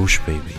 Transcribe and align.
Gush 0.00 0.18
Baby. 0.22 0.54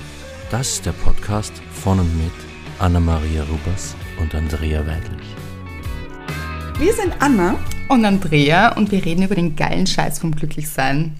Das 0.51 0.73
ist 0.73 0.85
der 0.85 0.91
Podcast 0.91 1.51
von 1.73 1.99
und 1.99 2.15
mit 2.15 2.31
Anna-Maria 2.77 3.41
Rubers 3.41 3.95
und 4.19 4.35
Andrea 4.35 4.85
Weidlich. 4.85 5.27
Wir 6.77 6.93
sind 6.93 7.15
Anna 7.17 7.57
und 7.89 8.05
Andrea 8.05 8.77
und 8.77 8.91
wir 8.91 9.03
reden 9.03 9.23
über 9.23 9.33
den 9.33 9.55
geilen 9.55 9.87
Scheiß 9.87 10.19
vom 10.19 10.35
Glücklichsein. 10.35 11.15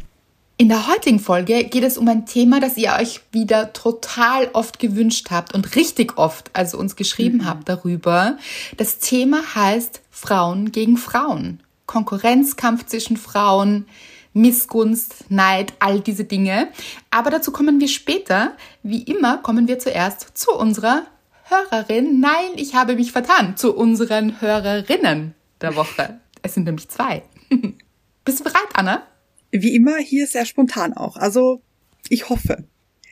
In 0.58 0.70
der 0.70 0.88
heutigen 0.88 1.18
Folge 1.18 1.64
geht 1.64 1.84
es 1.84 1.98
um 1.98 2.08
ein 2.10 2.28
Thema, 2.28 2.60
das 2.60 2.78
ihr 2.78 2.94
euch 3.02 3.22
wieder 3.32 3.74
total 3.74 4.52
oft 4.54 4.78
gewünscht 4.78 5.32
habt 5.32 5.56
und 5.56 5.76
richtig 5.76 6.20
oft, 6.20 6.52
also 6.54 6.78
uns 6.78 6.96
geschrieben 6.96 7.40
mhm. 7.40 7.46
habt 7.48 7.70
darüber. 7.70 8.38
Das 8.78 9.00
Thema 9.00 9.42
heißt 9.56 10.00
Frauen 10.12 10.72
gegen 10.72 10.98
Frauen. 10.98 11.64
Konkurrenzkampf 11.88 12.86
zwischen 12.86 13.18
Frauen, 13.18 13.88
Missgunst, 14.34 15.30
Neid, 15.30 15.74
all 15.80 16.00
diese 16.00 16.26
Dinge. 16.26 16.70
Aber 17.10 17.30
dazu 17.30 17.52
kommen 17.52 17.80
wir 17.80 17.88
später. 17.88 18.56
Wie 18.84 19.04
immer 19.04 19.38
kommen 19.40 19.68
wir 19.68 19.80
zuerst 19.80 20.38
zu 20.38 20.52
unserer 20.52 21.06
Hörerin. 21.46 22.20
Nein, 22.20 22.52
ich 22.56 22.76
habe 22.76 22.96
mich 22.96 23.12
vertan. 23.12 23.58
Zu 23.58 23.76
unseren 23.76 24.40
Hörerinnen 24.42 25.36
der 25.60 25.76
Woche. 25.76 26.20
Es 26.42 26.54
sind 26.54 26.64
nämlich 26.64 26.90
zwei. 26.90 27.24
Bist 28.26 28.40
du 28.40 28.44
bereit, 28.44 28.70
Anna? 28.74 29.04
Wie 29.52 29.76
immer 29.76 29.98
hier 29.98 30.28
sehr 30.28 30.46
spontan 30.46 30.94
auch. 30.94 31.18
Also, 31.18 31.62
ich 32.08 32.30
hoffe. 32.30 32.66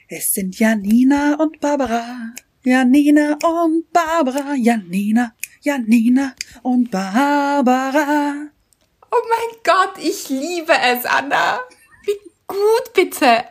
Es 0.07 0.33
sind 0.33 0.57
Janina 0.57 1.35
und 1.35 1.59
Barbara. 1.59 2.33
Janina 2.63 3.37
und 3.43 3.91
Barbara. 3.91 4.55
Janina, 4.55 5.33
Janina 5.61 6.33
und 6.63 6.89
Barbara. 6.89 8.49
Oh 9.11 9.23
mein 9.29 9.59
Gott, 9.63 10.03
ich 10.03 10.29
liebe 10.29 10.73
es, 10.73 11.05
Anna. 11.05 11.59
Wie 12.05 12.19
gut, 12.47 12.93
bitte. 12.93 13.45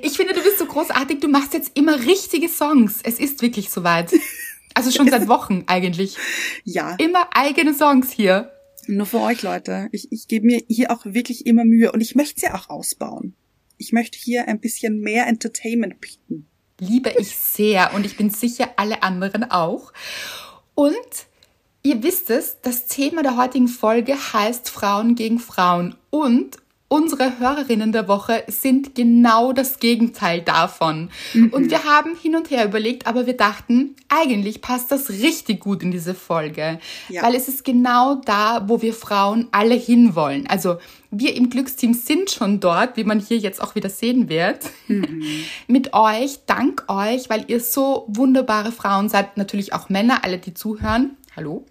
Ich 0.00 0.16
finde, 0.16 0.32
du 0.34 0.42
bist 0.42 0.58
so 0.58 0.66
großartig. 0.66 1.20
Du 1.20 1.28
machst 1.28 1.52
jetzt 1.52 1.72
immer 1.74 1.98
richtige 2.00 2.48
Songs. 2.48 3.00
Es 3.02 3.18
ist 3.18 3.42
wirklich 3.42 3.70
soweit. 3.70 4.12
Also 4.74 4.90
schon 4.90 5.10
seit 5.10 5.28
Wochen 5.28 5.64
eigentlich. 5.66 6.16
Ja. 6.64 6.94
Immer 6.96 7.28
eigene 7.36 7.74
Songs 7.74 8.10
hier. 8.10 8.52
Nur 8.86 9.04
für 9.04 9.20
euch, 9.20 9.42
Leute. 9.42 9.88
Ich, 9.92 10.10
ich 10.10 10.28
gebe 10.28 10.46
mir 10.46 10.62
hier 10.66 10.90
auch 10.90 11.04
wirklich 11.04 11.44
immer 11.46 11.64
Mühe 11.64 11.92
und 11.92 12.00
ich 12.00 12.14
möchte 12.14 12.40
sie 12.40 12.48
auch 12.48 12.70
ausbauen. 12.70 13.36
Ich 13.76 13.92
möchte 13.92 14.18
hier 14.18 14.48
ein 14.48 14.60
bisschen 14.60 15.00
mehr 15.00 15.26
Entertainment 15.26 16.00
bieten. 16.00 16.48
Liebe 16.80 17.12
ich 17.18 17.36
sehr 17.36 17.92
und 17.94 18.06
ich 18.06 18.16
bin 18.16 18.30
sicher 18.30 18.70
alle 18.76 19.02
anderen 19.02 19.44
auch. 19.44 19.92
Und 20.74 20.90
Ihr 21.84 22.02
wisst 22.04 22.30
es, 22.30 22.58
das 22.62 22.86
Thema 22.86 23.24
der 23.24 23.36
heutigen 23.36 23.66
Folge 23.66 24.14
heißt 24.14 24.70
Frauen 24.70 25.16
gegen 25.16 25.40
Frauen 25.40 25.96
und 26.10 26.58
unsere 26.86 27.40
Hörerinnen 27.40 27.90
der 27.90 28.06
Woche 28.06 28.44
sind 28.46 28.94
genau 28.94 29.52
das 29.52 29.80
Gegenteil 29.80 30.42
davon. 30.42 31.10
Mhm. 31.32 31.48
Und 31.48 31.70
wir 31.70 31.82
haben 31.82 32.14
hin 32.14 32.36
und 32.36 32.50
her 32.50 32.66
überlegt, 32.66 33.08
aber 33.08 33.26
wir 33.26 33.36
dachten, 33.36 33.96
eigentlich 34.08 34.60
passt 34.60 34.92
das 34.92 35.10
richtig 35.10 35.60
gut 35.60 35.82
in 35.82 35.90
diese 35.90 36.14
Folge, 36.14 36.78
ja. 37.08 37.22
weil 37.22 37.34
es 37.34 37.48
ist 37.48 37.64
genau 37.64 38.16
da, 38.16 38.68
wo 38.68 38.80
wir 38.80 38.94
Frauen 38.94 39.48
alle 39.50 39.74
hinwollen. 39.74 40.46
Also 40.46 40.76
wir 41.10 41.34
im 41.34 41.50
Glücksteam 41.50 41.94
sind 41.94 42.30
schon 42.30 42.60
dort, 42.60 42.96
wie 42.96 43.04
man 43.04 43.18
hier 43.18 43.38
jetzt 43.38 43.60
auch 43.60 43.74
wieder 43.74 43.90
sehen 43.90 44.28
wird, 44.28 44.70
mhm. 44.86 45.22
mit 45.66 45.94
euch, 45.94 46.40
dank 46.46 46.84
euch, 46.86 47.28
weil 47.28 47.46
ihr 47.48 47.58
so 47.58 48.04
wunderbare 48.06 48.70
Frauen 48.70 49.08
seid, 49.08 49.36
natürlich 49.36 49.72
auch 49.72 49.88
Männer, 49.88 50.22
alle, 50.22 50.38
die 50.38 50.54
zuhören 50.54 51.16
hallo. 51.36 51.66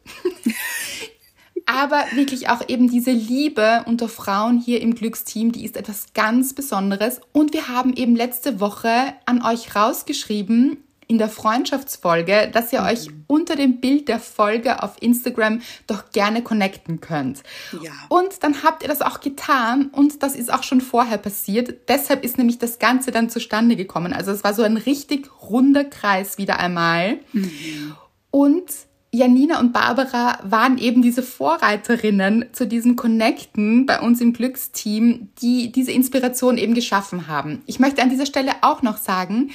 Aber 1.66 2.06
wirklich 2.14 2.50
auch 2.50 2.68
eben 2.68 2.90
diese 2.90 3.12
Liebe 3.12 3.84
unter 3.86 4.10
Frauen 4.10 4.60
hier 4.60 4.82
im 4.82 4.94
Glücksteam, 4.96 5.52
die 5.52 5.64
ist 5.64 5.78
etwas 5.78 6.14
ganz 6.14 6.54
Besonderes. 6.54 7.22
Und 7.32 7.54
wir 7.54 7.70
haben 7.70 7.94
eben 7.94 8.16
letzte 8.16 8.60
Woche 8.60 9.14
an 9.26 9.44
euch 9.44 9.76
rausgeschrieben 9.76 10.84
in 11.08 11.18
der 11.18 11.30
Freundschaftsfolge, 11.30 12.50
dass 12.52 12.72
ihr 12.72 12.82
mhm. 12.82 12.88
euch 12.88 13.08
unter 13.28 13.56
dem 13.56 13.82
Bild 13.82 14.08
der 14.08 14.20
Folge 14.20 14.82
auf 14.82 14.96
Instagram 15.02 15.62
doch 15.86 16.12
gerne 16.12 16.42
connecten 16.42 17.02
könnt. 17.02 17.44
Ja. 17.82 17.92
Und 18.08 18.44
dann 18.44 18.64
habt 18.64 18.84
ihr 18.84 18.90
das 18.90 19.02
auch 19.02 19.20
getan 19.20 19.90
und 19.92 20.24
das 20.24 20.36
ist 20.36 20.52
auch 20.52 20.64
schon 20.64 20.80
vorher 20.80 21.18
passiert. 21.18 21.90
Deshalb 21.90 22.24
ist 22.24 22.38
nämlich 22.38 22.60
das 22.60 22.80
Ganze 22.80 23.12
dann 23.12 23.30
zustande 23.30 23.76
gekommen. 23.76 24.14
Also 24.14 24.32
es 24.32 24.44
war 24.44 24.54
so 24.54 24.64
ein 24.64 24.78
richtig 24.78 25.30
runder 25.44 25.84
Kreis 25.84 26.38
wieder 26.38 26.60
einmal. 26.60 27.20
Mhm. 27.34 27.96
Und 28.32 28.72
Janina 29.14 29.60
und 29.60 29.74
Barbara 29.74 30.40
waren 30.44 30.78
eben 30.78 31.02
diese 31.02 31.22
Vorreiterinnen 31.22 32.46
zu 32.54 32.66
diesem 32.66 32.96
Connecten 32.96 33.86
bei 33.86 34.00
uns 34.00 34.22
im 34.22 34.32
Glücksteam, 34.32 35.30
die 35.42 35.72
diese 35.72 35.92
Inspiration 35.92 36.58
eben 36.58 36.74
geschaffen 36.74 37.28
haben. 37.28 37.62
Ich 37.66 37.80
möchte 37.80 38.02
an 38.02 38.10
dieser 38.10 38.26
Stelle 38.26 38.54
auch 38.62 38.82
noch 38.82 38.98
sagen, 38.98 39.52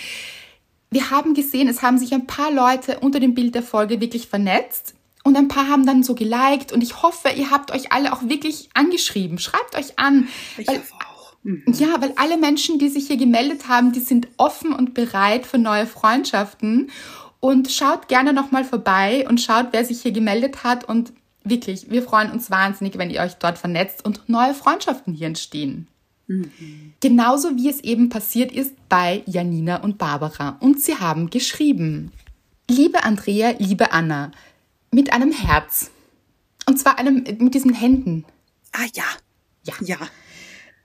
wir 0.91 1.11
haben 1.11 1.33
gesehen, 1.33 1.69
es 1.69 1.83
haben 1.83 1.99
sich 1.99 2.13
ein 2.13 2.27
paar 2.27 2.53
Leute 2.53 3.01
unter 3.01 3.19
dem 3.19 3.35
Bild 3.35 3.55
der 3.55 3.63
Folge 3.63 4.01
wirklich 4.01 4.29
vernetzt 4.29 4.95
und 5.27 5.37
ein 5.37 5.49
paar 5.49 5.69
haben 5.69 5.85
dann 5.85 6.03
so 6.03 6.15
geliked 6.15 6.71
und 6.73 6.83
ich 6.83 7.03
hoffe, 7.03 7.31
ihr 7.31 7.51
habt 7.51 7.73
euch 7.73 7.91
alle 7.91 8.13
auch 8.13 8.23
wirklich 8.29 8.69
angeschrieben. 8.75 9.39
Schreibt 9.39 9.77
euch 9.77 9.99
an. 9.99 10.29
Ich 10.57 10.69
weil, 10.69 10.79
hoffe 10.79 10.95
auch. 10.95 11.35
Mhm. 11.43 11.65
Ja, 11.73 12.01
weil 12.01 12.13
alle 12.15 12.37
Menschen, 12.37 12.79
die 12.79 12.89
sich 12.89 13.09
hier 13.09 13.17
gemeldet 13.17 13.67
haben, 13.67 13.91
die 13.91 14.01
sind 14.01 14.29
offen 14.37 14.73
und 14.73 14.95
bereit 14.95 15.45
für 15.45 15.59
neue 15.59 15.87
Freundschaften. 15.87 16.91
Und 17.41 17.71
schaut 17.71 18.09
gerne 18.09 18.33
nochmal 18.33 18.65
vorbei 18.65 19.27
und 19.29 19.41
schaut, 19.41 19.69
wer 19.73 19.85
sich 19.85 20.03
hier 20.03 20.13
gemeldet 20.13 20.65
hat. 20.65 20.85
Und 20.85 21.13
wirklich, 21.45 21.91
wir 21.91 22.03
freuen 22.03 22.31
uns 22.31 22.51
wahnsinnig, 22.51 22.99
wenn 22.99 23.11
ihr 23.11 23.21
euch 23.21 23.35
dort 23.35 23.59
vernetzt 23.59 24.05
und 24.05 24.29
neue 24.29 24.55
Freundschaften 24.55 25.15
hier 25.15 25.29
entstehen. 25.29 25.89
Mhm. 26.27 26.95
Genauso 27.01 27.57
wie 27.57 27.69
es 27.69 27.81
eben 27.81 28.09
passiert 28.09 28.53
ist 28.53 28.75
bei 28.89 29.23
Janina 29.27 29.77
und 29.83 29.99
Barbara. 29.99 30.57
Und 30.61 30.81
sie 30.81 30.97
haben 30.97 31.31
geschrieben. 31.31 32.13
Liebe 32.69 33.05
Andrea, 33.05 33.55
liebe 33.59 33.93
Anna, 33.93 34.33
mit 34.91 35.13
einem 35.13 35.31
Herz. 35.31 35.91
Und 36.67 36.79
zwar 36.79 36.99
einem, 36.99 37.25
mit 37.39 37.55
diesen 37.55 37.75
Händen. 37.75 38.25
Ah 38.73 38.87
ja. 38.95 39.05
Ja. 39.63 39.75
Ja. 39.81 39.99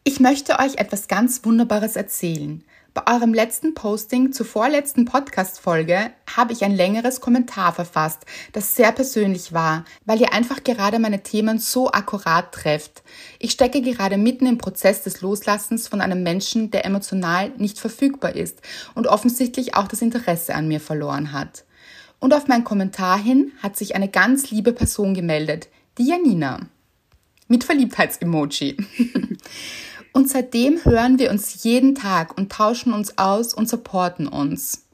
Ich 0.03 0.19
möchte 0.19 0.59
euch 0.59 0.77
etwas 0.77 1.07
ganz 1.07 1.43
Wunderbares 1.43 1.95
erzählen. 1.95 2.63
Bei 2.93 3.15
eurem 3.15 3.33
letzten 3.33 3.73
Posting 3.73 4.33
zur 4.33 4.45
vorletzten 4.45 5.05
Podcast-Folge 5.05 6.11
habe 6.35 6.51
ich 6.51 6.65
ein 6.65 6.75
längeres 6.75 7.21
Kommentar 7.21 7.71
verfasst, 7.71 8.25
das 8.51 8.75
sehr 8.75 8.91
persönlich 8.91 9.53
war, 9.53 9.85
weil 10.03 10.19
ihr 10.19 10.33
einfach 10.33 10.61
gerade 10.65 10.99
meine 10.99 11.23
Themen 11.23 11.57
so 11.57 11.89
akkurat 11.89 12.51
trefft. 12.51 13.01
Ich 13.39 13.51
stecke 13.51 13.81
gerade 13.81 14.17
mitten 14.17 14.45
im 14.45 14.57
Prozess 14.57 15.03
des 15.03 15.21
Loslassens 15.21 15.87
von 15.87 16.01
einem 16.01 16.21
Menschen, 16.21 16.69
der 16.69 16.83
emotional 16.83 17.51
nicht 17.55 17.79
verfügbar 17.79 18.35
ist 18.35 18.59
und 18.93 19.07
offensichtlich 19.07 19.73
auch 19.73 19.87
das 19.87 20.01
Interesse 20.01 20.53
an 20.53 20.67
mir 20.67 20.81
verloren 20.81 21.31
hat. 21.31 21.63
Und 22.19 22.33
auf 22.33 22.49
mein 22.49 22.65
Kommentar 22.65 23.17
hin 23.17 23.53
hat 23.63 23.77
sich 23.77 23.95
eine 23.95 24.09
ganz 24.09 24.51
liebe 24.51 24.73
Person 24.73 25.13
gemeldet, 25.13 25.69
die 25.97 26.09
Janina. 26.09 26.67
Mit 27.47 27.63
Verliebtheits-Emoji. 27.63 28.75
Und 30.13 30.29
seitdem 30.29 30.83
hören 30.83 31.19
wir 31.19 31.31
uns 31.31 31.63
jeden 31.63 31.95
Tag 31.95 32.37
und 32.37 32.51
tauschen 32.51 32.93
uns 32.93 33.17
aus 33.17 33.53
und 33.53 33.69
supporten 33.69 34.27
uns. 34.27 34.85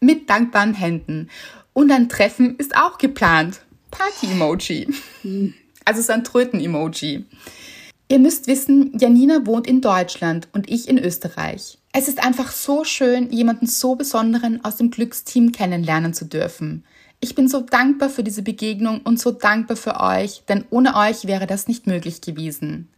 Mit 0.00 0.28
dankbaren 0.28 0.74
Händen. 0.74 1.30
Und 1.72 1.90
ein 1.90 2.08
Treffen 2.08 2.56
ist 2.56 2.76
auch 2.76 2.98
geplant. 2.98 3.60
Party-Emoji. 3.90 4.88
Also 5.86 6.00
so 6.00 6.14
ein 6.14 6.24
Tröten-Emoji. 6.24 7.26
Ihr 8.08 8.18
müsst 8.18 8.46
wissen, 8.46 8.96
Janina 8.98 9.44
wohnt 9.44 9.66
in 9.66 9.82
Deutschland 9.82 10.48
und 10.52 10.70
ich 10.70 10.88
in 10.88 10.98
Österreich. 10.98 11.78
Es 11.92 12.08
ist 12.08 12.24
einfach 12.24 12.50
so 12.52 12.84
schön, 12.84 13.30
jemanden 13.30 13.66
so 13.66 13.94
Besonderen 13.94 14.64
aus 14.64 14.76
dem 14.76 14.90
Glücksteam 14.90 15.52
kennenlernen 15.52 16.14
zu 16.14 16.24
dürfen. 16.24 16.84
Ich 17.20 17.34
bin 17.34 17.48
so 17.48 17.60
dankbar 17.60 18.10
für 18.10 18.24
diese 18.24 18.42
Begegnung 18.42 19.00
und 19.02 19.20
so 19.20 19.30
dankbar 19.30 19.76
für 19.76 20.00
euch, 20.00 20.42
denn 20.48 20.64
ohne 20.70 20.96
euch 20.96 21.26
wäre 21.26 21.46
das 21.46 21.68
nicht 21.68 21.86
möglich 21.86 22.20
gewesen. 22.20 22.88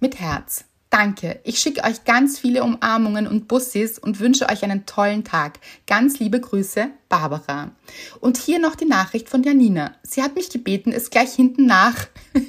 Mit 0.00 0.18
Herz. 0.20 0.64
Danke. 0.90 1.40
Ich 1.44 1.60
schicke 1.60 1.84
euch 1.84 2.04
ganz 2.04 2.40
viele 2.40 2.64
Umarmungen 2.64 3.28
und 3.28 3.46
Bussis 3.46 3.96
und 3.96 4.18
wünsche 4.18 4.48
euch 4.48 4.64
einen 4.64 4.86
tollen 4.86 5.22
Tag. 5.22 5.60
Ganz 5.86 6.18
liebe 6.18 6.40
Grüße, 6.40 6.90
Barbara. 7.08 7.70
Und 8.18 8.36
hier 8.36 8.58
noch 8.58 8.74
die 8.74 8.86
Nachricht 8.86 9.28
von 9.28 9.44
Janina. 9.44 9.94
Sie 10.02 10.20
hat 10.20 10.34
mich 10.34 10.50
gebeten, 10.50 10.90
es 10.90 11.10
gleich 11.10 11.32
hinten 11.32 11.66
nach, 11.66 12.08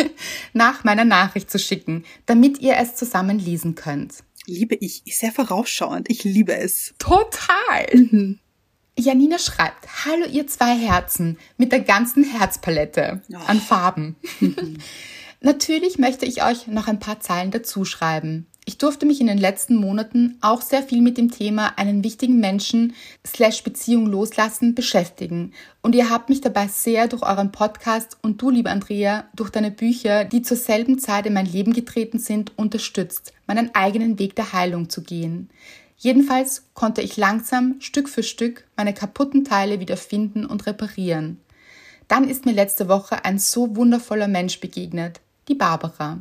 nach 0.53 0.83
meiner 0.83 1.05
Nachricht 1.05 1.51
zu 1.51 1.59
schicken, 1.59 2.03
damit 2.25 2.59
ihr 2.59 2.77
es 2.77 2.95
zusammen 2.95 3.37
lesen 3.37 3.75
könnt. 3.75 4.15
Liebe 4.47 4.73
ich. 4.73 5.03
Sehr 5.05 5.31
vorausschauend. 5.31 6.09
Ich 6.09 6.23
liebe 6.23 6.55
es. 6.57 6.95
Total. 6.97 7.85
Mhm. 7.93 8.39
Janina 8.97 9.37
schreibt, 9.37 10.05
hallo 10.05 10.25
ihr 10.25 10.47
zwei 10.47 10.75
Herzen 10.75 11.37
mit 11.57 11.71
der 11.71 11.81
ganzen 11.81 12.23
Herzpalette 12.23 13.21
oh. 13.31 13.37
an 13.47 13.61
Farben. 13.61 14.15
Natürlich 15.43 15.97
möchte 15.97 16.27
ich 16.27 16.43
euch 16.43 16.67
noch 16.67 16.87
ein 16.87 16.99
paar 16.99 17.19
Zeilen 17.19 17.49
dazu 17.49 17.83
schreiben. 17.83 18.45
Ich 18.63 18.77
durfte 18.77 19.07
mich 19.07 19.19
in 19.21 19.25
den 19.25 19.39
letzten 19.39 19.75
Monaten 19.75 20.37
auch 20.39 20.61
sehr 20.61 20.83
viel 20.83 21.01
mit 21.01 21.17
dem 21.17 21.31
Thema 21.31 21.79
einen 21.79 22.03
wichtigen 22.03 22.39
Menschen 22.39 22.93
slash 23.25 23.63
Beziehung 23.63 24.05
loslassen 24.05 24.75
beschäftigen. 24.75 25.53
Und 25.81 25.95
ihr 25.95 26.11
habt 26.11 26.29
mich 26.29 26.41
dabei 26.41 26.67
sehr 26.67 27.07
durch 27.07 27.23
euren 27.23 27.51
Podcast 27.51 28.19
und 28.21 28.39
du, 28.39 28.51
liebe 28.51 28.69
Andrea, 28.69 29.25
durch 29.35 29.49
deine 29.49 29.71
Bücher, 29.71 30.25
die 30.25 30.43
zur 30.43 30.57
selben 30.57 30.99
Zeit 30.99 31.25
in 31.25 31.33
mein 31.33 31.47
Leben 31.47 31.73
getreten 31.73 32.19
sind, 32.19 32.55
unterstützt, 32.55 33.33
meinen 33.47 33.73
eigenen 33.73 34.19
Weg 34.19 34.35
der 34.35 34.53
Heilung 34.53 34.91
zu 34.91 35.01
gehen. 35.01 35.49
Jedenfalls 35.97 36.65
konnte 36.75 37.01
ich 37.01 37.17
langsam, 37.17 37.77
Stück 37.79 38.09
für 38.09 38.21
Stück, 38.23 38.67
meine 38.77 38.93
kaputten 38.93 39.43
Teile 39.43 39.79
wieder 39.79 39.97
finden 39.97 40.45
und 40.45 40.67
reparieren. 40.67 41.39
Dann 42.07 42.29
ist 42.29 42.45
mir 42.45 42.53
letzte 42.53 42.87
Woche 42.89 43.25
ein 43.25 43.39
so 43.39 43.75
wundervoller 43.75 44.27
Mensch 44.27 44.59
begegnet, 44.59 45.19
die 45.51 45.55
Barbara. 45.55 46.17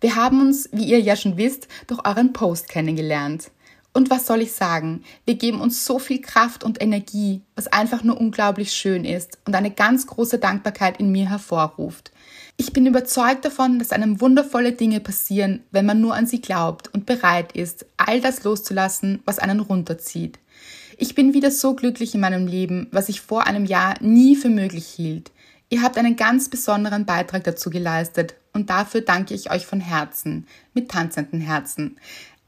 Wir 0.00 0.16
haben 0.16 0.40
uns, 0.40 0.68
wie 0.70 0.84
ihr 0.84 1.00
ja 1.00 1.16
schon 1.16 1.36
wisst, 1.36 1.66
durch 1.86 2.06
euren 2.06 2.32
Post 2.32 2.68
kennengelernt. 2.68 3.50
Und 3.94 4.10
was 4.10 4.26
soll 4.26 4.42
ich 4.42 4.52
sagen? 4.52 5.02
Wir 5.24 5.36
geben 5.36 5.62
uns 5.62 5.86
so 5.86 5.98
viel 5.98 6.20
Kraft 6.20 6.62
und 6.62 6.82
Energie, 6.82 7.40
was 7.54 7.66
einfach 7.68 8.04
nur 8.04 8.20
unglaublich 8.20 8.72
schön 8.72 9.06
ist 9.06 9.38
und 9.46 9.54
eine 9.54 9.70
ganz 9.70 10.06
große 10.06 10.38
Dankbarkeit 10.38 11.00
in 11.00 11.10
mir 11.10 11.30
hervorruft. 11.30 12.12
Ich 12.58 12.74
bin 12.74 12.84
überzeugt 12.84 13.46
davon, 13.46 13.78
dass 13.78 13.92
einem 13.92 14.20
wundervolle 14.20 14.72
Dinge 14.72 15.00
passieren, 15.00 15.62
wenn 15.70 15.86
man 15.86 16.02
nur 16.02 16.14
an 16.14 16.26
sie 16.26 16.42
glaubt 16.42 16.92
und 16.92 17.06
bereit 17.06 17.52
ist, 17.52 17.86
all 17.96 18.20
das 18.20 18.44
loszulassen, 18.44 19.22
was 19.24 19.38
einen 19.38 19.60
runterzieht. 19.60 20.38
Ich 20.98 21.14
bin 21.14 21.32
wieder 21.32 21.50
so 21.50 21.74
glücklich 21.74 22.14
in 22.14 22.20
meinem 22.20 22.46
Leben, 22.46 22.88
was 22.90 23.08
ich 23.08 23.22
vor 23.22 23.46
einem 23.46 23.64
Jahr 23.64 23.94
nie 24.02 24.36
für 24.36 24.50
möglich 24.50 24.86
hielt. 24.86 25.32
Ihr 25.68 25.82
habt 25.82 25.98
einen 25.98 26.16
ganz 26.16 26.48
besonderen 26.48 27.06
Beitrag 27.06 27.44
dazu 27.44 27.70
geleistet 27.70 28.34
und 28.56 28.70
dafür 28.70 29.02
danke 29.02 29.34
ich 29.34 29.50
euch 29.50 29.66
von 29.66 29.80
Herzen, 29.80 30.48
mit 30.74 30.90
tanzenden 30.90 31.40
Herzen. 31.40 32.00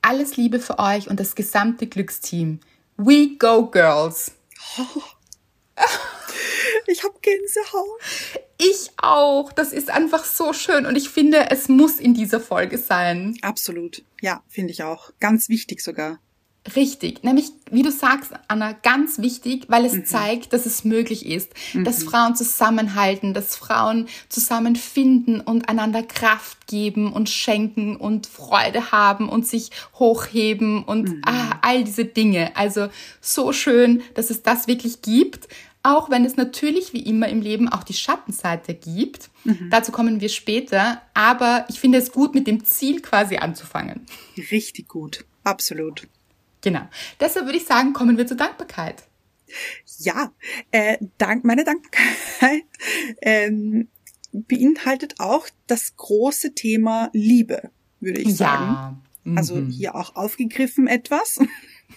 Alles 0.02 0.36
Liebe 0.36 0.58
für 0.58 0.78
euch 0.78 1.08
und 1.08 1.20
das 1.20 1.34
gesamte 1.34 1.86
Glücksteam. 1.86 2.60
We 2.96 3.36
go, 3.38 3.66
Girls! 3.66 4.32
Ich 6.90 7.04
habe 7.04 7.14
Gänsehaut. 7.20 8.00
Ich 8.56 8.90
auch. 8.96 9.52
Das 9.52 9.72
ist 9.74 9.90
einfach 9.90 10.24
so 10.24 10.54
schön 10.54 10.86
und 10.86 10.96
ich 10.96 11.10
finde, 11.10 11.50
es 11.50 11.68
muss 11.68 12.00
in 12.00 12.14
dieser 12.14 12.40
Folge 12.40 12.78
sein. 12.78 13.36
Absolut. 13.42 14.02
Ja, 14.22 14.42
finde 14.48 14.72
ich 14.72 14.82
auch. 14.82 15.12
Ganz 15.20 15.50
wichtig 15.50 15.82
sogar. 15.82 16.18
Richtig, 16.74 17.22
nämlich 17.22 17.50
wie 17.70 17.82
du 17.82 17.90
sagst, 17.90 18.32
Anna, 18.48 18.72
ganz 18.72 19.18
wichtig, 19.18 19.66
weil 19.68 19.84
es 19.84 19.92
mhm. 19.92 20.04
zeigt, 20.06 20.52
dass 20.52 20.66
es 20.66 20.84
möglich 20.84 21.26
ist, 21.26 21.52
mhm. 21.72 21.84
dass 21.84 22.02
Frauen 22.02 22.34
zusammenhalten, 22.34 23.34
dass 23.34 23.56
Frauen 23.56 24.08
zusammenfinden 24.28 25.40
und 25.40 25.68
einander 25.68 26.02
Kraft 26.02 26.66
geben 26.66 27.12
und 27.12 27.30
schenken 27.30 27.96
und 27.96 28.26
Freude 28.26 28.90
haben 28.90 29.28
und 29.28 29.46
sich 29.46 29.70
hochheben 29.94 30.82
und 30.84 31.08
mhm. 31.08 31.22
ah, 31.24 31.58
all 31.62 31.84
diese 31.84 32.04
Dinge. 32.04 32.56
Also 32.56 32.88
so 33.20 33.52
schön, 33.52 34.02
dass 34.14 34.30
es 34.30 34.42
das 34.42 34.66
wirklich 34.66 35.02
gibt 35.02 35.48
auch 35.84 36.10
wenn 36.10 36.24
es 36.24 36.36
natürlich 36.36 36.92
wie 36.92 37.02
immer 37.02 37.28
im 37.28 37.40
Leben 37.40 37.68
auch 37.68 37.84
die 37.84 37.94
Schattenseite 37.94 38.74
gibt. 38.74 39.30
Mhm. 39.44 39.68
Dazu 39.70 39.92
kommen 39.92 40.20
wir 40.20 40.28
später, 40.28 41.00
aber 41.14 41.64
ich 41.68 41.80
finde 41.80 41.98
es 41.98 42.12
gut, 42.12 42.34
mit 42.34 42.46
dem 42.46 42.64
Ziel 42.64 43.00
quasi 43.00 43.36
anzufangen. 43.36 44.04
Richtig 44.50 44.88
gut, 44.88 45.24
absolut. 45.44 46.08
Genau. 46.60 46.88
Deshalb 47.20 47.46
würde 47.46 47.58
ich 47.58 47.66
sagen, 47.66 47.92
kommen 47.92 48.16
wir 48.16 48.26
zur 48.26 48.36
Dankbarkeit. 48.36 49.04
Ja, 49.98 50.32
äh, 50.70 50.98
dank, 51.16 51.44
meine 51.44 51.64
Dankbarkeit 51.64 52.64
ähm, 53.22 53.88
beinhaltet 54.32 55.14
auch 55.18 55.48
das 55.66 55.96
große 55.96 56.54
Thema 56.54 57.10
Liebe, 57.12 57.70
würde 58.00 58.20
ich 58.20 58.36
sagen. 58.36 59.00
Ja. 59.24 59.36
Also 59.36 59.56
mhm. 59.56 59.70
Hier 59.70 59.94
auch 59.94 60.16
aufgegriffen 60.16 60.86
etwas. 60.86 61.38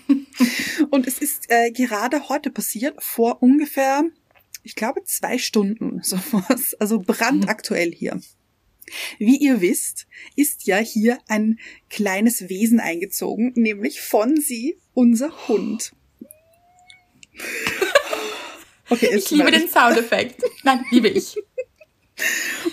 Und 0.89 1.07
es 1.07 1.19
ist 1.19 1.49
äh, 1.49 1.71
gerade 1.71 2.29
heute 2.29 2.49
passiert, 2.49 3.01
vor 3.03 3.41
ungefähr, 3.41 4.03
ich 4.63 4.75
glaube, 4.75 5.03
zwei 5.03 5.37
Stunden 5.37 5.99
sowas. 6.03 6.75
Also 6.79 6.99
brandaktuell 6.99 7.91
hier. 7.91 8.19
Wie 9.19 9.37
ihr 9.37 9.61
wisst, 9.61 10.07
ist 10.35 10.65
ja 10.65 10.77
hier 10.77 11.19
ein 11.27 11.59
kleines 11.89 12.49
Wesen 12.49 12.79
eingezogen, 12.79 13.53
nämlich 13.55 14.01
Fonsi, 14.01 14.77
unser 14.93 15.47
Hund. 15.47 15.93
Okay, 18.89 19.09
ich 19.15 19.31
liebe 19.31 19.49
den 19.51 19.69
Soundeffekt. 19.69 20.43
Nein, 20.63 20.83
liebe 20.91 21.07
ich. 21.07 21.37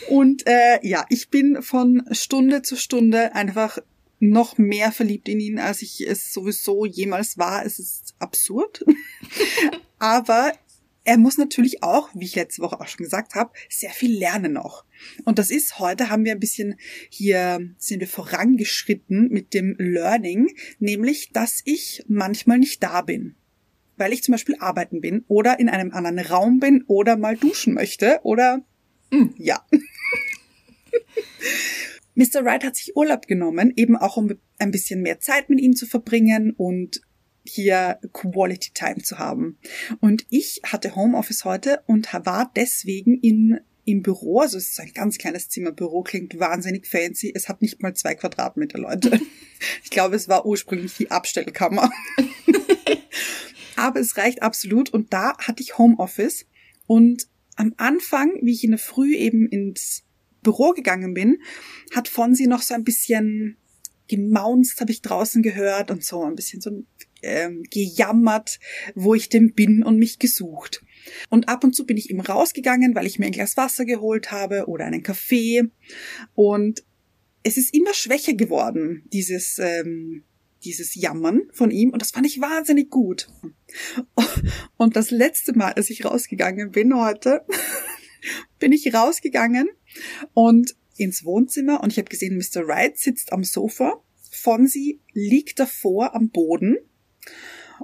Und 0.08 0.48
äh, 0.48 0.80
ja, 0.82 1.06
ich 1.10 1.28
bin 1.28 1.62
von 1.62 2.02
Stunde 2.10 2.62
zu 2.62 2.74
Stunde 2.74 3.36
einfach 3.36 3.78
noch 4.18 4.58
mehr 4.58 4.90
verliebt 4.90 5.28
in 5.28 5.38
ihn, 5.38 5.58
als 5.60 5.80
ich 5.82 6.06
es 6.06 6.32
sowieso 6.32 6.84
jemals 6.84 7.38
war. 7.38 7.64
Es 7.64 7.78
ist 7.78 8.14
absurd. 8.18 8.84
Aber 10.00 10.52
er 11.08 11.16
muss 11.16 11.38
natürlich 11.38 11.82
auch, 11.82 12.10
wie 12.12 12.26
ich 12.26 12.36
letzte 12.36 12.60
Woche 12.60 12.78
auch 12.78 12.86
schon 12.86 13.02
gesagt 13.02 13.34
habe, 13.34 13.50
sehr 13.70 13.88
viel 13.88 14.18
lernen 14.18 14.52
noch. 14.52 14.84
Und 15.24 15.38
das 15.38 15.50
ist, 15.50 15.78
heute 15.78 16.10
haben 16.10 16.26
wir 16.26 16.32
ein 16.32 16.38
bisschen 16.38 16.74
hier, 17.08 17.66
sind 17.78 18.00
wir 18.00 18.06
vorangeschritten 18.06 19.28
mit 19.30 19.54
dem 19.54 19.74
Learning, 19.78 20.54
nämlich, 20.80 21.30
dass 21.32 21.62
ich 21.64 22.04
manchmal 22.08 22.58
nicht 22.58 22.82
da 22.82 23.00
bin. 23.00 23.36
Weil 23.96 24.12
ich 24.12 24.22
zum 24.22 24.32
Beispiel 24.32 24.56
arbeiten 24.60 25.00
bin 25.00 25.24
oder 25.28 25.58
in 25.58 25.70
einem 25.70 25.92
anderen 25.92 26.18
Raum 26.18 26.60
bin 26.60 26.84
oder 26.86 27.16
mal 27.16 27.38
duschen 27.38 27.72
möchte 27.72 28.20
oder, 28.22 28.62
hm, 29.10 29.34
ja. 29.38 29.64
Mr. 32.16 32.44
Wright 32.44 32.64
hat 32.64 32.76
sich 32.76 32.96
Urlaub 32.96 33.26
genommen, 33.26 33.72
eben 33.76 33.96
auch 33.96 34.18
um 34.18 34.34
ein 34.58 34.72
bisschen 34.72 35.00
mehr 35.00 35.20
Zeit 35.20 35.48
mit 35.48 35.58
ihm 35.58 35.74
zu 35.74 35.86
verbringen 35.86 36.52
und 36.54 37.00
hier 37.48 37.98
Quality 38.12 38.70
Time 38.74 39.02
zu 39.02 39.18
haben. 39.18 39.58
Und 40.00 40.26
ich 40.30 40.60
hatte 40.64 40.94
Homeoffice 40.94 41.44
heute 41.44 41.82
und 41.86 42.12
war 42.12 42.50
deswegen 42.54 43.18
in 43.18 43.60
im 43.88 44.02
Büro, 44.02 44.40
also 44.40 44.58
es 44.58 44.68
ist 44.68 44.80
ein 44.80 44.92
ganz 44.92 45.16
kleines 45.16 45.48
Zimmerbüro, 45.48 46.02
klingt 46.02 46.38
wahnsinnig 46.38 46.86
fancy. 46.86 47.32
Es 47.34 47.48
hat 47.48 47.62
nicht 47.62 47.80
mal 47.80 47.94
zwei 47.94 48.14
Quadratmeter, 48.14 48.78
Leute. 48.78 49.18
Ich 49.82 49.90
glaube, 49.90 50.14
es 50.14 50.28
war 50.28 50.46
ursprünglich 50.46 50.94
die 50.94 51.10
Abstellkammer. 51.10 51.90
Aber 53.76 53.98
es 53.98 54.16
reicht 54.16 54.40
absolut. 54.40 54.90
Und 54.90 55.12
da 55.12 55.36
hatte 55.38 55.64
ich 55.64 55.78
Homeoffice. 55.78 56.46
Und 56.86 57.26
am 57.56 57.74
Anfang, 57.76 58.34
wie 58.40 58.52
ich 58.52 58.62
in 58.62 58.70
der 58.70 58.78
Früh 58.78 59.16
eben 59.16 59.48
ins 59.48 60.04
Büro 60.42 60.70
gegangen 60.70 61.12
bin, 61.12 61.38
hat 61.92 62.06
Fonsi 62.06 62.46
noch 62.46 62.62
so 62.62 62.74
ein 62.74 62.84
bisschen 62.84 63.56
gemaunzt, 64.06 64.80
habe 64.80 64.92
ich 64.92 65.02
draußen 65.02 65.42
gehört 65.42 65.90
und 65.90 66.04
so 66.04 66.22
ein 66.22 66.36
bisschen 66.36 66.60
so 66.60 66.70
ähm, 67.22 67.62
gejammert, 67.70 68.58
wo 68.94 69.14
ich 69.14 69.28
denn 69.28 69.54
bin 69.54 69.82
und 69.82 69.98
mich 69.98 70.18
gesucht. 70.18 70.84
Und 71.30 71.48
ab 71.48 71.64
und 71.64 71.74
zu 71.74 71.86
bin 71.86 71.96
ich 71.96 72.10
eben 72.10 72.20
rausgegangen, 72.20 72.94
weil 72.94 73.06
ich 73.06 73.18
mir 73.18 73.26
ein 73.26 73.32
Glas 73.32 73.56
Wasser 73.56 73.84
geholt 73.84 74.30
habe 74.30 74.66
oder 74.66 74.84
einen 74.84 75.02
Kaffee. 75.02 75.64
Und 76.34 76.84
es 77.42 77.56
ist 77.56 77.74
immer 77.74 77.94
schwächer 77.94 78.34
geworden, 78.34 79.04
dieses, 79.12 79.58
ähm, 79.58 80.24
dieses 80.64 80.94
Jammern 80.94 81.42
von 81.52 81.70
ihm. 81.70 81.90
Und 81.90 82.02
das 82.02 82.10
fand 82.10 82.26
ich 82.26 82.40
wahnsinnig 82.40 82.90
gut. 82.90 83.28
Und 84.76 84.96
das 84.96 85.10
letzte 85.10 85.56
Mal, 85.56 85.72
als 85.72 85.90
ich 85.90 86.04
rausgegangen 86.04 86.70
bin 86.70 86.94
heute, 86.94 87.44
bin 88.58 88.72
ich 88.72 88.92
rausgegangen 88.92 89.68
und 90.34 90.74
ins 90.96 91.24
Wohnzimmer 91.24 91.82
und 91.82 91.92
ich 91.92 91.98
habe 91.98 92.08
gesehen, 92.08 92.36
Mr. 92.36 92.66
Wright 92.66 92.98
sitzt 92.98 93.32
am 93.32 93.44
Sofa. 93.44 94.02
Fonsi 94.30 95.00
liegt 95.12 95.58
davor 95.58 96.14
am 96.14 96.30
Boden 96.30 96.76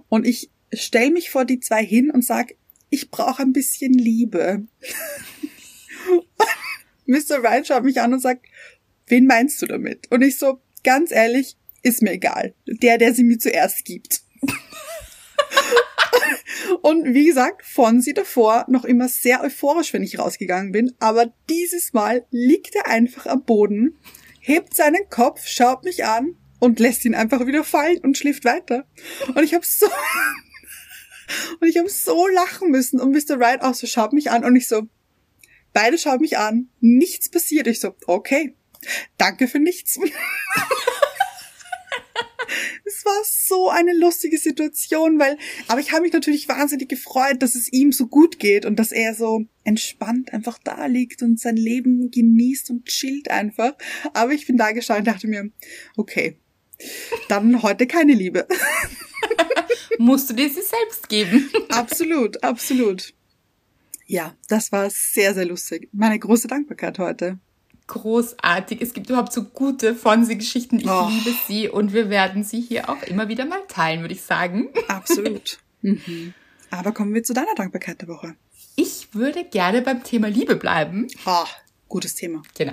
und 0.08 0.26
ich 0.26 0.50
stell 0.72 1.10
mich 1.10 1.30
vor 1.30 1.44
die 1.44 1.60
zwei 1.60 1.84
hin 1.84 2.10
und 2.10 2.24
sag, 2.24 2.54
ich 2.90 3.10
brauche 3.10 3.42
ein 3.42 3.52
bisschen 3.52 3.92
Liebe. 3.92 4.66
Mr. 7.06 7.42
Wright 7.42 7.66
schaut 7.66 7.84
mich 7.84 8.00
an 8.00 8.14
und 8.14 8.20
sagt, 8.20 8.46
wen 9.06 9.26
meinst 9.26 9.60
du 9.62 9.66
damit? 9.66 10.10
Und 10.10 10.22
ich 10.22 10.38
so, 10.38 10.60
ganz 10.82 11.10
ehrlich, 11.10 11.56
ist 11.82 12.02
mir 12.02 12.12
egal. 12.12 12.54
Der, 12.66 12.98
der 12.98 13.14
sie 13.14 13.24
mir 13.24 13.38
zuerst 13.38 13.84
gibt. 13.84 14.22
Und 16.80 17.14
wie 17.14 17.26
gesagt, 17.26 17.64
Fonsi 17.64 18.14
davor 18.14 18.64
noch 18.68 18.84
immer 18.84 19.08
sehr 19.08 19.42
euphorisch, 19.42 19.92
wenn 19.92 20.02
ich 20.02 20.18
rausgegangen 20.18 20.72
bin. 20.72 20.94
Aber 20.98 21.32
dieses 21.48 21.92
Mal 21.92 22.26
liegt 22.30 22.74
er 22.74 22.86
einfach 22.86 23.26
am 23.26 23.44
Boden, 23.44 23.98
hebt 24.40 24.74
seinen 24.74 25.08
Kopf, 25.10 25.46
schaut 25.46 25.84
mich 25.84 26.04
an 26.04 26.36
und 26.64 26.80
lässt 26.80 27.04
ihn 27.04 27.14
einfach 27.14 27.46
wieder 27.46 27.62
fallen 27.62 27.98
und 27.98 28.16
schläft 28.16 28.44
weiter. 28.44 28.86
Und 29.34 29.44
ich 29.44 29.54
habe 29.54 29.64
so 29.66 29.86
und 31.60 31.68
ich 31.68 31.76
habe 31.76 31.88
so 31.88 32.26
lachen 32.28 32.70
müssen 32.70 33.00
und 33.00 33.12
Mr. 33.12 33.38
Wright 33.38 33.62
auch 33.62 33.74
so 33.74 33.86
schaut 33.86 34.12
mich 34.12 34.30
an 34.30 34.44
und 34.44 34.56
ich 34.56 34.66
so 34.66 34.88
beide 35.72 35.98
schauen 35.98 36.20
mich 36.20 36.38
an, 36.38 36.70
nichts 36.80 37.30
passiert. 37.30 37.66
Ich 37.66 37.80
so 37.80 37.94
okay, 38.06 38.56
danke 39.18 39.46
für 39.46 39.58
nichts. 39.58 39.98
Es 42.86 43.04
war 43.04 43.22
so 43.24 43.70
eine 43.70 43.94
lustige 43.94 44.38
Situation, 44.38 45.18
weil, 45.18 45.38
aber 45.68 45.80
ich 45.80 45.92
habe 45.92 46.02
mich 46.02 46.12
natürlich 46.12 46.48
wahnsinnig 46.48 46.88
gefreut, 46.88 47.42
dass 47.42 47.54
es 47.54 47.72
ihm 47.72 47.92
so 47.92 48.06
gut 48.06 48.38
geht 48.38 48.66
und 48.66 48.78
dass 48.78 48.92
er 48.92 49.14
so 49.14 49.46
entspannt 49.64 50.32
einfach 50.32 50.58
da 50.62 50.86
liegt 50.86 51.22
und 51.22 51.40
sein 51.40 51.56
Leben 51.56 52.10
genießt 52.10 52.70
und 52.70 52.84
chillt 52.86 53.30
einfach. 53.30 53.72
Aber 54.12 54.32
ich 54.32 54.46
bin 54.46 54.56
da 54.56 54.72
geschaut 54.72 54.98
und 54.98 55.06
dachte 55.06 55.26
mir, 55.26 55.50
okay, 55.96 56.38
dann 57.28 57.62
heute 57.62 57.86
keine 57.86 58.12
Liebe. 58.14 58.46
Musst 59.98 60.30
du 60.30 60.34
dir 60.34 60.48
sie 60.48 60.62
selbst 60.62 61.08
geben. 61.08 61.50
absolut, 61.70 62.42
absolut. 62.42 63.14
Ja, 64.06 64.34
das 64.48 64.72
war 64.72 64.90
sehr, 64.90 65.34
sehr 65.34 65.46
lustig. 65.46 65.88
Meine 65.92 66.18
große 66.18 66.48
Dankbarkeit 66.48 66.98
heute. 66.98 67.38
großartig. 67.86 68.80
Es 68.82 68.92
gibt 68.92 69.08
überhaupt 69.10 69.32
so 69.32 69.44
gute 69.44 69.94
Fonsi-Geschichten. 69.94 70.78
Ich 70.80 70.88
Oh. 70.88 71.08
liebe 71.10 71.36
sie 71.46 71.68
und 71.68 71.92
wir 71.92 72.08
werden 72.10 72.42
sie 72.44 72.60
hier 72.60 72.88
auch 72.88 73.02
immer 73.04 73.28
wieder 73.28 73.44
mal 73.44 73.60
teilen, 73.68 74.00
würde 74.00 74.14
ich 74.14 74.22
sagen. 74.22 74.68
Absolut. 74.88 75.58
mhm. 75.82 76.34
Aber 76.70 76.92
kommen 76.92 77.14
wir 77.14 77.22
zu 77.22 77.34
deiner 77.34 77.54
Dankbarkeit 77.54 78.00
der 78.00 78.08
Woche. 78.08 78.34
Ich 78.76 79.14
würde 79.14 79.44
gerne 79.44 79.80
beim 79.82 80.02
Thema 80.02 80.28
Liebe 80.28 80.56
bleiben. 80.56 81.06
Ha, 81.26 81.46
gutes 81.88 82.14
Thema. 82.14 82.42
Genau. 82.56 82.72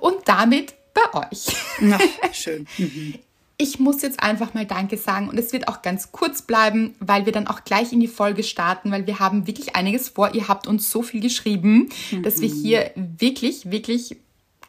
Und 0.00 0.28
damit 0.28 0.74
bei 0.94 1.28
euch. 1.28 1.46
Na, 1.80 1.98
schön. 2.32 2.66
Mhm. 2.78 3.14
Ich 3.56 3.78
muss 3.78 4.02
jetzt 4.02 4.20
einfach 4.20 4.54
mal 4.54 4.66
Danke 4.66 4.96
sagen 4.96 5.28
und 5.28 5.38
es 5.38 5.52
wird 5.52 5.68
auch 5.68 5.82
ganz 5.82 6.10
kurz 6.10 6.42
bleiben, 6.42 6.94
weil 6.98 7.24
wir 7.24 7.32
dann 7.32 7.46
auch 7.46 7.62
gleich 7.64 7.92
in 7.92 8.00
die 8.00 8.08
Folge 8.08 8.42
starten, 8.42 8.90
weil 8.90 9.06
wir 9.06 9.20
haben 9.20 9.46
wirklich 9.46 9.76
einiges 9.76 10.08
vor. 10.08 10.34
Ihr 10.34 10.48
habt 10.48 10.66
uns 10.66 10.90
so 10.90 11.02
viel 11.02 11.20
geschrieben, 11.20 11.88
dass 12.22 12.40
wir 12.40 12.48
hier 12.48 12.90
wirklich, 12.96 13.70
wirklich 13.70 14.16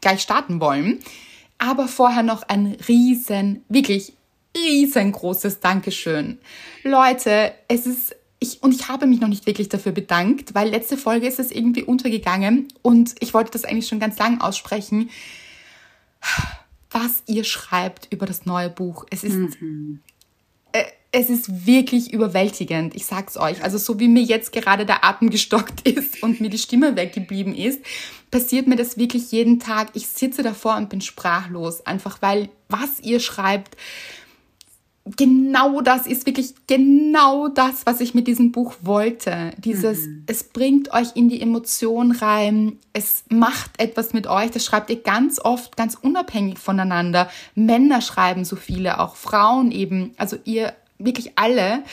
gleich 0.01 0.21
starten 0.21 0.59
wollen. 0.59 0.99
Aber 1.57 1.87
vorher 1.87 2.21
noch 2.21 2.43
ein 2.43 2.77
riesen, 2.87 3.63
wirklich 3.69 4.13
riesengroßes 4.55 5.61
Dankeschön. 5.61 6.37
Leute, 6.83 7.53
es 7.67 7.87
ist 7.87 8.15
ich, 8.39 8.61
und 8.61 8.73
ich 8.73 8.89
habe 8.89 9.07
mich 9.07 9.21
noch 9.21 9.29
nicht 9.29 9.47
wirklich 9.47 9.69
dafür 9.69 9.93
bedankt, 9.93 10.53
weil 10.53 10.69
letzte 10.69 10.97
Folge 10.97 11.27
ist 11.27 11.39
es 11.39 11.51
irgendwie 11.51 11.83
untergegangen 11.83 12.67
und 12.81 13.15
ich 13.19 13.33
wollte 13.33 13.51
das 13.51 13.63
eigentlich 13.63 13.87
schon 13.87 13.99
ganz 13.99 14.19
lang 14.19 14.41
aussprechen 14.41 15.09
was 16.91 17.23
ihr 17.27 17.43
schreibt 17.43 18.07
über 18.11 18.25
das 18.25 18.45
neue 18.45 18.69
Buch. 18.69 19.05
Es 19.09 19.23
ist, 19.23 19.57
äh, 20.71 20.83
es 21.11 21.29
ist 21.29 21.65
wirklich 21.65 22.13
überwältigend. 22.13 22.95
Ich 22.95 23.05
sag's 23.05 23.37
euch. 23.37 23.63
Also 23.63 23.77
so 23.77 23.99
wie 23.99 24.07
mir 24.07 24.23
jetzt 24.23 24.51
gerade 24.51 24.85
der 24.85 25.03
Atem 25.03 25.29
gestockt 25.29 25.81
ist 25.87 26.23
und 26.23 26.41
mir 26.41 26.49
die 26.49 26.57
Stimme 26.57 26.95
weggeblieben 26.95 27.55
ist, 27.55 27.81
passiert 28.31 28.67
mir 28.67 28.75
das 28.75 28.97
wirklich 28.97 29.31
jeden 29.31 29.59
Tag. 29.59 29.89
Ich 29.93 30.07
sitze 30.07 30.43
davor 30.43 30.77
und 30.77 30.89
bin 30.89 31.01
sprachlos, 31.01 31.85
einfach 31.85 32.21
weil 32.21 32.49
was 32.69 32.99
ihr 33.01 33.19
schreibt, 33.19 33.77
genau 35.05 35.81
das 35.81 36.07
ist 36.07 36.25
wirklich 36.25 36.53
genau 36.65 37.47
das, 37.47 37.85
was 37.85 38.01
ich 38.01 38.15
mit 38.15 38.27
diesem 38.27 38.51
Buch 38.51 38.73
wollte. 38.81 39.51
Dieses, 39.57 40.07
es 40.25 40.43
bringt 40.43 40.93
euch 40.93 41.15
in 41.15 41.29
die 41.29 41.41
Emotion 41.41 42.11
rein, 42.11 42.79
es 42.91 43.23
macht 43.29 43.79
etwas 43.79 44.13
mit 44.13 44.25
euch. 44.25 44.49
Das 44.49 44.65
schreibt 44.65 44.89
ihr 44.89 45.01
ganz 45.01 45.39
oft, 45.39 45.77
ganz 45.77 45.95
unabhängig 45.95 46.57
voneinander. 46.57 47.29
Männer 47.53 48.01
schreiben 48.01 48.45
so 48.45 48.55
viele, 48.55 48.99
auch 48.99 49.15
Frauen 49.15 49.71
eben. 49.71 50.13
Also 50.17 50.37
ihr 50.43 50.73
wirklich 50.97 51.37
alle. 51.37 51.83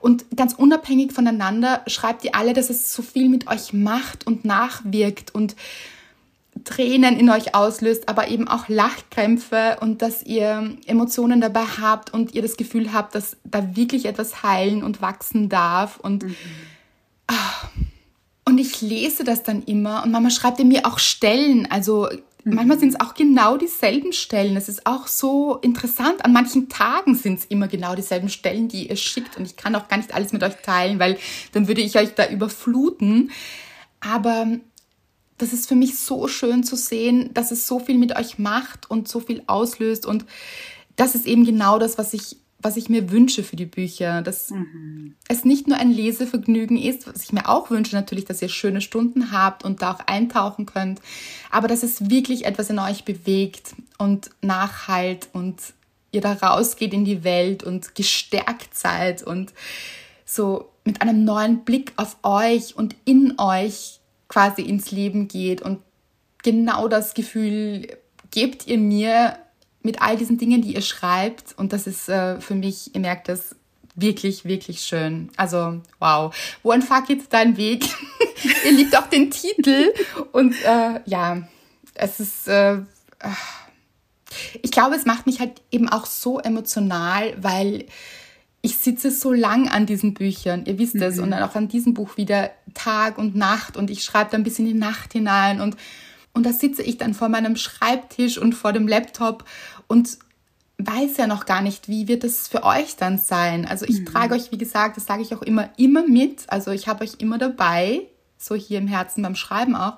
Und 0.00 0.26
ganz 0.36 0.52
unabhängig 0.52 1.12
voneinander 1.12 1.82
schreibt 1.86 2.24
ihr 2.24 2.34
alle, 2.34 2.52
dass 2.52 2.68
es 2.68 2.92
so 2.92 3.02
viel 3.02 3.30
mit 3.30 3.46
euch 3.48 3.72
macht 3.72 4.26
und 4.26 4.44
nachwirkt 4.44 5.34
und 5.34 5.56
Tränen 6.64 7.18
in 7.18 7.30
euch 7.30 7.54
auslöst, 7.54 8.08
aber 8.08 8.28
eben 8.28 8.48
auch 8.48 8.68
Lachkrämpfe 8.68 9.78
und 9.80 10.02
dass 10.02 10.22
ihr 10.22 10.76
Emotionen 10.86 11.40
dabei 11.40 11.64
habt 11.80 12.12
und 12.12 12.34
ihr 12.34 12.42
das 12.42 12.56
Gefühl 12.56 12.92
habt, 12.92 13.14
dass 13.14 13.36
da 13.44 13.76
wirklich 13.76 14.06
etwas 14.06 14.42
heilen 14.42 14.82
und 14.82 15.02
wachsen 15.02 15.48
darf 15.48 15.98
und 15.98 16.24
ah, 17.26 17.68
und 18.44 18.58
ich 18.58 18.80
lese 18.80 19.24
das 19.24 19.42
dann 19.42 19.62
immer 19.64 20.02
und 20.04 20.10
Mama 20.10 20.30
schreibt 20.30 20.58
mir 20.64 20.86
auch 20.86 20.98
Stellen, 20.98 21.70
also 21.70 22.08
manchmal 22.44 22.78
sind 22.78 22.90
es 22.94 23.00
auch 23.00 23.14
genau 23.14 23.56
dieselben 23.56 24.12
Stellen. 24.12 24.56
Es 24.56 24.68
ist 24.68 24.86
auch 24.86 25.06
so 25.06 25.56
interessant. 25.56 26.24
An 26.24 26.32
manchen 26.32 26.68
Tagen 26.68 27.14
sind 27.14 27.40
es 27.40 27.44
immer 27.46 27.68
genau 27.68 27.94
dieselben 27.94 28.28
Stellen, 28.28 28.68
die 28.68 28.88
ihr 28.88 28.96
schickt 28.96 29.36
und 29.36 29.44
ich 29.44 29.56
kann 29.56 29.74
auch 29.74 29.88
gar 29.88 29.98
nicht 29.98 30.14
alles 30.14 30.32
mit 30.32 30.42
euch 30.42 30.56
teilen, 30.62 30.98
weil 30.98 31.18
dann 31.52 31.68
würde 31.68 31.80
ich 31.80 31.96
euch 31.98 32.14
da 32.14 32.28
überfluten. 32.28 33.30
Aber 34.00 34.46
das 35.38 35.52
ist 35.52 35.68
für 35.68 35.76
mich 35.76 35.98
so 35.98 36.28
schön 36.28 36.64
zu 36.64 36.76
sehen, 36.76 37.32
dass 37.32 37.50
es 37.50 37.66
so 37.66 37.78
viel 37.78 37.96
mit 37.96 38.16
euch 38.16 38.38
macht 38.38 38.90
und 38.90 39.08
so 39.08 39.20
viel 39.20 39.42
auslöst. 39.46 40.04
Und 40.04 40.24
das 40.96 41.14
ist 41.14 41.26
eben 41.26 41.44
genau 41.44 41.78
das, 41.78 41.96
was 41.96 42.12
ich, 42.12 42.36
was 42.60 42.76
ich 42.76 42.88
mir 42.88 43.10
wünsche 43.10 43.44
für 43.44 43.54
die 43.54 43.66
Bücher. 43.66 44.20
Dass 44.20 44.52
es 45.28 45.44
nicht 45.44 45.68
nur 45.68 45.78
ein 45.78 45.92
Lesevergnügen 45.92 46.76
ist, 46.76 47.06
was 47.06 47.22
ich 47.22 47.32
mir 47.32 47.48
auch 47.48 47.70
wünsche, 47.70 47.94
natürlich, 47.94 48.24
dass 48.24 48.42
ihr 48.42 48.48
schöne 48.48 48.80
Stunden 48.80 49.30
habt 49.30 49.64
und 49.64 49.80
da 49.80 49.92
auch 49.92 50.06
eintauchen 50.06 50.66
könnt, 50.66 51.00
aber 51.50 51.68
dass 51.68 51.84
es 51.84 52.10
wirklich 52.10 52.44
etwas 52.44 52.68
in 52.68 52.80
euch 52.80 53.04
bewegt 53.04 53.76
und 53.96 54.30
nachhalt 54.42 55.28
und 55.32 55.56
ihr 56.10 56.20
da 56.20 56.32
rausgeht 56.32 56.92
in 56.92 57.04
die 57.04 57.22
Welt 57.22 57.62
und 57.62 57.94
gestärkt 57.94 58.76
seid 58.76 59.22
und 59.22 59.52
so 60.24 60.70
mit 60.84 61.00
einem 61.02 61.24
neuen 61.24 61.64
Blick 61.64 61.92
auf 61.96 62.16
euch 62.22 62.76
und 62.76 62.96
in 63.04 63.38
euch 63.38 63.97
quasi 64.28 64.62
ins 64.62 64.90
Leben 64.90 65.28
geht. 65.28 65.62
Und 65.62 65.80
genau 66.42 66.88
das 66.88 67.14
Gefühl 67.14 67.88
gebt 68.30 68.66
ihr 68.66 68.78
mir 68.78 69.38
mit 69.82 70.02
all 70.02 70.16
diesen 70.16 70.38
Dingen, 70.38 70.62
die 70.62 70.74
ihr 70.74 70.82
schreibt. 70.82 71.56
Und 71.58 71.72
das 71.72 71.86
ist 71.86 72.08
äh, 72.08 72.40
für 72.40 72.54
mich, 72.54 72.94
ihr 72.94 73.00
merkt 73.00 73.28
das, 73.28 73.56
wirklich, 74.00 74.44
wirklich 74.44 74.80
schön. 74.80 75.30
Also, 75.36 75.80
wow. 75.98 76.34
Wo 76.62 76.70
ein 76.70 76.82
Fuck 76.82 77.08
jetzt 77.08 77.32
dein 77.32 77.56
Weg? 77.56 77.84
ihr 78.64 78.72
liebt 78.72 78.96
auch 78.96 79.08
den 79.08 79.30
Titel. 79.30 79.92
Und 80.32 80.54
äh, 80.64 81.00
ja, 81.04 81.42
es 81.94 82.20
ist. 82.20 82.48
Äh, 82.48 82.78
ich 84.62 84.70
glaube, 84.70 84.94
es 84.94 85.06
macht 85.06 85.26
mich 85.26 85.40
halt 85.40 85.62
eben 85.70 85.88
auch 85.88 86.06
so 86.06 86.38
emotional, 86.38 87.34
weil 87.42 87.86
ich 88.68 88.76
sitze 88.76 89.10
so 89.10 89.32
lang 89.32 89.68
an 89.68 89.86
diesen 89.86 90.12
Büchern, 90.12 90.66
ihr 90.66 90.78
wisst 90.78 90.96
es, 90.96 91.18
und 91.18 91.30
dann 91.30 91.42
auch 91.42 91.54
an 91.54 91.68
diesem 91.68 91.94
Buch 91.94 92.18
wieder 92.18 92.50
Tag 92.74 93.16
und 93.16 93.34
Nacht 93.34 93.78
und 93.78 93.88
ich 93.88 94.04
schreibe 94.04 94.30
da 94.32 94.36
ein 94.36 94.42
bisschen 94.42 94.66
in 94.66 94.74
die 94.74 94.78
Nacht 94.78 95.14
hinein 95.14 95.62
und, 95.62 95.76
und 96.34 96.44
da 96.44 96.52
sitze 96.52 96.82
ich 96.82 96.98
dann 96.98 97.14
vor 97.14 97.30
meinem 97.30 97.56
Schreibtisch 97.56 98.36
und 98.36 98.54
vor 98.54 98.74
dem 98.74 98.86
Laptop 98.86 99.44
und 99.86 100.18
weiß 100.76 101.16
ja 101.16 101.26
noch 101.26 101.46
gar 101.46 101.62
nicht, 101.62 101.88
wie 101.88 102.08
wird 102.08 102.24
es 102.24 102.46
für 102.46 102.62
euch 102.62 102.96
dann 102.96 103.16
sein. 103.16 103.66
Also 103.66 103.86
ich 103.86 104.04
trage 104.04 104.34
euch, 104.34 104.52
wie 104.52 104.58
gesagt, 104.58 104.98
das 104.98 105.06
sage 105.06 105.22
ich 105.22 105.34
auch 105.34 105.42
immer, 105.42 105.70
immer 105.78 106.06
mit. 106.06 106.44
Also 106.48 106.70
ich 106.70 106.86
habe 106.86 107.04
euch 107.04 107.14
immer 107.18 107.38
dabei, 107.38 108.02
so 108.36 108.54
hier 108.54 108.78
im 108.78 108.86
Herzen 108.86 109.22
beim 109.22 109.34
Schreiben 109.34 109.74
auch. 109.74 109.96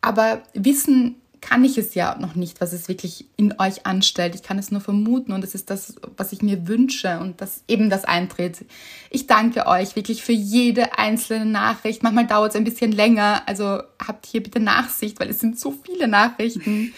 Aber 0.00 0.42
wissen 0.52 1.14
kann 1.40 1.64
ich 1.64 1.78
es 1.78 1.94
ja 1.94 2.16
noch 2.18 2.34
nicht, 2.34 2.60
was 2.60 2.72
es 2.72 2.88
wirklich 2.88 3.26
in 3.36 3.58
euch 3.58 3.86
anstellt. 3.86 4.34
Ich 4.34 4.42
kann 4.42 4.58
es 4.58 4.70
nur 4.70 4.80
vermuten 4.80 5.32
und 5.32 5.42
es 5.42 5.54
ist 5.54 5.70
das, 5.70 5.96
was 6.16 6.32
ich 6.32 6.42
mir 6.42 6.68
wünsche 6.68 7.18
und 7.18 7.40
dass 7.40 7.62
eben 7.68 7.90
das 7.90 8.04
eintritt. 8.04 8.64
Ich 9.10 9.26
danke 9.26 9.66
euch 9.66 9.96
wirklich 9.96 10.22
für 10.22 10.32
jede 10.32 10.98
einzelne 10.98 11.46
Nachricht. 11.46 12.02
Manchmal 12.02 12.26
dauert 12.26 12.50
es 12.50 12.56
ein 12.56 12.64
bisschen 12.64 12.92
länger, 12.92 13.42
also 13.46 13.82
habt 14.04 14.26
hier 14.26 14.42
bitte 14.42 14.60
Nachsicht, 14.60 15.18
weil 15.20 15.30
es 15.30 15.40
sind 15.40 15.58
so 15.58 15.74
viele 15.84 16.08
Nachrichten. 16.08 16.92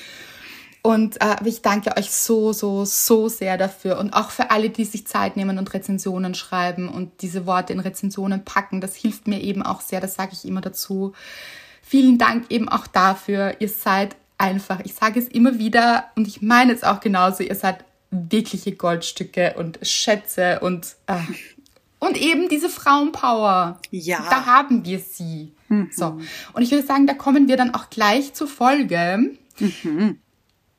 Und 0.83 1.21
äh, 1.21 1.37
ich 1.45 1.63
danke 1.63 1.97
euch 1.97 2.11
so, 2.11 2.53
so, 2.53 2.85
so 2.85 3.29
sehr 3.29 3.57
dafür. 3.57 3.99
Und 3.99 4.13
auch 4.13 4.31
für 4.31 4.51
alle, 4.51 4.69
die 4.69 4.85
sich 4.85 5.07
Zeit 5.07 5.37
nehmen 5.37 5.59
und 5.59 5.73
Rezensionen 5.73 6.35
schreiben 6.35 6.89
und 6.89 7.23
diese 7.23 7.47
Worte 7.47 7.73
in 7.73 7.79
Rezensionen 7.79 8.45
packen. 8.45 8.81
Das 8.81 8.97
hilft 8.97 9.29
mir 9.29 9.41
eben 9.41 9.63
auch 9.63 9.81
sehr, 9.81 10.01
das 10.01 10.17
sage 10.17 10.33
ich 10.33 10.45
immer 10.45 10.61
dazu. 10.61 11.13
Vielen 11.83 12.19
Dank 12.19 12.47
eben 12.51 12.69
auch 12.69 12.89
dafür. 12.89 13.57
Ihr 13.61 13.69
seid 13.69 14.17
einfach, 14.43 14.81
ich 14.85 14.95
sage 14.95 15.21
es 15.21 15.29
immer 15.29 15.59
wieder 15.59 16.11
und 16.17 16.27
ich 16.27 16.43
meine 16.43 16.73
es 16.73 16.83
auch 16.83 17.01
genauso, 17.01 17.43
ihr 17.43 17.55
seid 17.55 17.85
wirkliche 18.11 18.73
Goldstücke 18.73 19.55
und 19.57 19.79
Schätze 19.83 20.61
und, 20.61 20.97
äh, 21.07 21.17
und 21.99 22.21
eben 22.21 22.49
diese 22.49 22.69
Frauenpower. 22.69 23.79
Ja. 23.91 24.27
Da 24.29 24.45
haben 24.45 24.85
wir 24.85 24.99
sie. 24.99 25.53
So. 25.91 26.19
Und 26.53 26.63
ich 26.63 26.71
würde 26.71 26.87
sagen, 26.87 27.07
da 27.07 27.15
kommen 27.15 27.49
wir 27.49 27.57
dann 27.57 27.73
auch 27.75 27.89
gleich 27.89 28.35
zur 28.35 28.49
Folge. 28.49 29.31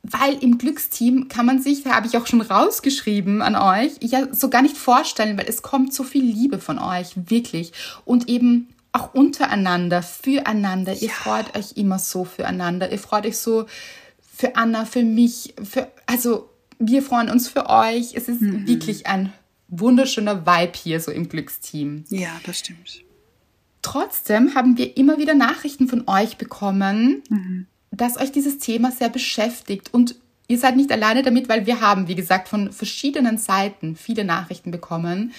Weil 0.03 0.34
im 0.41 0.58
Glücksteam 0.58 1.29
kann 1.29 1.46
man 1.46 1.62
sich, 1.62 1.84
da 1.84 1.91
habe 1.96 2.08
ich 2.08 2.17
auch 2.17 2.27
schon 2.27 2.41
rausgeschrieben 2.41 3.41
an 3.41 3.55
euch, 3.55 3.93
ja 4.01 4.34
so 4.34 4.50
gar 4.50 4.62
nicht 4.62 4.77
vorstellen, 4.77 5.38
weil 5.38 5.48
es 5.48 5.62
kommt 5.62 5.93
so 5.93 6.03
viel 6.03 6.25
Liebe 6.25 6.60
von 6.60 6.77
euch, 6.77 7.13
wirklich. 7.15 7.72
Und 8.03 8.27
eben 8.27 8.72
auch 8.93 9.13
untereinander, 9.13 10.01
füreinander. 10.03 10.93
Ihr 10.93 11.09
freut 11.09 11.57
euch 11.57 11.73
immer 11.75 12.00
so 12.00 12.23
füreinander. 12.23 12.91
Ihr 12.91 13.00
freut 13.00 13.25
euch 13.25 13.38
so 13.38 13.65
für 14.21 14.55
Anna, 14.55 14.85
für 14.85 15.03
mich, 15.03 15.55
für, 15.62 15.91
also 16.05 16.50
wir 16.79 17.03
freuen 17.03 17.29
uns 17.29 17.50
für 17.50 17.69
euch. 17.69 18.13
Es 18.15 18.29
ist 18.29 18.41
wirklich 18.41 19.07
ein 19.07 19.33
wunderschöner 19.67 20.45
Vibe 20.45 20.73
hier 20.75 21.00
so 21.00 21.12
im 21.12 21.27
Glücksteam. 21.27 22.05
Ja, 22.09 22.29
das 22.45 22.59
stimmt. 22.59 23.03
Trotzdem 23.81 24.55
haben 24.55 24.77
wir 24.77 24.95
immer 24.95 25.17
wieder 25.17 25.33
Nachrichten 25.33 25.88
von 25.88 26.07
euch 26.07 26.38
bekommen, 26.38 27.23
dass 27.91 28.17
euch 28.17 28.31
dieses 28.31 28.59
Thema 28.59 28.91
sehr 28.91 29.09
beschäftigt. 29.09 29.93
Und 29.93 30.15
ihr 30.47 30.57
seid 30.57 30.77
nicht 30.77 30.91
alleine 30.91 31.21
damit, 31.21 31.50
weil 31.50 31.65
wir 31.65 31.81
haben, 31.81 32.07
wie 32.07 32.15
gesagt, 32.15 32.47
von 32.47 32.71
verschiedenen 32.71 33.38
Seiten 33.38 33.95
viele 33.95 34.23
Nachrichten 34.23 34.71
bekommen, 34.71 35.33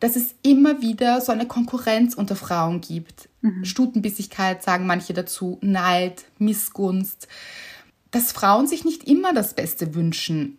dass 0.00 0.16
es 0.16 0.34
immer 0.42 0.80
wieder 0.82 1.20
so 1.20 1.30
eine 1.32 1.46
Konkurrenz 1.46 2.14
unter 2.14 2.34
Frauen 2.36 2.80
gibt. 2.80 3.28
Stutenbissigkeit 3.62 4.62
sagen 4.62 4.86
manche 4.86 5.12
dazu, 5.14 5.58
Neid, 5.62 6.24
Missgunst, 6.38 7.28
dass 8.10 8.32
Frauen 8.32 8.66
sich 8.66 8.84
nicht 8.84 9.04
immer 9.04 9.32
das 9.32 9.54
Beste 9.54 9.94
wünschen. 9.94 10.58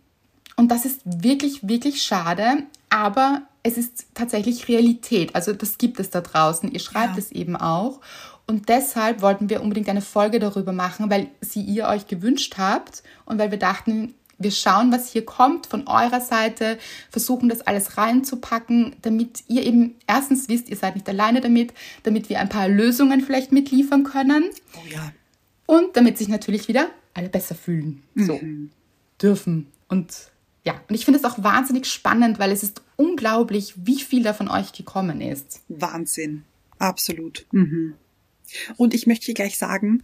Und 0.55 0.69
das 0.71 0.85
ist 0.85 1.01
wirklich, 1.05 1.67
wirklich 1.67 2.01
schade, 2.03 2.63
aber 2.89 3.43
es 3.63 3.77
ist 3.77 4.05
tatsächlich 4.13 4.67
Realität. 4.67 5.35
Also 5.35 5.53
das 5.53 5.77
gibt 5.77 5.99
es 5.99 6.09
da 6.09 6.21
draußen. 6.21 6.71
Ihr 6.71 6.79
schreibt 6.79 7.13
Ja. 7.13 7.19
es 7.19 7.31
eben 7.31 7.55
auch. 7.55 8.01
Und 8.47 8.69
deshalb 8.69 9.21
wollten 9.21 9.49
wir 9.49 9.61
unbedingt 9.61 9.87
eine 9.89 10.01
Folge 10.01 10.39
darüber 10.39 10.71
machen, 10.73 11.09
weil 11.09 11.27
sie 11.41 11.61
ihr 11.61 11.87
euch 11.87 12.07
gewünscht 12.07 12.55
habt 12.57 13.03
und 13.25 13.37
weil 13.37 13.51
wir 13.51 13.59
dachten, 13.59 14.13
wir 14.43 14.51
schauen, 14.51 14.91
was 14.91 15.11
hier 15.11 15.25
kommt 15.25 15.67
von 15.67 15.87
eurer 15.87 16.21
Seite, 16.21 16.77
versuchen 17.09 17.49
das 17.49 17.61
alles 17.61 17.97
reinzupacken, 17.97 18.95
damit 19.01 19.43
ihr 19.47 19.65
eben 19.65 19.95
erstens 20.07 20.49
wisst, 20.49 20.69
ihr 20.69 20.77
seid 20.77 20.95
nicht 20.95 21.07
alleine 21.09 21.41
damit, 21.41 21.73
damit 22.03 22.29
wir 22.29 22.39
ein 22.39 22.49
paar 22.49 22.67
Lösungen 22.67 23.21
vielleicht 23.21 23.51
mitliefern 23.51 24.03
können. 24.03 24.45
Oh 24.75 24.87
ja. 24.89 25.11
Und 25.65 25.95
damit 25.95 26.17
sich 26.17 26.27
natürlich 26.27 26.67
wieder 26.67 26.89
alle 27.13 27.29
besser 27.29 27.55
fühlen. 27.55 28.03
So 28.15 28.39
dürfen. 29.21 29.67
Und 29.87 30.31
ja, 30.63 30.81
und 30.87 30.95
ich 30.95 31.05
finde 31.05 31.19
es 31.19 31.25
auch 31.25 31.43
wahnsinnig 31.43 31.85
spannend, 31.85 32.39
weil 32.39 32.51
es 32.51 32.63
ist 32.63 32.81
unglaublich, 32.95 33.73
wie 33.77 33.99
viel 33.99 34.23
da 34.23 34.33
von 34.33 34.47
euch 34.47 34.73
gekommen 34.73 35.21
ist. 35.21 35.61
Wahnsinn. 35.67 36.43
Absolut. 36.77 37.45
Mhm. 37.51 37.95
Und 38.77 38.93
ich 38.93 39.07
möchte 39.07 39.25
hier 39.25 39.33
gleich 39.33 39.57
sagen, 39.57 40.03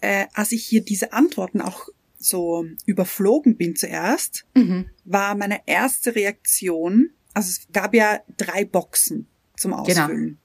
äh, 0.00 0.26
als 0.34 0.52
ich 0.52 0.64
hier 0.64 0.84
diese 0.84 1.12
Antworten 1.12 1.60
auch 1.60 1.88
so 2.24 2.64
überflogen 2.86 3.56
bin 3.56 3.76
zuerst, 3.76 4.46
war 5.04 5.34
meine 5.34 5.60
erste 5.66 6.14
Reaktion, 6.14 7.10
also 7.34 7.48
es 7.50 7.66
gab 7.72 7.94
ja 7.94 8.20
drei 8.36 8.64
Boxen 8.64 9.26
zum 9.56 9.72
Ausfüllen. 9.72 10.38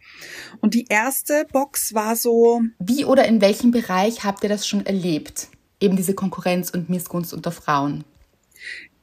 Und 0.62 0.74
die 0.74 0.86
erste 0.90 1.46
Box 1.52 1.94
war 1.94 2.16
so, 2.16 2.62
Wie 2.80 3.06
oder 3.06 3.26
in 3.26 3.42
welchem 3.42 3.72
Bereich 3.72 4.24
habt 4.24 4.44
ihr 4.44 4.50
das 4.50 4.68
schon 4.68 4.86
erlebt? 4.86 5.48
Eben 5.80 5.96
diese 5.96 6.14
Konkurrenz 6.14 6.70
und 6.70 6.90
Missgunst 6.90 7.34
unter 7.34 7.52
Frauen. 7.52 8.04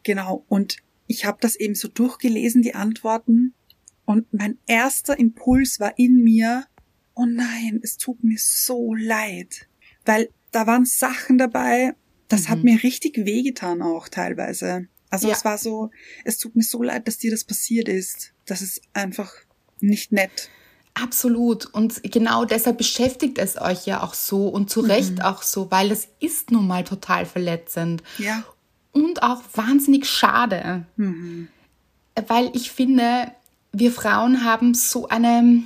genau, 0.05 0.45
und 0.49 0.77
ich 1.09 1.25
habe 1.25 1.39
das 1.41 1.57
eben 1.57 1.75
so 1.75 1.89
durchgelesen, 1.89 2.63
die 2.63 2.75
Antworten, 2.75 3.55
und 4.05 4.33
mein 4.33 4.59
erster 4.67 5.19
Impuls 5.19 5.81
war 5.81 5.99
in 5.99 6.23
mir, 6.23 6.65
oh 7.15 7.27
nein, 7.27 7.81
es 7.83 7.97
tut 7.97 8.23
mir 8.23 8.39
so 8.39 8.95
leid, 8.95 9.69
weil 10.05 10.29
da 10.53 10.67
waren 10.67 10.85
Sachen 10.85 11.39
dabei, 11.39 11.95
das 12.29 12.49
hat 12.49 12.65
mir 12.65 12.83
richtig 12.83 13.17
wehgetan 13.25 13.83
auch 13.83 14.09
teilweise. 14.09 14.89
Also 15.11 15.29
Ja. 15.29 15.35
es 15.35 15.45
war 15.45 15.59
so, 15.59 15.91
es 16.25 16.39
tut 16.39 16.57
mir 16.57 16.63
so 16.63 16.83
leid, 16.83 17.07
dass 17.07 17.19
dir 17.19 17.31
das 17.31 17.45
passiert 17.45 17.89
ist. 17.89 18.33
Das 18.45 18.63
ist 18.63 18.83
einfach 18.93 19.33
nicht 19.81 20.13
nett. 20.13 20.51
Absolut. 20.95 21.67
Und 21.67 22.03
genau 22.03 22.45
deshalb 22.45 22.79
beschäftigt 22.79 23.39
es 23.39 23.61
euch 23.61 23.87
ja 23.87 24.03
auch 24.03 24.15
so 24.15 24.49
und 24.49 24.71
zu 24.71 24.81
Recht 24.81 25.23
auch 25.23 25.43
so, 25.43 25.71
weil 25.71 25.91
es 25.93 26.09
ist 26.21 26.51
nun 26.51 26.67
mal 26.67 26.85
total 26.85 27.27
verletzend. 27.27 28.03
Ja. 28.19 28.45
Und 28.93 29.23
auch 29.23 29.43
wahnsinnig 29.53 30.07
schade. 30.07 30.87
Weil 32.27 32.51
ich 32.55 32.71
finde, 32.71 33.31
wir 33.73 33.93
Frauen 33.93 34.43
haben 34.43 34.73
so 34.73 35.07
eine 35.09 35.63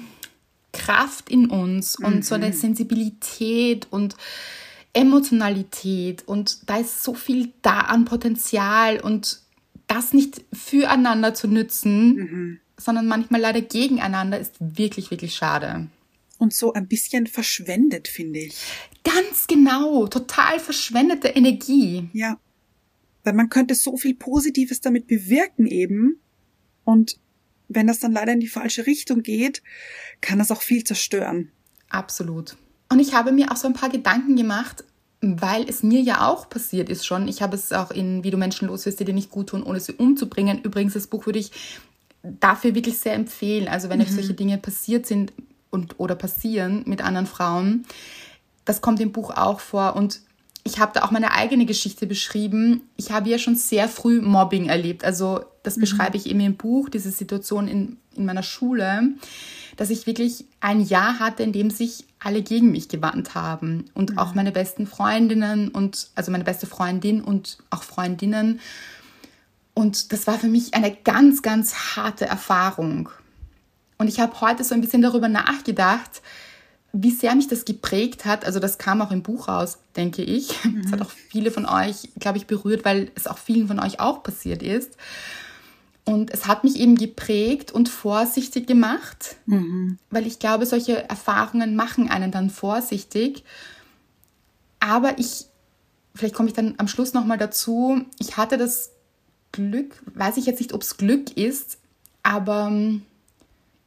Kraft 0.73 1.31
in 1.31 1.49
uns 1.49 1.97
und 1.97 2.25
so 2.25 2.35
eine 2.35 2.52
Sensibilität 2.52 3.87
und 3.90 4.17
Emotionalität 4.93 6.27
und 6.27 6.69
da 6.69 6.79
ist 6.79 7.05
so 7.05 7.15
viel 7.15 7.53
da 7.63 7.81
an 7.81 8.05
Potenzial 8.05 9.01
und 9.01 9.41
das 9.87 10.13
nicht 10.13 10.43
füreinander 10.53 11.35
zu 11.35 11.49
nützen, 11.49 12.61
sondern 12.77 13.07
manchmal 13.07 13.41
leider 13.41 13.61
gegeneinander 13.61 14.39
ist 14.39 14.55
wirklich, 14.59 15.11
wirklich 15.11 15.35
schade. 15.35 15.89
Und 16.39 16.55
so 16.55 16.73
ein 16.73 16.89
bisschen 16.89 17.27
verschwendet, 17.27 18.09
finde 18.09 18.41
ich. 18.41 18.57
Ganz 19.05 19.47
genau, 19.47 20.07
total 20.07 20.59
verschwendete 20.59 21.29
Energie. 21.29 22.09
Ja. 22.13 22.39
Weil 23.25 23.35
man 23.35 23.51
könnte 23.51 23.75
so 23.75 23.97
viel 23.97 24.15
Positives 24.15 24.81
damit 24.81 25.07
bewirken 25.07 25.67
eben. 25.67 26.19
Und 26.85 27.19
wenn 27.69 27.87
das 27.87 27.99
dann 27.99 28.13
leider 28.13 28.33
in 28.33 28.41
die 28.41 28.49
falsche 28.49 28.87
Richtung 28.87 29.23
geht, 29.23 29.63
kann 30.21 30.39
das 30.39 30.51
auch 30.51 30.63
viel 30.63 30.83
zerstören. 30.83 31.53
Absolut. 31.91 32.57
Und 32.91 32.99
ich 32.99 33.15
habe 33.15 33.33
mir 33.33 33.51
auch 33.53 33.57
so 33.57 33.69
ein 33.69 33.75
paar 33.75 33.89
Gedanken 33.89 34.37
gemacht, 34.37 34.85
weil 35.21 35.69
es 35.69 35.83
mir 35.83 36.01
ja 36.01 36.29
auch 36.29 36.49
passiert 36.49 36.89
ist 36.89 37.07
schon. 37.07 37.29
Ich 37.29 37.41
habe 37.41 37.55
es 37.55 37.73
auch 37.73 37.91
in 37.91 38.25
Wie 38.25 38.31
du 38.31 38.37
Menschen 38.37 38.69
los 38.69 38.85
wirst, 38.85 39.01
die 39.01 39.05
dir 39.05 39.15
nicht 39.15 39.31
gut 39.31 39.49
tun, 39.51 39.63
ohne 39.63 39.81
sie 39.81 39.93
umzubringen. 39.93 40.63
Übrigens, 40.63 40.95
das 40.95 41.07
Buch 41.07 41.27
würde 41.27 41.39
ich 41.39 41.53
dafür 42.23 42.75
wirklich 42.75 42.99
sehr 42.99 43.15
empfehlen. 43.15 43.69
Also 43.69 43.89
wenn 43.89 44.00
euch 44.00 44.13
solche 44.13 44.35
Dinge 44.35 44.59
passiert 44.59 45.07
sind 45.07 45.33
und 45.71 46.00
oder 46.00 46.15
passieren 46.15 46.83
mit 46.87 47.03
anderen 47.03 47.26
Frauen, 47.26 47.87
das 48.65 48.81
kommt 48.81 49.00
im 49.00 49.13
Buch 49.13 49.31
auch 49.31 49.61
vor. 49.61 49.95
Und 49.95 50.21
ich 50.65 50.81
habe 50.81 50.93
da 50.95 51.05
auch 51.05 51.11
meine 51.11 51.33
eigene 51.33 51.67
Geschichte 51.67 52.07
beschrieben. 52.07 52.83
Ich 52.97 53.13
habe 53.13 53.31
ja 53.31 53.39
schon 53.39 53.57
sehr 53.57 53.89
früh 53.89 54.21
Mobbing 54.21 54.69
erlebt. 54.69 55.05
Also 55.05 55.45
das 55.63 55.79
beschreibe 55.79 56.17
ich 56.17 56.26
eben 56.26 56.41
im 56.41 56.57
Buch, 56.57 56.89
diese 56.89 57.11
Situation 57.11 57.69
in, 57.69 57.99
in 58.17 58.25
meiner 58.25 58.43
Schule, 58.43 59.15
dass 59.80 59.88
ich 59.88 60.06
wirklich 60.06 60.45
ein 60.60 60.82
Jahr 60.82 61.21
hatte, 61.21 61.43
in 61.43 61.52
dem 61.52 61.71
sich 61.71 62.04
alle 62.19 62.43
gegen 62.43 62.71
mich 62.71 62.90
gewandt 62.90 63.34
haben. 63.34 63.86
Und 63.95 64.19
auch 64.19 64.34
meine 64.34 64.52
besten 64.52 64.86
Freundinnen 64.86 65.69
und 65.69 66.10
also 66.14 66.30
meine 66.30 66.45
beste 66.45 66.66
Freundin 66.66 67.23
und 67.23 67.56
auch 67.71 67.82
Freundinnen. 67.82 68.60
Und 69.73 70.12
das 70.12 70.26
war 70.26 70.38
für 70.38 70.49
mich 70.49 70.75
eine 70.75 70.95
ganz, 70.95 71.40
ganz 71.40 71.97
harte 71.97 72.26
Erfahrung. 72.26 73.08
Und 73.97 74.08
ich 74.08 74.21
habe 74.21 74.38
heute 74.43 74.64
so 74.64 74.75
ein 74.75 74.82
bisschen 74.82 75.00
darüber 75.00 75.28
nachgedacht, 75.28 76.21
wie 76.93 77.10
sehr 77.10 77.34
mich 77.34 77.49
das 77.49 77.64
geprägt 77.64 78.26
hat. 78.26 78.45
Also 78.45 78.60
das 78.60 78.76
kam 78.76 79.00
auch 79.00 79.12
im 79.12 79.23
Buch 79.23 79.49
raus, 79.49 79.78
denke 79.97 80.23
ich. 80.23 80.58
Das 80.82 80.93
hat 80.93 81.00
auch 81.00 81.10
viele 81.30 81.50
von 81.50 81.64
euch, 81.64 82.10
glaube 82.19 82.36
ich, 82.36 82.47
berührt, 82.47 82.84
weil 82.84 83.10
es 83.14 83.26
auch 83.26 83.38
vielen 83.38 83.69
von 83.69 83.80
euch 83.80 83.99
auch 83.99 84.23
passiert 84.23 84.62
ist. 84.62 84.99
Und 86.04 86.32
es 86.32 86.47
hat 86.47 86.65
mich 86.65 86.76
eben 86.76 86.97
geprägt 86.97 87.73
und 87.73 87.89
vorsichtig 87.89 88.67
gemacht, 88.67 89.36
weil 90.10 90.26
ich 90.26 90.39
glaube, 90.39 90.67
solche 90.67 91.08
Erfahrungen 91.08 91.76
machen 91.76 92.10
einen 92.10 92.32
dann 92.32 92.50
vorsichtig. 92.50 93.45
Aber 94.80 95.19
ich, 95.19 95.47
vielleicht 96.15 96.34
komme 96.34 96.49
ich 96.49 96.54
dann 96.54 96.75
am 96.78 96.89
Schluss 96.89 97.13
nochmal 97.13 97.39
dazu, 97.39 98.02
ich 98.19 98.36
hatte 98.36 98.56
das 98.56 98.91
Glück, 99.52 100.02
weiß 100.15 100.36
ich 100.36 100.47
jetzt 100.47 100.60
nicht, 100.60 100.73
ob 100.73 100.82
es 100.82 100.97
Glück 100.97 101.36
ist, 101.36 101.78
aber 102.23 102.69
ähm, 102.69 103.02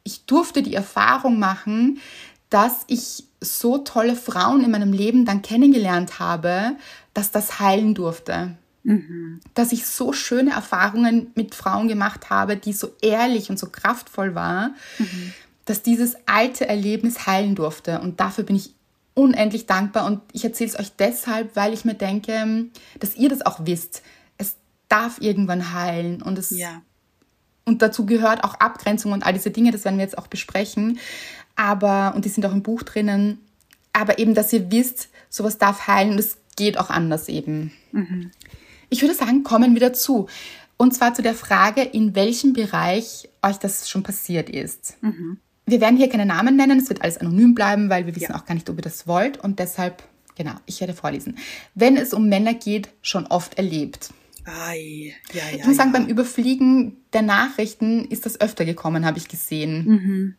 ich 0.03 0.25
durfte 0.25 0.61
die 0.61 0.75
Erfahrung 0.75 1.39
machen, 1.39 1.99
dass 2.49 2.83
ich 2.87 3.25
so 3.41 3.79
tolle 3.79 4.15
Frauen 4.15 4.63
in 4.63 4.71
meinem 4.71 4.93
Leben 4.93 5.25
dann 5.25 5.41
kennengelernt 5.41 6.19
habe, 6.19 6.75
dass 7.13 7.31
das 7.31 7.59
heilen 7.59 7.95
durfte. 7.95 8.55
Dass 9.53 9.71
ich 9.71 9.85
so 9.85 10.11
schöne 10.13 10.51
Erfahrungen 10.51 11.31
mit 11.35 11.55
Frauen 11.55 11.87
gemacht 11.87 12.29
habe, 12.29 12.57
die 12.57 12.73
so 12.73 12.91
ehrlich 13.01 13.49
und 13.49 13.57
so 13.57 13.67
kraftvoll 13.69 14.35
war, 14.35 14.71
dass 15.65 15.81
dieses 15.81 16.15
alte 16.25 16.67
Erlebnis 16.67 17.25
heilen 17.25 17.55
durfte. 17.55 18.01
Und 18.01 18.19
dafür 18.19 18.43
bin 18.43 18.55
ich 18.57 18.73
unendlich 19.13 19.65
dankbar. 19.67 20.05
Und 20.05 20.21
ich 20.33 20.43
erzähle 20.43 20.69
es 20.71 20.79
euch 20.79 20.91
deshalb, 20.97 21.55
weil 21.55 21.73
ich 21.73 21.85
mir 21.85 21.93
denke, 21.93 22.65
dass 22.99 23.15
ihr 23.15 23.29
das 23.29 23.45
auch 23.45 23.61
wisst. 23.65 24.01
Es 24.37 24.55
darf 24.89 25.21
irgendwann 25.21 25.73
heilen. 25.73 26.21
Und 26.21 26.37
es 26.37 26.49
Ja. 26.51 26.81
und 27.65 27.81
dazu 27.81 28.05
gehört 28.05 28.43
auch 28.43 28.55
Abgrenzung 28.55 29.13
und 29.13 29.25
all 29.25 29.31
diese 29.33 29.51
Dinge, 29.51 29.71
das 29.71 29.85
werden 29.85 29.97
wir 29.97 30.03
jetzt 30.03 30.17
auch 30.17 30.27
besprechen. 30.27 30.99
Aber, 31.55 32.13
und 32.15 32.25
die 32.25 32.29
sind 32.29 32.45
auch 32.45 32.51
im 32.51 32.63
Buch 32.63 32.83
drinnen, 32.83 33.37
aber 33.93 34.19
eben, 34.19 34.33
dass 34.33 34.51
ihr 34.51 34.69
wisst, 34.71 35.07
sowas 35.29 35.57
darf 35.59 35.87
heilen 35.87 36.11
und 36.11 36.19
es 36.19 36.37
geht 36.57 36.77
auch 36.77 36.89
anders 36.89 37.29
eben. 37.29 37.71
Ich 38.93 39.01
würde 39.01 39.15
sagen, 39.15 39.41
kommen 39.43 39.73
wir 39.73 39.79
dazu. 39.81 40.27
Und 40.77 40.93
zwar 40.93 41.15
zu 41.15 41.23
der 41.23 41.33
Frage, 41.33 41.81
in 41.81 42.13
welchem 42.13 42.53
Bereich 42.53 43.27
euch 43.41 43.57
das 43.57 43.89
schon 43.89 44.03
passiert 44.03 44.51
ist. 44.51 44.97
Wir 45.65 45.81
werden 45.81 45.97
hier 45.97 46.09
keine 46.09 46.27
Namen 46.27 46.55
nennen, 46.55 46.77
es 46.79 46.89
wird 46.89 47.01
alles 47.01 47.17
anonym 47.17 47.55
bleiben, 47.55 47.89
weil 47.89 48.05
wir 48.05 48.15
wissen 48.15 48.31
Ja. 48.31 48.35
auch 48.35 48.45
gar 48.45 48.53
nicht, 48.53 48.69
ob 48.69 48.77
ihr 48.77 48.83
das 48.83 49.07
wollt. 49.07 49.37
Und 49.39 49.57
deshalb, 49.57 50.03
genau, 50.35 50.53
ich 50.67 50.79
werde 50.79 50.93
vorlesen. 50.93 51.39
Wenn 51.73 51.97
es 51.97 52.13
um 52.13 52.29
Männer 52.29 52.53
geht, 52.53 52.89
schon 53.01 53.25
oft 53.25 53.57
erlebt. 53.57 54.11
Ai, 54.45 55.15
ja, 55.33 55.41
ja. 55.51 55.57
Ich 55.57 55.65
muss 55.65 55.77
sagen, 55.77 55.91
beim 55.91 56.05
Überfliegen 56.07 56.97
der 57.13 57.23
Nachrichten 57.23 58.05
ist 58.05 58.27
das 58.27 58.39
öfter 58.41 58.63
gekommen, 58.63 59.05
habe 59.07 59.17
ich 59.17 59.27
gesehen. 59.27 59.85
Mhm. 59.87 60.35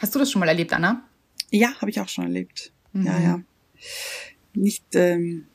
Hast 0.00 0.12
du 0.16 0.18
das 0.18 0.32
schon 0.32 0.40
mal 0.40 0.48
erlebt, 0.48 0.72
Anna? 0.72 1.04
Ja, 1.50 1.68
habe 1.80 1.90
ich 1.90 2.00
auch 2.00 2.08
schon 2.08 2.24
erlebt. 2.24 2.72
Mhm. 2.92 3.06
Ja, 3.06 3.20
ja. 3.20 3.40
Nicht 4.54 4.84
ähm, 4.94 5.46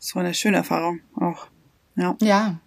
so 0.00 0.18
eine 0.18 0.34
schöne 0.34 0.56
Erfahrung 0.56 1.00
auch. 1.14 1.46
Ja. 1.98 2.16
Ja. 2.22 2.60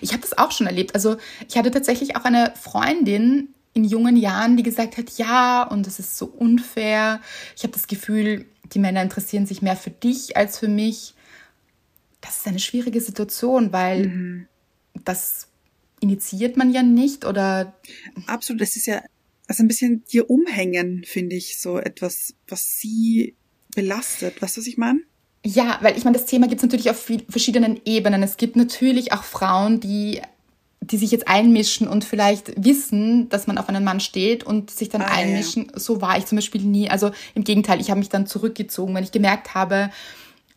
Ich 0.00 0.12
habe 0.12 0.22
das 0.22 0.36
auch 0.36 0.52
schon 0.52 0.66
erlebt. 0.66 0.94
Also 0.94 1.16
ich 1.48 1.56
hatte 1.56 1.70
tatsächlich 1.70 2.16
auch 2.16 2.24
eine 2.24 2.52
Freundin 2.60 3.54
in 3.72 3.84
jungen 3.84 4.16
Jahren, 4.16 4.56
die 4.56 4.62
gesagt 4.62 4.96
hat, 4.96 5.18
ja, 5.18 5.62
und 5.64 5.86
es 5.86 5.98
ist 5.98 6.16
so 6.16 6.26
unfair. 6.26 7.20
Ich 7.56 7.62
habe 7.62 7.72
das 7.72 7.86
Gefühl, 7.86 8.46
die 8.72 8.78
Männer 8.78 9.02
interessieren 9.02 9.46
sich 9.46 9.62
mehr 9.62 9.76
für 9.76 9.90
dich 9.90 10.36
als 10.36 10.58
für 10.58 10.68
mich. 10.68 11.14
Das 12.20 12.38
ist 12.38 12.46
eine 12.46 12.60
schwierige 12.60 13.00
Situation, 13.00 13.72
weil 13.72 14.46
das 15.04 15.48
initiiert 16.00 16.56
man 16.56 16.72
ja 16.72 16.82
nicht 16.82 17.24
oder 17.24 17.74
Absolut, 18.26 18.62
das 18.62 18.76
ist 18.76 18.86
ja 18.86 19.02
also 19.46 19.62
ein 19.62 19.68
bisschen 19.68 20.04
dir 20.04 20.30
umhängen, 20.30 21.04
finde 21.04 21.36
ich, 21.36 21.60
so 21.60 21.78
etwas, 21.78 22.34
was 22.48 22.78
sie 22.78 23.34
belastet. 23.74 24.40
Weißt 24.40 24.56
du, 24.56 24.60
was 24.60 24.66
ich 24.66 24.78
meine? 24.78 25.00
Ja, 25.44 25.78
weil 25.82 25.96
ich 25.96 26.04
meine, 26.04 26.16
das 26.16 26.26
Thema 26.26 26.48
gibt 26.48 26.60
es 26.60 26.62
natürlich 26.62 26.90
auf 26.90 27.06
verschiedenen 27.28 27.80
Ebenen. 27.84 28.22
Es 28.22 28.36
gibt 28.36 28.56
natürlich 28.56 29.12
auch 29.12 29.22
Frauen, 29.22 29.78
die 29.80 30.20
die 30.90 30.98
sich 30.98 31.10
jetzt 31.10 31.28
einmischen 31.28 31.88
und 31.88 32.04
vielleicht 32.04 32.62
wissen, 32.62 33.28
dass 33.30 33.46
man 33.46 33.56
auf 33.58 33.68
einen 33.68 33.84
Mann 33.84 34.00
steht 34.00 34.44
und 34.44 34.70
sich 34.70 34.90
dann 34.90 35.00
Ah, 35.00 35.06
ja, 35.06 35.12
einmischen. 35.12 35.72
So 35.74 36.02
war 36.02 36.18
ich 36.18 36.26
zum 36.26 36.36
Beispiel 36.36 36.60
nie. 36.62 36.90
Also 36.90 37.10
im 37.34 37.42
Gegenteil, 37.44 37.80
ich 37.80 37.90
habe 37.90 37.98
mich 38.00 38.10
dann 38.10 38.26
zurückgezogen, 38.26 38.94
wenn 38.94 39.04
ich 39.04 39.12
gemerkt 39.12 39.54
habe, 39.54 39.90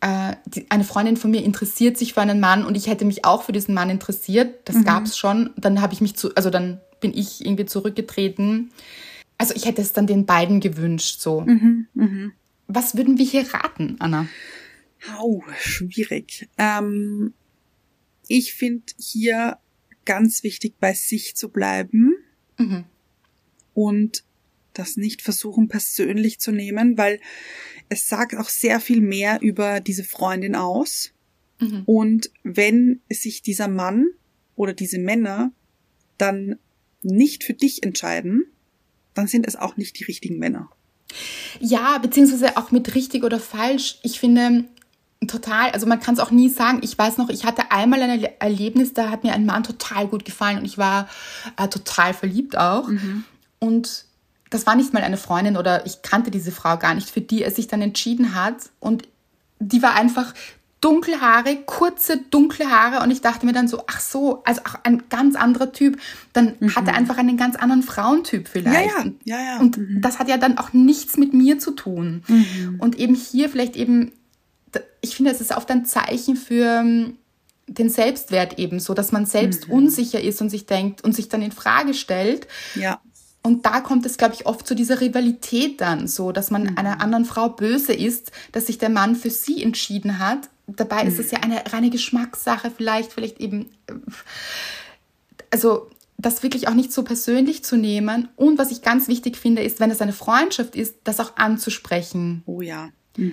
äh, 0.00 0.34
die, 0.46 0.66
eine 0.70 0.84
Freundin 0.84 1.16
von 1.16 1.30
mir 1.30 1.42
interessiert 1.42 1.96
sich 1.96 2.12
für 2.12 2.20
einen 2.20 2.40
Mann 2.40 2.64
und 2.64 2.76
ich 2.76 2.88
hätte 2.88 3.04
mich 3.04 3.24
auch 3.24 3.42
für 3.42 3.52
diesen 3.52 3.74
Mann 3.74 3.90
interessiert. 3.90 4.68
Das 4.68 4.84
gab's 4.84 5.16
schon. 5.16 5.50
Dann 5.56 5.80
habe 5.80 5.94
ich 5.94 6.00
mich 6.00 6.14
zu, 6.16 6.34
also 6.34 6.50
dann 6.50 6.80
bin 7.00 7.16
ich 7.16 7.44
irgendwie 7.44 7.66
zurückgetreten. 7.66 8.70
Also 9.38 9.54
ich 9.56 9.64
hätte 9.64 9.82
es 9.82 9.92
dann 9.92 10.06
den 10.06 10.26
beiden 10.26 10.60
gewünscht. 10.60 11.20
So. 11.20 11.46
Was 12.66 12.96
würden 12.96 13.18
wir 13.18 13.24
hier 13.24 13.46
raten, 13.54 13.96
Anna? 13.98 14.26
Au, 15.16 15.42
schwierig. 15.58 16.48
Ähm, 16.58 17.34
ich 18.26 18.54
finde 18.54 18.84
hier 18.98 19.58
ganz 20.04 20.42
wichtig, 20.42 20.74
bei 20.80 20.94
sich 20.94 21.36
zu 21.36 21.50
bleiben 21.50 22.14
Mhm. 22.58 22.84
und 23.74 24.24
das 24.72 24.96
nicht 24.96 25.22
versuchen 25.22 25.68
persönlich 25.68 26.38
zu 26.40 26.50
nehmen, 26.52 26.96
weil 26.98 27.20
es 27.88 28.08
sagt 28.08 28.34
auch 28.36 28.48
sehr 28.48 28.80
viel 28.80 29.00
mehr 29.00 29.38
über 29.40 29.80
diese 29.80 30.04
Freundin 30.04 30.54
aus. 30.54 31.12
Mhm. 31.60 31.82
Und 31.86 32.30
wenn 32.42 33.00
sich 33.10 33.42
dieser 33.42 33.68
Mann 33.68 34.06
oder 34.56 34.72
diese 34.72 34.98
Männer 34.98 35.52
dann 36.16 36.58
nicht 37.02 37.44
für 37.44 37.54
dich 37.54 37.82
entscheiden, 37.82 38.44
dann 39.14 39.26
sind 39.26 39.46
es 39.46 39.56
auch 39.56 39.76
nicht 39.76 39.98
die 39.98 40.04
richtigen 40.04 40.38
Männer. 40.38 40.70
Ja, 41.60 41.98
beziehungsweise 41.98 42.56
auch 42.56 42.70
mit 42.70 42.94
richtig 42.94 43.24
oder 43.24 43.40
falsch. 43.40 43.98
Ich 44.02 44.20
finde 44.20 44.64
total, 45.26 45.70
also 45.70 45.86
man 45.86 46.00
kann 46.00 46.14
es 46.14 46.20
auch 46.20 46.30
nie 46.30 46.48
sagen. 46.48 46.80
Ich 46.82 46.96
weiß 46.96 47.18
noch, 47.18 47.28
ich 47.28 47.44
hatte 47.44 47.70
einmal 47.70 48.02
ein 48.02 48.20
Erle- 48.20 48.32
Erlebnis, 48.38 48.94
da 48.94 49.10
hat 49.10 49.24
mir 49.24 49.32
ein 49.32 49.46
Mann 49.46 49.64
total 49.64 50.06
gut 50.06 50.24
gefallen 50.24 50.58
und 50.58 50.64
ich 50.64 50.78
war 50.78 51.08
äh, 51.56 51.68
total 51.68 52.14
verliebt 52.14 52.56
auch. 52.56 52.88
Und 53.58 54.04
das 54.50 54.66
war 54.66 54.76
nicht 54.76 54.94
mal 54.94 55.02
eine 55.02 55.16
Freundin 55.18 55.56
oder 55.56 55.84
ich 55.86 56.02
kannte 56.02 56.30
diese 56.30 56.52
Frau 56.52 56.78
gar 56.78 56.94
nicht, 56.94 57.10
für 57.10 57.20
die 57.20 57.42
er 57.42 57.50
sich 57.50 57.66
dann 57.66 57.82
entschieden 57.82 58.34
hat. 58.34 58.70
Und 58.80 59.08
die 59.58 59.82
war 59.82 59.94
einfach 59.94 60.32
dunkle 60.80 61.20
Haare, 61.20 61.56
kurze 61.66 62.18
dunkle 62.30 62.70
Haare 62.70 63.02
und 63.02 63.10
ich 63.10 63.20
dachte 63.20 63.44
mir 63.44 63.52
dann 63.52 63.66
so, 63.66 63.82
ach 63.88 63.98
so, 63.98 64.44
also 64.44 64.60
auch 64.60 64.76
ein 64.84 65.02
ganz 65.10 65.34
anderer 65.34 65.72
Typ. 65.72 65.98
Dann 66.32 66.54
hat 66.76 66.86
er 66.86 66.94
einfach 66.94 67.18
einen 67.18 67.36
ganz 67.36 67.56
anderen 67.56 67.82
Frauentyp 67.82 68.46
vielleicht. 68.46 68.88
Ja, 68.96 69.04
ja, 69.04 69.12
ja, 69.24 69.44
ja. 69.54 69.58
Und 69.58 69.76
das 70.00 70.20
hat 70.20 70.28
ja 70.28 70.36
dann 70.38 70.56
auch 70.56 70.72
nichts 70.72 71.16
mit 71.16 71.34
mir 71.34 71.58
zu 71.58 71.72
tun. 71.72 72.22
Und 72.78 72.96
eben 72.96 73.16
hier 73.16 73.48
vielleicht 73.48 73.74
eben, 73.74 74.12
ich 75.00 75.16
finde, 75.16 75.30
es 75.30 75.40
ist 75.40 75.56
oft 75.56 75.70
ein 75.70 75.84
Zeichen 75.84 76.36
für 76.36 76.80
ähm, 76.80 77.18
den 77.66 77.90
Selbstwert 77.90 78.58
eben 78.58 78.80
so, 78.80 78.94
dass 78.94 79.12
man 79.12 79.26
selbst 79.26 79.68
unsicher 79.68 80.20
ist 80.20 80.40
und 80.40 80.50
sich 80.50 80.66
denkt 80.66 81.04
und 81.04 81.14
sich 81.14 81.28
dann 81.28 81.42
in 81.42 81.52
Frage 81.52 81.94
stellt. 81.94 82.46
Ja, 82.74 83.00
Und 83.42 83.66
da 83.66 83.80
kommt 83.80 84.06
es, 84.06 84.16
glaube 84.16 84.34
ich, 84.34 84.46
oft 84.46 84.66
zu 84.66 84.74
dieser 84.74 85.00
Rivalität 85.00 85.80
dann 85.80 86.08
so, 86.08 86.32
dass 86.32 86.50
man 86.50 86.76
einer 86.76 87.00
anderen 87.00 87.24
Frau 87.24 87.48
böse 87.50 87.92
ist, 87.92 88.32
dass 88.52 88.66
sich 88.66 88.78
der 88.78 88.88
Mann 88.88 89.16
für 89.16 89.30
sie 89.30 89.62
entschieden 89.62 90.18
hat. 90.18 90.48
Dabei 90.66 91.04
ist 91.04 91.18
es 91.18 91.30
ja 91.30 91.40
eine 91.40 91.62
reine 91.72 91.90
Geschmackssache, 91.90 92.70
vielleicht, 92.70 93.12
vielleicht 93.12 93.38
eben, 93.40 93.70
also 95.50 95.88
das 96.18 96.42
wirklich 96.42 96.68
auch 96.68 96.74
nicht 96.74 96.92
so 96.92 97.04
persönlich 97.04 97.64
zu 97.64 97.76
nehmen. 97.76 98.28
Und 98.36 98.58
was 98.58 98.70
ich 98.70 98.82
ganz 98.82 99.08
wichtig 99.08 99.36
finde, 99.36 99.62
ist, 99.62 99.78
wenn 99.78 99.90
es 99.90 100.02
eine 100.02 100.12
Freundschaft 100.12 100.74
ist, 100.74 100.96
das 101.04 101.20
auch 101.20 101.36
anzusprechen. 101.36 102.42
oh 102.46 102.60
ja. 102.60 102.90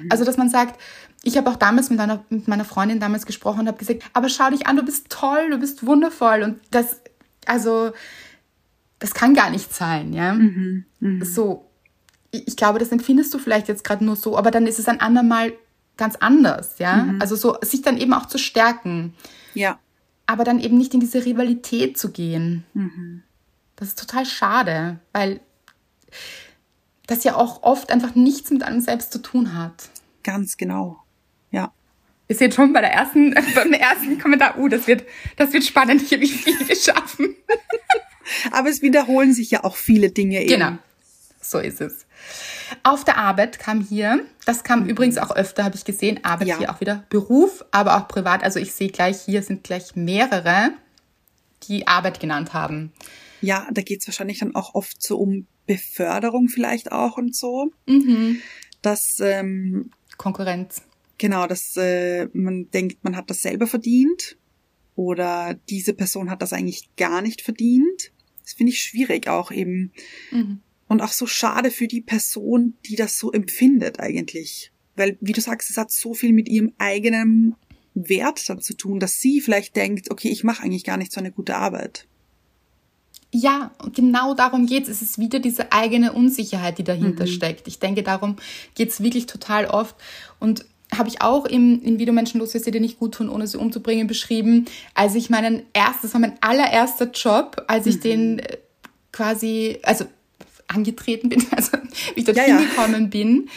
Also, 0.09 0.23
dass 0.23 0.37
man 0.37 0.49
sagt, 0.49 0.79
ich 1.25 1.37
habe 1.37 1.49
auch 1.49 1.55
damals 1.55 1.89
mit, 1.89 1.99
einer, 1.99 2.23
mit 2.29 2.47
meiner 2.47 2.65
Freundin 2.65 2.99
damals 2.99 3.25
gesprochen 3.25 3.61
und 3.61 3.67
habe 3.67 3.79
gesagt, 3.79 4.03
aber 4.13 4.29
schau 4.29 4.51
dich 4.51 4.67
an, 4.67 4.77
du 4.77 4.83
bist 4.83 5.09
toll, 5.09 5.49
du 5.49 5.57
bist 5.57 5.83
wundervoll. 5.85 6.43
Und 6.43 6.59
das, 6.69 7.01
also, 7.47 7.91
das 8.99 9.15
kann 9.15 9.33
gar 9.33 9.49
nicht 9.49 9.73
sein, 9.73 10.13
ja. 10.13 10.37
So, 11.25 11.65
ich 12.29 12.47
ich 12.47 12.55
glaube, 12.55 12.77
das 12.77 12.91
empfindest 12.91 13.33
du 13.33 13.39
vielleicht 13.39 13.67
jetzt 13.67 13.83
gerade 13.83 14.05
nur 14.05 14.15
so, 14.15 14.37
aber 14.37 14.51
dann 14.51 14.67
ist 14.67 14.77
es 14.77 14.87
ein 14.87 15.01
andermal 15.01 15.53
ganz 15.97 16.15
anders, 16.15 16.77
ja. 16.77 17.15
Also 17.19 17.35
so, 17.35 17.57
sich 17.61 17.81
dann 17.81 17.97
eben 17.97 18.13
auch 18.13 18.27
zu 18.27 18.37
stärken, 18.37 19.15
Ja, 19.55 19.79
aber 20.27 20.43
dann 20.43 20.59
eben 20.59 20.77
nicht 20.77 20.93
in 20.93 20.99
diese 20.99 21.25
Rivalität 21.25 21.97
zu 21.97 22.11
gehen. 22.11 22.65
Das 23.77 23.89
ist 23.89 23.99
total 23.99 24.25
schade, 24.27 24.99
weil 25.11 25.39
das 27.07 27.23
ja 27.23 27.35
auch 27.35 27.63
oft 27.63 27.91
einfach 27.91 28.13
nichts 28.13 28.51
mit 28.51 28.61
einem 28.63 28.81
selbst 28.81 29.11
zu 29.11 29.21
tun 29.21 29.55
hat. 29.57 29.89
ganz 30.23 30.57
genau. 30.57 31.04
Ihr 32.27 32.35
seht 32.35 32.55
schon 32.55 32.73
bei 32.73 32.81
der 32.81 32.91
ersten, 32.91 33.33
beim 33.55 33.73
ersten 33.73 34.17
Kommentar, 34.19 34.57
uh, 34.57 34.67
das 34.67 34.87
wird, 34.87 35.03
das 35.37 35.53
wird 35.53 35.63
spannend 35.63 36.01
hier, 36.01 36.19
wie 36.19 36.27
viel 36.27 36.67
wir 36.67 36.75
schaffen. 36.75 37.35
Aber 38.51 38.69
es 38.69 38.81
wiederholen 38.81 39.33
sich 39.33 39.51
ja 39.51 39.63
auch 39.63 39.75
viele 39.75 40.09
Dinge 40.09 40.41
eben. 40.41 40.49
Genau. 40.49 40.77
So 41.41 41.59
ist 41.59 41.79
es. 41.79 42.07
Auf 42.81 43.03
der 43.05 43.17
Arbeit 43.17 43.59
kam 43.59 43.81
hier, 43.81 44.25
das 44.45 44.63
kam 44.63 44.87
übrigens 44.87 45.19
auch 45.19 45.35
öfter, 45.35 45.63
habe 45.63 45.75
ich 45.75 45.85
gesehen, 45.85 46.23
Arbeit 46.23 46.47
Ja. 46.47 46.57
hier 46.57 46.71
auch 46.71 46.81
wieder 46.81 47.03
Beruf, 47.09 47.63
aber 47.69 47.97
auch 47.97 48.07
privat. 48.07 48.43
Also 48.43 48.59
ich 48.59 48.73
sehe 48.73 48.89
gleich, 48.89 49.21
hier 49.21 49.43
sind 49.43 49.63
gleich 49.63 49.95
mehrere, 49.95 50.71
die 51.63 51.87
Arbeit 51.87 52.19
genannt 52.19 52.53
haben. 52.53 52.91
Ja, 53.41 53.67
da 53.71 53.83
geht's 53.83 54.07
wahrscheinlich 54.07 54.39
dann 54.39 54.55
auch 54.55 54.73
oft 54.73 55.03
so 55.03 55.17
um 55.19 55.45
Beförderung 55.67 56.47
vielleicht 56.47 56.91
auch 56.91 57.17
und 57.17 57.35
so. 57.35 57.71
Mhm. 57.85 58.41
Dass, 58.81 59.19
ähm, 59.19 59.91
Konkurrenz. 60.17 60.81
Genau, 61.17 61.47
dass 61.47 61.75
äh, 61.77 62.27
man 62.33 62.69
denkt, 62.71 63.03
man 63.03 63.15
hat 63.15 63.29
das 63.29 63.41
selber 63.41 63.67
verdient 63.67 64.37
oder 64.95 65.55
diese 65.69 65.93
Person 65.93 66.29
hat 66.29 66.41
das 66.41 66.53
eigentlich 66.53 66.95
gar 66.95 67.21
nicht 67.21 67.41
verdient. 67.41 68.11
Das 68.43 68.53
finde 68.53 68.71
ich 68.71 68.81
schwierig 68.81 69.27
auch 69.27 69.51
eben. 69.51 69.91
Mhm. 70.31 70.61
Und 70.87 71.01
auch 71.01 71.11
so 71.11 71.25
schade 71.25 71.71
für 71.71 71.87
die 71.87 72.01
Person, 72.01 72.75
die 72.85 72.95
das 72.95 73.17
so 73.17 73.31
empfindet 73.31 73.99
eigentlich. 73.99 74.71
Weil, 74.95 75.17
wie 75.19 75.33
du 75.33 75.41
sagst, 75.41 75.69
es 75.69 75.77
hat 75.77 75.91
so 75.91 76.13
viel 76.13 76.31
mit 76.31 76.47
ihrem 76.47 76.73
eigenen 76.77 77.55
Wert 77.95 78.47
dann 78.49 78.61
zu 78.61 78.75
tun, 78.75 78.99
dass 78.99 79.19
sie 79.19 79.41
vielleicht 79.41 79.75
denkt, 79.75 80.11
okay, 80.11 80.29
ich 80.29 80.43
mache 80.43 80.63
eigentlich 80.63 80.83
gar 80.83 80.97
nicht 80.97 81.11
so 81.11 81.19
eine 81.19 81.31
gute 81.31 81.55
Arbeit. 81.55 82.07
Ja, 83.31 83.71
genau 83.93 84.33
darum 84.33 84.65
geht's. 84.65 84.87
Es 84.87 85.01
ist 85.01 85.17
wieder 85.17 85.39
diese 85.39 85.71
eigene 85.73 86.13
Unsicherheit, 86.13 86.77
die 86.77 86.83
dahinter 86.83 87.27
steckt. 87.27 87.67
Ich 87.67 87.79
denke, 87.79 88.03
darum 88.03 88.37
geht's 88.75 89.01
wirklich 89.01 89.25
total 89.25 89.65
oft. 89.65 89.95
Und 90.39 90.65
habe 90.97 91.09
ich 91.09 91.21
auch 91.21 91.45
im, 91.45 91.81
Wie 91.99 92.05
du 92.05 92.11
Menschen 92.11 92.39
los 92.39 92.53
wirst, 92.53 92.65
die 92.65 92.71
dir 92.71 92.81
nicht 92.81 92.99
gut 92.99 93.15
tun, 93.15 93.29
ohne 93.29 93.47
sie 93.47 93.57
umzubringen, 93.57 94.07
beschrieben, 94.07 94.65
als 94.93 95.15
ich 95.15 95.29
meinen 95.29 95.63
erst, 95.73 96.03
das 96.03 96.13
war 96.13 96.21
mein 96.21 96.33
allererster 96.41 97.09
Job, 97.11 97.63
als 97.67 97.85
ich 97.85 97.99
den 97.99 98.39
äh, 98.39 98.57
quasi, 99.11 99.79
also 99.83 100.05
angetreten 100.67 101.29
bin, 101.29 101.43
also 101.55 101.77
wie 102.13 102.19
ich 102.19 102.25
dort 102.25 102.37
Ja, 102.37 102.45
ja. 102.47 102.57
hingekommen 102.59 103.09
bin, 103.09 103.49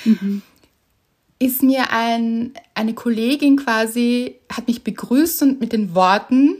ist 1.38 1.62
mir 1.62 1.90
ein, 1.92 2.52
eine 2.74 2.94
Kollegin 2.94 3.56
quasi, 3.56 4.36
hat 4.52 4.66
mich 4.66 4.82
begrüßt 4.84 5.42
und 5.42 5.60
mit 5.60 5.72
den 5.72 5.94
Worten, 5.94 6.56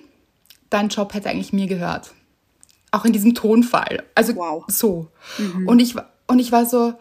dein 0.70 0.88
Job 0.88 1.14
hätte 1.14 1.28
eigentlich 1.30 1.52
mir 1.52 1.66
gehört. 1.66 2.12
Auch 2.90 3.04
in 3.04 3.12
diesem 3.12 3.34
Tonfall. 3.34 4.02
Also 4.14 4.34
Wow. 4.36 4.64
so. 4.68 5.08
Und, 5.66 5.80
ich, 5.80 5.94
und 6.26 6.38
ich 6.38 6.52
war 6.52 6.64
so, 6.64 6.94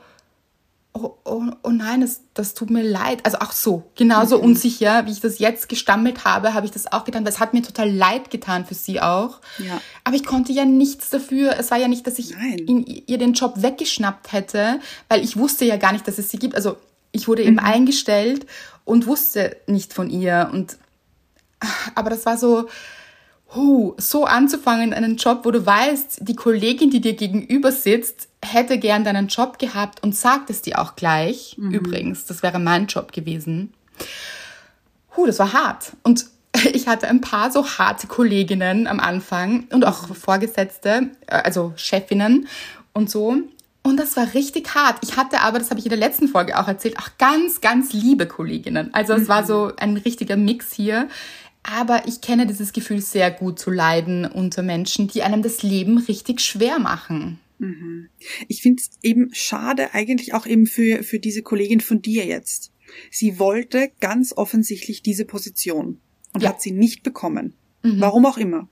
oh, 1.04 1.18
oh, 1.26 1.44
oh 1.64 1.70
nein, 1.70 2.02
das, 2.02 2.22
das 2.34 2.54
tut 2.54 2.70
mir 2.70 2.84
leid. 2.84 3.26
Also 3.26 3.40
auch 3.40 3.52
so, 3.52 3.84
genauso 3.96 4.40
unsicher, 4.40 5.06
wie 5.06 5.12
ich 5.12 5.20
das 5.20 5.40
jetzt 5.40 5.70
gestammelt 5.70 6.26
habe, 6.26 6.54
habe 6.54 6.66
ich 6.66 6.72
das 6.72 6.92
auch 6.92 7.04
getan, 7.04 7.26
es 7.26 7.40
hat 7.40 7.54
mir 7.54 7.62
total 7.62 7.90
leid 7.90 8.30
getan 8.30 8.66
für 8.66 8.74
sie 8.74 9.02
auch. 9.02 9.40
Ja. 9.60 9.80
Aber 10.04 10.16
ich 10.16 10.26
konnte 10.26 10.52
ja 10.52 10.66
nichts 10.66 11.10
dafür. 11.10 11.56
Es 11.58 11.72
war 11.72 11.78
ja 11.78 11.88
nicht, 11.88 12.06
dass 12.08 12.20
ich 12.20 12.36
in, 12.68 12.86
ihr 12.86 13.18
den 13.18 13.34
Job 13.34 13.62
weggeschnappt 13.62 14.32
hätte, 14.32 14.80
weil 15.10 15.24
ich 15.24 15.38
wusste 15.38 15.66
ja 15.66 15.78
gar 15.78 15.94
nicht, 15.94 16.08
dass 16.08 16.18
es 16.18 16.30
sie 16.30 16.38
gibt. 16.38 16.56
Also 16.56 16.78
ich 17.12 17.28
wurde 17.28 17.44
eben 17.44 17.60
eingestellt 17.60 18.46
und 18.86 19.06
wusste 19.08 19.58
nicht 19.68 19.94
von 19.94 20.10
ihr. 20.10 20.50
Und 20.52 20.78
aber 21.96 22.10
das 22.10 22.26
war 22.26 22.38
so, 22.38 22.68
huh, 23.56 23.94
so 23.98 24.26
anzufangen 24.26 24.90
in 24.90 24.94
einen 24.94 25.18
Job, 25.18 25.42
wo 25.44 25.52
du 25.52 25.66
weißt, 25.66 26.20
die 26.22 26.36
Kollegin, 26.36 26.90
die 26.90 27.02
dir 27.02 27.14
gegenüber 27.14 27.72
sitzt, 27.72 28.27
hätte 28.54 28.78
gern 28.78 29.04
deinen 29.04 29.28
Job 29.28 29.60
gehabt 29.60 30.04
und 30.04 30.16
sagt 30.16 30.50
es 30.50 30.62
dir 30.62 30.80
auch 30.80 30.96
gleich. 30.96 31.56
Übrigens, 31.58 32.26
das 32.26 32.44
wäre 32.44 32.60
mein 32.60 32.88
Job 32.88 33.12
gewesen. 33.12 33.74
Huh, 35.16 35.26
das 35.26 35.40
war 35.40 35.54
hart. 35.54 35.94
Und 36.04 36.26
ich 36.74 36.88
hatte 36.88 37.08
ein 37.08 37.22
paar 37.22 37.52
so 37.52 37.66
harte 37.66 38.08
Kolleginnen 38.08 38.88
am 38.88 39.00
Anfang 39.00 39.68
und 39.72 39.86
auch 39.86 40.16
Vorgesetzte, 40.16 41.12
äh, 41.28 41.36
also 41.36 41.74
Chefinnen 41.76 42.48
und 42.94 43.10
so. 43.10 43.38
Und 43.84 43.98
das 43.98 44.18
war 44.18 44.34
richtig 44.34 44.76
hart. 44.76 44.98
Ich 45.02 45.16
hatte 45.16 45.40
aber, 45.42 45.60
das 45.60 45.70
habe 45.70 45.80
ich 45.80 45.86
in 45.86 45.92
der 45.92 46.00
letzten 46.00 46.28
Folge 46.28 46.60
auch 46.60 46.68
erzählt, 46.68 47.00
auch 47.00 47.10
ganz, 47.18 47.62
ganz 47.62 47.94
liebe 47.94 48.26
Kolleginnen. 48.26 48.94
Also 48.94 49.14
es 49.14 49.30
war 49.30 49.46
so 49.46 49.72
ein 49.78 49.96
richtiger 49.96 50.36
Mix 50.36 50.74
hier. 50.74 51.08
Aber 51.64 52.06
ich 52.06 52.22
kenne 52.22 52.48
dieses 52.48 52.74
Gefühl 52.74 53.02
sehr 53.02 53.32
gut 53.32 53.60
zu 53.60 53.72
leiden 53.72 54.26
unter 54.26 54.62
Menschen, 54.62 55.08
die 55.08 55.24
einem 55.24 55.42
das 55.42 55.64
Leben 55.64 55.98
richtig 55.98 56.42
schwer 56.42 56.80
machen. 56.80 57.40
Ich 58.48 58.62
finde 58.62 58.82
es 58.84 58.92
eben 59.02 59.30
schade, 59.34 59.94
eigentlich 59.94 60.34
auch 60.34 60.46
eben 60.46 60.68
für, 60.68 61.04
für 61.04 61.20
diese 61.20 61.42
Kollegin 61.42 61.80
von 61.82 62.02
dir 62.02 62.26
jetzt. 62.26 62.72
Sie 63.12 63.40
wollte 63.40 63.92
ganz 64.00 64.34
offensichtlich 64.34 65.02
diese 65.02 65.26
Position 65.26 66.00
und 66.34 66.44
Ja. 66.44 66.50
hat 66.50 66.62
sie 66.62 66.72
nicht 66.72 67.04
bekommen. 67.04 67.54
Warum 67.84 68.26
auch 68.26 68.38
immer. 68.38 68.70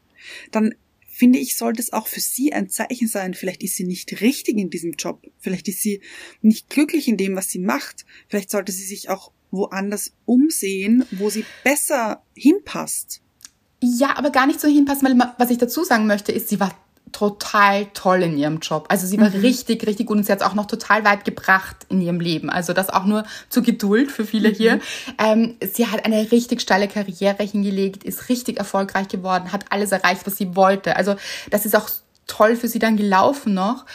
Dann 0.52 0.76
finde 1.08 1.40
ich, 1.40 1.56
sollte 1.56 1.82
es 1.82 1.94
auch 1.94 2.08
für 2.08 2.20
sie 2.20 2.52
ein 2.52 2.70
Zeichen 2.70 3.08
sein. 3.08 3.34
Vielleicht 3.34 3.64
ist 3.64 3.76
sie 3.76 3.86
nicht 3.86 4.20
richtig 4.20 4.58
in 4.58 4.70
diesem 4.70 4.92
Job. 4.94 5.26
Vielleicht 5.40 5.68
ist 5.70 5.82
sie 5.82 6.02
nicht 6.42 6.70
glücklich 6.70 7.08
in 7.08 7.16
dem, 7.16 7.36
was 7.36 7.50
sie 7.50 7.60
macht. 7.60 8.06
Vielleicht 8.28 8.52
sollte 8.52 8.74
sie 8.74 8.84
sich 8.84 9.10
auch 9.10 9.32
woanders 9.52 10.14
umsehen, 10.26 11.06
wo 11.12 11.30
sie 11.30 11.46
besser 11.64 12.24
hinpasst. 12.36 13.22
Ja, 13.82 14.18
aber 14.18 14.32
gar 14.32 14.48
nicht 14.48 14.60
so 14.60 14.68
hinpassen, 14.68 15.08
weil 15.08 15.34
was 15.38 15.50
ich 15.52 15.58
dazu 15.58 15.84
sagen 15.86 16.08
möchte, 16.08 16.32
ist, 16.34 16.50
sie 16.50 16.60
war 16.60 16.78
total 17.16 17.86
toll 17.94 18.24
in 18.24 18.38
ihrem 18.38 18.60
Job. 18.60 18.88
Also 18.90 19.08
sie 19.08 19.18
war 19.18 19.30
mhm. 19.30 19.40
richtig, 19.40 19.88
richtig 19.88 20.08
gut 20.08 20.18
und 20.18 20.26
sie 20.26 20.34
hat 20.34 20.42
es 20.42 20.46
auch 20.46 20.54
noch 20.54 20.66
total 20.66 21.06
weit 21.06 21.24
gebracht 21.24 21.78
in 21.88 22.02
ihrem 22.02 22.20
Leben. 22.20 22.50
Also 22.50 22.74
das 22.74 22.90
auch 22.90 23.06
nur 23.06 23.24
zur 23.48 23.64
Geduld 23.64 24.12
für 24.12 24.26
viele 24.26 24.50
mhm. 24.50 24.54
hier. 24.56 24.80
Ähm, 25.18 25.56
sie 25.66 25.88
hat 25.88 26.04
eine 26.04 26.30
richtig 26.34 26.60
steile 26.60 26.90
Karriere 26.90 27.42
hingelegt, 27.44 28.04
ist 28.04 28.28
richtig 28.28 28.58
erfolgreich 28.58 29.08
geworden, 29.08 29.54
hat 29.54 29.64
alles 29.70 29.94
erreicht, 29.94 30.28
was 30.28 30.36
sie 30.36 30.58
wollte. 30.58 30.98
Also 30.98 31.16
das 31.52 31.66
ist 31.66 31.74
auch 31.74 31.90
toll 32.28 32.58
für 32.58 32.68
sie 32.68 32.80
dann 32.80 32.98
gelaufen 32.98 33.54
noch. 33.54 33.86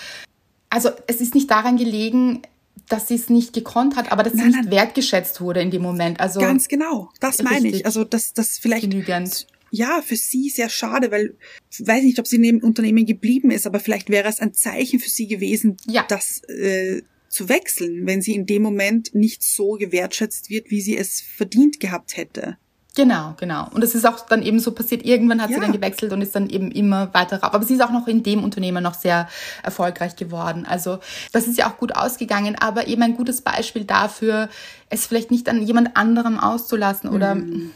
Also 0.70 0.88
es 1.06 1.20
ist 1.20 1.34
nicht 1.34 1.50
daran 1.50 1.76
gelegen, 1.76 2.40
dass 2.88 3.08
sie 3.08 3.16
es 3.16 3.28
nicht 3.28 3.52
gekonnt 3.52 3.96
hat, 3.96 4.12
aber 4.12 4.22
dass 4.22 4.32
nein, 4.32 4.44
sie 4.44 4.56
nicht 4.56 4.64
nein. 4.64 4.70
wertgeschätzt 4.70 5.42
wurde 5.42 5.60
in 5.60 5.70
dem 5.70 5.82
Moment. 5.82 6.20
Also 6.20 6.40
ganz 6.40 6.68
genau, 6.68 7.10
das 7.20 7.42
meine 7.42 7.68
ich. 7.68 7.84
Also 7.84 8.04
dass 8.04 8.32
das 8.32 8.56
vielleicht 8.56 8.82
genügend 8.82 9.46
ja, 9.70 10.02
für 10.02 10.16
sie 10.16 10.48
sehr 10.48 10.68
schade, 10.68 11.10
weil 11.10 11.34
ich 11.70 11.86
weiß 11.86 12.02
nicht, 12.02 12.18
ob 12.18 12.26
sie 12.26 12.36
in 12.36 12.42
dem 12.42 12.58
Unternehmen 12.58 13.06
geblieben 13.06 13.50
ist, 13.50 13.66
aber 13.66 13.80
vielleicht 13.80 14.10
wäre 14.10 14.28
es 14.28 14.40
ein 14.40 14.54
Zeichen 14.54 15.00
für 15.00 15.10
sie 15.10 15.26
gewesen, 15.26 15.76
ja. 15.86 16.04
das 16.08 16.42
äh, 16.48 17.02
zu 17.28 17.48
wechseln, 17.48 18.06
wenn 18.06 18.22
sie 18.22 18.34
in 18.34 18.46
dem 18.46 18.62
Moment 18.62 19.14
nicht 19.14 19.42
so 19.42 19.72
gewertschätzt 19.72 20.50
wird, 20.50 20.70
wie 20.70 20.80
sie 20.80 20.96
es 20.96 21.20
verdient 21.20 21.78
gehabt 21.80 22.16
hätte. 22.16 22.56
Genau, 22.96 23.34
genau. 23.38 23.68
Und 23.72 23.84
es 23.84 23.94
ist 23.94 24.04
auch 24.04 24.26
dann 24.26 24.42
eben 24.42 24.58
so 24.58 24.72
passiert. 24.72 25.04
Irgendwann 25.04 25.40
hat 25.40 25.50
ja. 25.50 25.56
sie 25.56 25.60
dann 25.62 25.72
gewechselt 25.72 26.12
und 26.12 26.22
ist 26.22 26.34
dann 26.34 26.50
eben 26.50 26.72
immer 26.72 27.14
weiter 27.14 27.40
rauf. 27.40 27.54
Aber 27.54 27.64
sie 27.64 27.74
ist 27.74 27.82
auch 27.82 27.92
noch 27.92 28.08
in 28.08 28.24
dem 28.24 28.42
Unternehmen 28.42 28.82
noch 28.82 28.94
sehr 28.94 29.28
erfolgreich 29.62 30.16
geworden. 30.16 30.66
Also 30.66 30.98
das 31.32 31.46
ist 31.46 31.56
ja 31.56 31.70
auch 31.70 31.76
gut 31.76 31.94
ausgegangen, 31.94 32.56
aber 32.58 32.88
eben 32.88 33.02
ein 33.02 33.16
gutes 33.16 33.42
Beispiel 33.42 33.84
dafür, 33.84 34.48
es 34.88 35.06
vielleicht 35.06 35.30
nicht 35.30 35.48
an 35.48 35.62
jemand 35.62 35.96
anderem 35.96 36.38
auszulassen 36.40 37.08
oder 37.10 37.36
mhm 37.36 37.70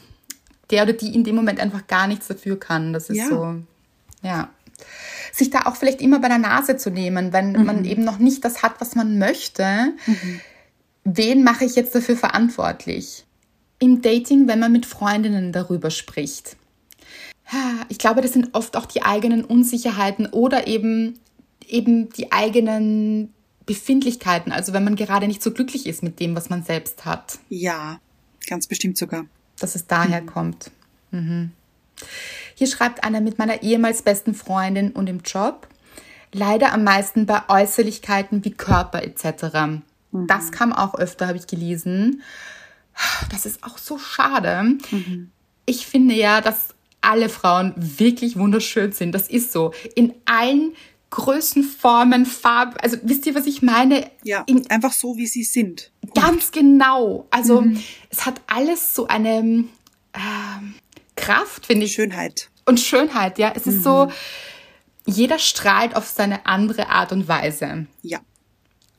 der 0.75 0.83
oder 0.83 0.93
die 0.93 1.15
in 1.15 1.23
dem 1.23 1.37
Moment 1.37 1.61
einfach 1.61 1.87
gar 1.87 2.09
nichts 2.09 2.27
dafür 2.27 2.59
kann. 2.59 2.93
Das 2.93 3.09
ist 3.09 3.19
ja. 3.19 3.29
so, 3.29 3.55
ja. 4.23 4.51
Sich 5.33 5.51
da 5.51 5.63
auch 5.67 5.77
vielleicht 5.77 6.01
immer 6.01 6.19
bei 6.19 6.29
der 6.29 6.39
Nase 6.39 6.77
zu 6.77 6.91
nehmen, 6.91 7.33
wenn 7.33 7.53
mhm. 7.53 7.65
man 7.65 7.85
eben 7.85 8.03
noch 8.03 8.19
nicht 8.19 8.45
das 8.45 8.63
hat, 8.63 8.81
was 8.81 8.97
man 8.97 9.19
möchte. 9.19 9.93
Mhm. 10.07 10.41
Wen 11.05 11.45
mache 11.45 11.65
ich 11.65 11.77
jetzt 11.77 11.95
dafür 11.95 12.17
verantwortlich? 12.17 13.25
Im 13.79 14.03
Dating, 14.03 14.49
wenn 14.49 14.59
man 14.59 14.73
mit 14.73 14.85
Freundinnen 14.85 15.53
darüber 15.53 15.91
spricht. 15.91 16.57
Ich 17.89 17.99
glaube, 17.99 18.21
das 18.21 18.33
sind 18.33 18.55
oft 18.55 18.77
auch 18.77 18.87
die 18.87 19.03
eigenen 19.03 19.45
Unsicherheiten 19.45 20.27
oder 20.27 20.67
eben, 20.67 21.21
eben 21.69 22.09
die 22.11 22.33
eigenen 22.33 23.33
Befindlichkeiten. 23.67 24.51
Also 24.51 24.73
wenn 24.73 24.83
man 24.83 24.97
gerade 24.97 25.29
nicht 25.29 25.43
so 25.43 25.53
glücklich 25.53 25.87
ist 25.87 26.03
mit 26.03 26.19
dem, 26.19 26.35
was 26.35 26.51
man 26.51 26.65
selbst 26.65 27.05
hat. 27.05 27.39
Ja, 27.49 28.01
ganz 28.49 28.67
bestimmt 28.67 28.97
sogar 28.99 29.27
dass 29.59 29.75
es 29.75 29.87
daher 29.87 30.23
mhm. 30.23 30.27
kommt. 30.27 30.71
Mhm. 31.11 31.53
Hier 32.55 32.67
schreibt 32.67 33.05
einer 33.05 33.21
mit 33.21 33.39
meiner 33.39 33.63
ehemals 33.63 34.03
besten 34.03 34.35
Freundin 34.35 34.93
und 34.93 35.09
im 35.09 35.21
Job. 35.21 35.69
Leider 36.33 36.73
am 36.73 36.85
meisten 36.85 37.27
bei 37.27 37.43
Äußerlichkeiten 37.49 38.45
wie 38.45 38.53
Körper 38.53 39.03
etc. 39.03 39.57
Mhm. 40.11 40.27
Das 40.27 40.53
kam 40.53 40.73
auch 40.73 40.95
öfter, 40.95 41.29
habe 41.29 41.39
ich 41.39 41.47
gelesen. 41.47 42.23
Das 43.31 43.47
ist 43.47 43.65
auch 43.65 43.79
so 43.79 43.99
schade. 43.99 44.77
Mhm. 44.91 45.31
Ich 45.67 45.87
finde 45.87 46.15
ja, 46.15 46.41
dass 46.41 46.75
alle 47.01 47.29
Frauen 47.29 47.75
wirklich 47.77 48.39
wunderschön 48.39 48.93
sind. 48.93 49.13
Das 49.13 49.29
ist 49.29 49.53
so. 49.53 49.73
In 49.95 50.15
allen 50.25 50.75
Größen, 51.15 51.63
Formen, 51.63 52.27
Farben. 52.27 52.77
Also 52.83 52.97
wisst 53.05 53.25
ihr, 53.27 53.37
was 53.37 53.47
ich 53.47 53.63
meine? 53.63 54.11
Ja, 54.25 54.43
In, 54.49 54.69
einfach 54.69 54.93
so, 54.93 55.17
wie 55.17 55.29
sie 55.29 55.45
sind. 55.45 55.93
Ganz 56.13 56.51
genau. 56.51 57.29
Also 57.31 57.61
mhm. 57.61 57.81
es 58.11 58.27
hat 58.27 58.41
alles 58.49 58.97
so 58.97 59.07
eine 59.07 59.65
äh, 60.13 60.19
Kraft, 61.15 61.67
finde 61.67 61.87
ich. 61.87 61.93
Schönheit. 61.93 62.51
Und 62.67 62.81
Schönheit, 62.81 63.39
ja. 63.39 63.53
Es 63.55 63.65
mhm. 63.65 63.73
ist 63.73 63.85
so, 63.85 64.11
jeder 65.07 65.39
strahlt 65.39 65.95
auf 65.95 66.09
seine 66.09 66.47
andere 66.47 66.89
Art 66.89 67.13
und 67.13 67.29
Weise. 67.29 67.87
Ja. 68.03 68.19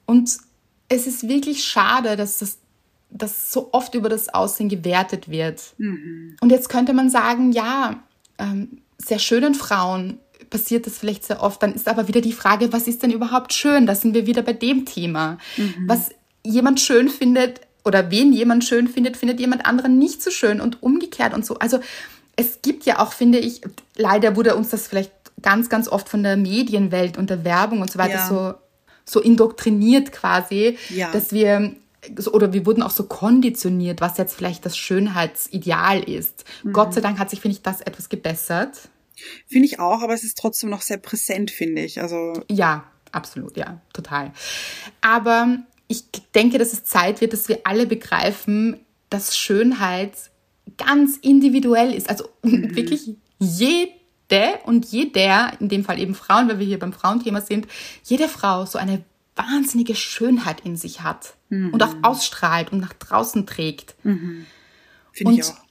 Und 0.06 0.38
es 0.88 1.08
ist 1.08 1.28
wirklich 1.28 1.65
schade, 1.65 2.15
dass 2.15 2.38
das 2.38 2.60
dass 3.10 3.51
so 3.51 3.69
oft 3.71 3.93
über 3.95 4.10
das 4.10 4.30
Aussehen 4.30 4.67
gewertet 4.67 5.30
wird. 5.30 5.73
Mhm. 5.78 6.38
Und 6.41 6.49
jetzt 6.49 6.69
könnte 6.69 6.93
man 6.93 7.10
sagen, 7.10 7.51
ja, 7.51 8.04
ähm, 8.38 8.82
sehr 8.97 9.19
schönen 9.19 9.54
Frauen 9.54 10.19
passiert 10.50 10.86
das 10.86 10.98
vielleicht 10.98 11.24
sehr 11.24 11.42
oft. 11.42 11.62
Dann 11.62 11.74
ist 11.74 11.88
aber 11.88 12.08
wieder 12.08 12.22
die 12.22 12.34
Frage, 12.34 12.72
was 12.74 12.88
ist 12.88 13.04
denn 13.04 13.12
überhaupt 13.12 13.54
schön? 13.54 13.86
Da 13.86 13.96
sind 13.96 14.14
wir 14.14 14.26
wieder 14.26 14.42
bei 14.42 14.54
dem 14.54 14.86
Thema. 14.86 15.38
Mhm. 15.58 15.86
Was 15.88 16.10
jemand 16.44 16.80
schön 16.80 17.10
findet 17.10 17.62
oder 17.84 18.12
wen 18.12 18.34
jemand 18.34 18.64
schön 18.64 18.88
findet, 18.88 19.18
findet 19.18 19.40
jemand 19.40 19.66
anderen 19.66 19.98
nicht 19.98 20.22
so 20.22 20.32
schön 20.32 20.62
und 20.62 20.82
umgekehrt 20.84 21.34
und 21.34 21.46
so. 21.46 21.56
Also 21.56 21.80
es 22.36 22.62
gibt 22.62 22.86
ja 22.86 23.00
auch, 23.00 23.14
finde 23.14 23.40
ich, 23.40 23.62
leider 23.96 24.36
wurde 24.36 24.56
uns 24.56 24.70
das 24.70 24.88
vielleicht 24.88 25.12
ganz, 25.42 25.70
ganz 25.70 25.88
oft 25.88 26.10
von 26.10 26.24
der 26.24 26.38
Medienwelt 26.38 27.18
und 27.18 27.30
der 27.30 27.44
Werbung 27.44 27.82
und 27.82 27.92
so 27.92 28.00
weiter 28.00 28.16
ja. 28.16 28.28
so, 28.28 28.54
so 29.06 29.20
indoktriniert 29.20 30.12
quasi, 30.12 30.78
ja. 30.90 31.12
dass 31.12 31.32
wir 31.32 31.76
oder 32.32 32.54
wir 32.54 32.66
wurden 32.66 32.84
auch 32.84 32.92
so 32.92 33.06
konditioniert, 33.06 34.02
was 34.02 34.18
jetzt 34.18 34.36
vielleicht 34.36 34.66
das 34.66 34.78
Schönheitsideal 34.78 36.04
ist. 36.04 36.46
Mhm. 36.64 36.74
Gott 36.74 36.94
sei 36.94 37.02
Dank 37.02 37.20
hat 37.20 37.30
sich, 37.30 37.42
finde 37.42 37.56
ich, 37.58 37.64
das 37.64 37.82
etwas 37.82 38.10
gebessert. 38.10 38.90
Finde 39.47 39.67
ich 39.67 39.80
auch, 39.80 40.01
aber 40.01 40.13
es 40.13 40.23
ist 40.23 40.38
trotzdem 40.38 40.69
noch 40.69 40.82
sehr 40.82 40.97
präsent, 40.97 41.51
finde 41.51 41.84
ich. 41.84 42.01
Also 42.01 42.34
ja, 42.49 42.91
absolut, 43.12 43.58
ja, 43.58 43.82
total. 43.93 44.32
Aber 45.01 45.58
ich 45.88 46.04
denke, 46.34 46.58
dass 46.58 46.73
es 46.73 46.84
Zeit 46.84 47.21
wird, 47.21 47.34
dass 47.34 47.47
wir 47.47 47.62
alle 47.63 47.86
begreifen, 47.86 48.80
dass 49.10 49.38
Schönheit 49.38 50.13
ganz 50.78 51.17
individuell 51.17 51.93
ist. 51.93 52.10
Also 52.10 52.30
mhm. 52.43 52.75
wirklich 52.75 53.15
jede 53.39 53.89
und 54.65 54.86
jeder, 54.86 55.54
in 55.60 55.69
dem 55.69 55.84
Fall 55.84 55.99
eben 55.99 56.15
Frauen, 56.15 56.49
weil 56.49 56.60
wir 56.60 56.65
hier 56.65 56.80
beim 56.80 56.93
Frauenthema 56.93 57.41
sind, 57.41 57.67
jede 58.04 58.28
Frau 58.28 58.65
so 58.65 58.78
eine 58.78 59.04
wahnsinnige 59.36 59.95
Schönheit 59.95 60.62
in 60.62 60.78
sich 60.78 61.01
hat 61.01 61.36
mhm. 61.49 61.73
und 61.73 61.84
auch 61.84 61.95
ausstrahlt 62.01 62.71
und 62.71 62.80
nach 62.80 62.93
draußen 62.93 63.45
trägt. 63.45 63.95
Mhm. 64.04 64.45
Finde 65.12 65.34
ich 65.34 65.43
auch 65.43 65.65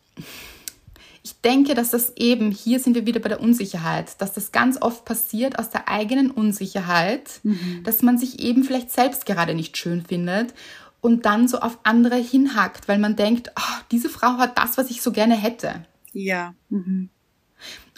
ich 1.24 1.40
denke, 1.40 1.74
dass 1.74 1.90
das 1.90 2.12
eben, 2.16 2.50
hier 2.50 2.78
sind 2.78 2.94
wir 2.94 3.06
wieder 3.06 3.18
bei 3.18 3.30
der 3.30 3.40
Unsicherheit, 3.40 4.20
dass 4.20 4.34
das 4.34 4.52
ganz 4.52 4.80
oft 4.80 5.06
passiert 5.06 5.58
aus 5.58 5.70
der 5.70 5.88
eigenen 5.88 6.30
Unsicherheit, 6.30 7.40
mhm. 7.42 7.80
dass 7.82 8.02
man 8.02 8.18
sich 8.18 8.40
eben 8.40 8.62
vielleicht 8.62 8.90
selbst 8.90 9.24
gerade 9.24 9.54
nicht 9.54 9.78
schön 9.78 10.04
findet 10.04 10.52
und 11.00 11.24
dann 11.24 11.48
so 11.48 11.60
auf 11.60 11.78
andere 11.82 12.16
hinhackt, 12.16 12.88
weil 12.88 12.98
man 12.98 13.16
denkt, 13.16 13.50
oh, 13.56 13.82
diese 13.90 14.10
Frau 14.10 14.36
hat 14.36 14.58
das, 14.58 14.76
was 14.76 14.90
ich 14.90 15.00
so 15.00 15.12
gerne 15.12 15.34
hätte. 15.34 15.86
Ja. 16.12 16.54
Mhm. 16.68 17.08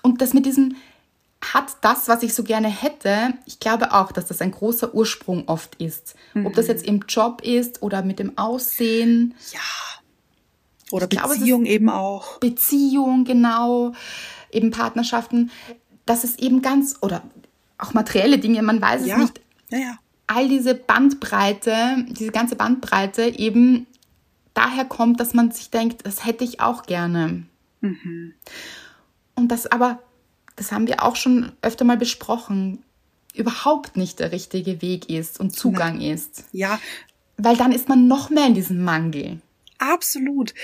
Und 0.05 0.23
das 0.23 0.33
mit 0.33 0.47
diesem 0.47 0.77
hat 1.41 1.79
das, 1.81 2.07
was 2.07 2.23
ich 2.23 2.33
so 2.33 2.45
gerne 2.45 2.69
hätte, 2.69 3.35
ich 3.45 3.59
glaube 3.59 3.93
auch, 3.93 4.13
dass 4.13 4.27
das 4.27 4.41
ein 4.41 4.53
großer 4.53 4.95
Ursprung 4.95 5.49
oft 5.49 5.75
ist. 5.83 6.15
Mhm. 6.35 6.47
Ob 6.47 6.55
das 6.55 6.67
mhm. 6.67 6.71
jetzt 6.71 6.87
im 6.87 7.05
Job 7.09 7.43
ist 7.43 7.83
oder 7.83 8.03
mit 8.03 8.21
dem 8.21 8.39
Aussehen. 8.39 9.35
Ja 9.53 9.61
oder 10.91 11.09
ich 11.11 11.21
Beziehung 11.21 11.65
glaube, 11.65 11.75
eben 11.75 11.91
auch. 11.91 12.39
Beziehung, 12.39 13.25
genau. 13.25 13.93
Eben 14.51 14.71
Partnerschaften. 14.71 15.51
Das 16.05 16.25
ist 16.25 16.41
eben 16.41 16.63
ganz, 16.63 16.97
oder 17.01 17.23
auch 17.79 17.95
materielle 17.95 18.39
Dinge, 18.39 18.63
man 18.63 18.81
weiß 18.81 19.03
es 19.03 19.09
ja. 19.09 19.19
nicht. 19.19 19.41
Ja, 19.71 19.79
ja. 19.79 19.99
All 20.29 20.49
diese 20.49 20.75
Bandbreite, 20.75 22.05
diese 22.09 22.33
ganze 22.33 22.57
Bandbreite 22.57 23.39
eben 23.39 23.87
daher 24.55 24.85
kommt, 24.85 25.21
dass 25.21 25.35
man 25.35 25.51
sich 25.51 25.71
denkt, 25.71 26.07
das 26.07 26.25
hätte 26.25 26.45
ich 26.45 26.61
auch 26.61 26.85
gerne. 26.85 27.45
Mhm. 27.81 28.35
Und 29.35 29.49
das 29.49 29.67
aber, 29.67 30.01
das 30.57 30.73
haben 30.73 30.87
wir 30.87 31.03
auch 31.03 31.17
schon 31.17 31.53
öfter 31.63 31.85
mal 31.85 31.97
besprochen, 31.97 32.83
überhaupt 33.35 33.97
nicht 33.97 34.19
der 34.19 34.33
richtige 34.33 34.81
Weg 34.83 35.11
ist 35.11 35.39
und 35.39 35.51
Zugang 35.51 35.99
Nein. 35.99 36.15
ist. 36.15 36.45
Ja. 36.53 36.81
Weil 37.37 37.57
dann 37.57 37.71
ist 37.71 37.89
man 37.89 38.09
noch 38.09 38.31
mehr 38.31 38.47
in 38.47 38.55
diesem 38.55 38.83
Mangel. 38.83 39.41
Absolut. 39.79 40.55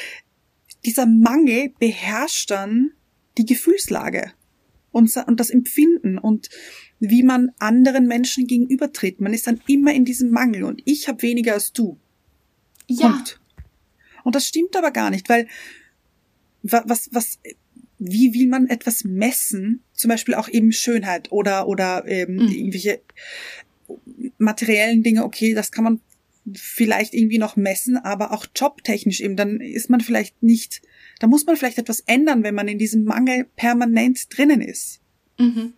Dieser 0.84 1.06
Mangel 1.06 1.72
beherrscht 1.78 2.50
dann 2.50 2.92
die 3.38 3.46
Gefühlslage 3.46 4.32
und, 4.90 5.14
und 5.26 5.40
das 5.40 5.50
Empfinden 5.50 6.18
und 6.18 6.50
wie 7.00 7.22
man 7.22 7.50
anderen 7.58 8.06
Menschen 8.06 8.46
gegenübertritt. 8.46 9.20
Man 9.20 9.34
ist 9.34 9.46
dann 9.46 9.60
immer 9.66 9.92
in 9.92 10.04
diesem 10.04 10.30
Mangel 10.30 10.64
und 10.64 10.82
ich 10.84 11.08
habe 11.08 11.22
weniger 11.22 11.54
als 11.54 11.72
du. 11.72 11.98
Ja. 12.86 13.08
Punkt. 13.08 13.40
Und 14.24 14.34
das 14.34 14.46
stimmt 14.46 14.76
aber 14.76 14.90
gar 14.90 15.10
nicht, 15.10 15.28
weil 15.28 15.48
was, 16.62 17.08
was, 17.12 17.40
wie 17.98 18.34
will 18.34 18.48
man 18.48 18.68
etwas 18.68 19.04
messen? 19.04 19.82
Zum 19.94 20.10
Beispiel 20.10 20.34
auch 20.34 20.48
eben 20.48 20.72
Schönheit 20.72 21.32
oder, 21.32 21.66
oder 21.66 22.04
ähm, 22.06 22.36
mhm. 22.36 22.48
irgendwelche 22.48 23.00
materiellen 24.38 25.02
Dinge, 25.02 25.24
okay, 25.24 25.54
das 25.54 25.72
kann 25.72 25.84
man 25.84 26.00
vielleicht 26.54 27.14
irgendwie 27.14 27.38
noch 27.38 27.56
messen, 27.56 27.96
aber 27.96 28.32
auch 28.32 28.46
jobtechnisch 28.54 29.20
eben, 29.20 29.36
dann 29.36 29.60
ist 29.60 29.90
man 29.90 30.00
vielleicht 30.00 30.42
nicht, 30.42 30.82
da 31.20 31.26
muss 31.26 31.46
man 31.46 31.56
vielleicht 31.56 31.78
etwas 31.78 32.00
ändern, 32.00 32.42
wenn 32.42 32.54
man 32.54 32.68
in 32.68 32.78
diesem 32.78 33.04
Mangel 33.04 33.46
permanent 33.56 34.36
drinnen 34.36 34.60
ist. 34.60 35.00
Mhm. 35.38 35.74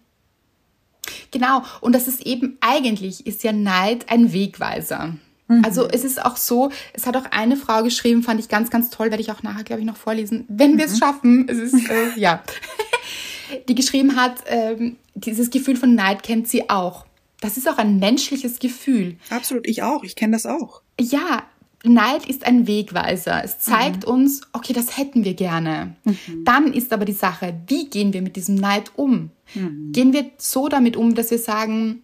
Genau, 1.30 1.62
und 1.80 1.92
das 1.92 2.08
ist 2.08 2.24
eben 2.24 2.56
eigentlich, 2.60 3.26
ist 3.26 3.42
ja 3.42 3.52
Neid 3.52 4.08
ein 4.08 4.32
Wegweiser. 4.32 5.16
Mhm. 5.48 5.64
Also 5.64 5.88
es 5.88 6.04
ist 6.04 6.24
auch 6.24 6.36
so, 6.36 6.70
es 6.94 7.06
hat 7.06 7.16
auch 7.16 7.26
eine 7.30 7.56
Frau 7.56 7.82
geschrieben, 7.82 8.22
fand 8.22 8.40
ich 8.40 8.48
ganz, 8.48 8.70
ganz 8.70 8.90
toll, 8.90 9.10
werde 9.10 9.22
ich 9.22 9.30
auch 9.30 9.42
nachher, 9.42 9.64
glaube 9.64 9.80
ich, 9.80 9.86
noch 9.86 9.96
vorlesen, 9.96 10.44
wenn 10.48 10.78
wir 10.78 10.86
es 10.86 10.94
mhm. 10.94 10.98
schaffen. 10.98 11.48
Es 11.48 11.58
ist, 11.58 11.90
äh, 11.90 12.18
ja. 12.18 12.42
Die 13.68 13.74
geschrieben 13.74 14.16
hat, 14.16 14.42
ähm, 14.46 14.96
dieses 15.14 15.50
Gefühl 15.50 15.76
von 15.76 15.94
Neid 15.94 16.22
kennt 16.22 16.48
sie 16.48 16.70
auch. 16.70 17.04
Das 17.44 17.58
ist 17.58 17.68
auch 17.68 17.76
ein 17.76 17.98
menschliches 17.98 18.58
Gefühl. 18.58 19.18
Absolut, 19.28 19.68
ich 19.68 19.82
auch. 19.82 20.02
Ich 20.02 20.16
kenne 20.16 20.32
das 20.32 20.46
auch. 20.46 20.80
Ja, 20.98 21.42
Neid 21.82 22.24
ist 22.24 22.46
ein 22.46 22.66
Wegweiser. 22.66 23.44
Es 23.44 23.58
zeigt 23.58 24.06
mhm. 24.06 24.14
uns, 24.14 24.40
okay, 24.54 24.72
das 24.72 24.96
hätten 24.96 25.24
wir 25.24 25.34
gerne. 25.34 25.94
Mhm. 26.04 26.44
Dann 26.46 26.72
ist 26.72 26.90
aber 26.90 27.04
die 27.04 27.12
Sache, 27.12 27.54
wie 27.66 27.90
gehen 27.90 28.14
wir 28.14 28.22
mit 28.22 28.36
diesem 28.36 28.54
Neid 28.54 28.92
um? 28.96 29.30
Mhm. 29.54 29.92
Gehen 29.92 30.14
wir 30.14 30.30
so 30.38 30.70
damit 30.70 30.96
um, 30.96 31.14
dass 31.14 31.30
wir 31.30 31.38
sagen, 31.38 32.02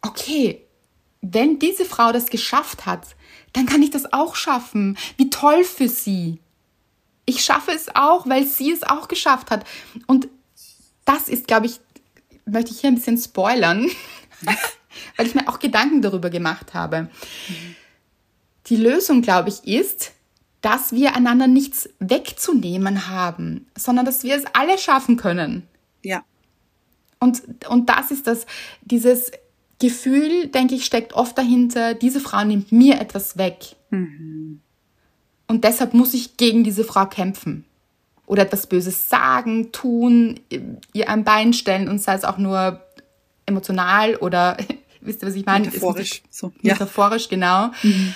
okay, 0.00 0.62
wenn 1.20 1.60
diese 1.60 1.84
Frau 1.84 2.10
das 2.10 2.26
geschafft 2.26 2.84
hat, 2.84 3.14
dann 3.52 3.66
kann 3.66 3.84
ich 3.84 3.90
das 3.90 4.12
auch 4.12 4.34
schaffen. 4.34 4.98
Wie 5.16 5.30
toll 5.30 5.62
für 5.62 5.88
sie. 5.88 6.40
Ich 7.24 7.44
schaffe 7.44 7.70
es 7.70 7.94
auch, 7.94 8.28
weil 8.28 8.48
sie 8.48 8.72
es 8.72 8.82
auch 8.82 9.06
geschafft 9.06 9.52
hat. 9.52 9.64
Und 10.08 10.26
das 11.04 11.28
ist, 11.28 11.46
glaube 11.46 11.66
ich, 11.66 11.78
möchte 12.46 12.72
ich 12.72 12.80
hier 12.80 12.90
ein 12.90 12.96
bisschen 12.96 13.18
spoilern, 13.18 13.88
weil 15.16 15.26
ich 15.26 15.34
mir 15.34 15.48
auch 15.48 15.58
Gedanken 15.58 16.02
darüber 16.02 16.30
gemacht 16.30 16.74
habe. 16.74 17.08
Die 18.66 18.76
Lösung, 18.76 19.22
glaube 19.22 19.48
ich, 19.48 19.66
ist, 19.66 20.12
dass 20.60 20.92
wir 20.92 21.16
einander 21.16 21.46
nichts 21.46 21.88
wegzunehmen 21.98 23.08
haben, 23.08 23.66
sondern 23.76 24.06
dass 24.06 24.22
wir 24.22 24.36
es 24.36 24.44
alle 24.52 24.78
schaffen 24.78 25.16
können. 25.16 25.66
Ja. 26.02 26.24
Und, 27.18 27.42
und 27.68 27.88
das 27.88 28.10
ist 28.10 28.26
das, 28.26 28.46
dieses 28.82 29.32
Gefühl, 29.80 30.46
denke 30.46 30.76
ich, 30.76 30.84
steckt 30.84 31.12
oft 31.12 31.36
dahinter, 31.36 31.94
diese 31.94 32.20
Frau 32.20 32.44
nimmt 32.44 32.70
mir 32.70 33.00
etwas 33.00 33.36
weg. 33.36 33.76
Mhm. 33.90 34.60
Und 35.48 35.64
deshalb 35.64 35.92
muss 35.92 36.14
ich 36.14 36.36
gegen 36.36 36.64
diese 36.64 36.84
Frau 36.84 37.06
kämpfen. 37.06 37.64
Oder 38.26 38.44
etwas 38.44 38.68
Böses 38.68 39.08
sagen, 39.08 39.72
tun, 39.72 40.40
ihr 40.92 41.08
ein 41.10 41.24
Bein 41.24 41.52
stellen 41.52 41.88
und 41.88 42.00
sei 42.00 42.14
es 42.14 42.24
auch 42.24 42.38
nur 42.38 42.80
emotional 43.46 44.16
oder, 44.16 44.56
wisst 45.00 45.22
ihr, 45.22 45.28
was 45.28 45.34
ich 45.34 45.46
meine? 45.46 45.66
Metaphorisch. 45.66 46.22
So, 46.30 46.52
ja. 46.62 46.74
Metaphorisch, 46.74 47.28
genau. 47.28 47.68
Mhm. 47.82 48.14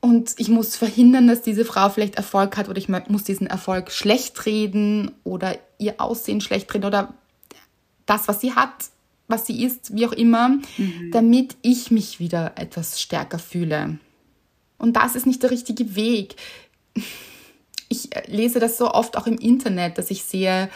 Und 0.00 0.34
ich 0.36 0.50
muss 0.50 0.76
verhindern, 0.76 1.28
dass 1.28 1.40
diese 1.40 1.64
Frau 1.64 1.88
vielleicht 1.88 2.16
Erfolg 2.16 2.58
hat 2.58 2.68
oder 2.68 2.76
ich 2.76 2.90
muss 2.90 3.24
diesen 3.24 3.46
Erfolg 3.46 3.90
schlecht 3.90 4.44
reden 4.44 5.12
oder 5.24 5.58
ihr 5.78 5.98
Aussehen 5.98 6.42
schlecht 6.42 6.72
reden 6.74 6.84
oder 6.84 7.14
das, 8.04 8.28
was 8.28 8.40
sie 8.42 8.52
hat, 8.52 8.90
was 9.28 9.46
sie 9.46 9.64
ist, 9.64 9.96
wie 9.96 10.06
auch 10.06 10.12
immer, 10.12 10.50
mhm. 10.76 11.10
damit 11.10 11.56
ich 11.62 11.90
mich 11.90 12.20
wieder 12.20 12.52
etwas 12.56 13.00
stärker 13.00 13.38
fühle. 13.38 13.98
Und 14.76 14.94
das 14.94 15.14
ist 15.16 15.26
nicht 15.26 15.42
der 15.42 15.50
richtige 15.50 15.96
Weg. 15.96 16.36
Ich 17.88 18.10
lese 18.26 18.58
das 18.58 18.76
so 18.76 18.90
oft 18.90 19.16
auch 19.16 19.26
im 19.26 19.38
Internet, 19.38 19.96
dass 19.96 20.10
ich 20.10 20.24
sehe, 20.24 20.68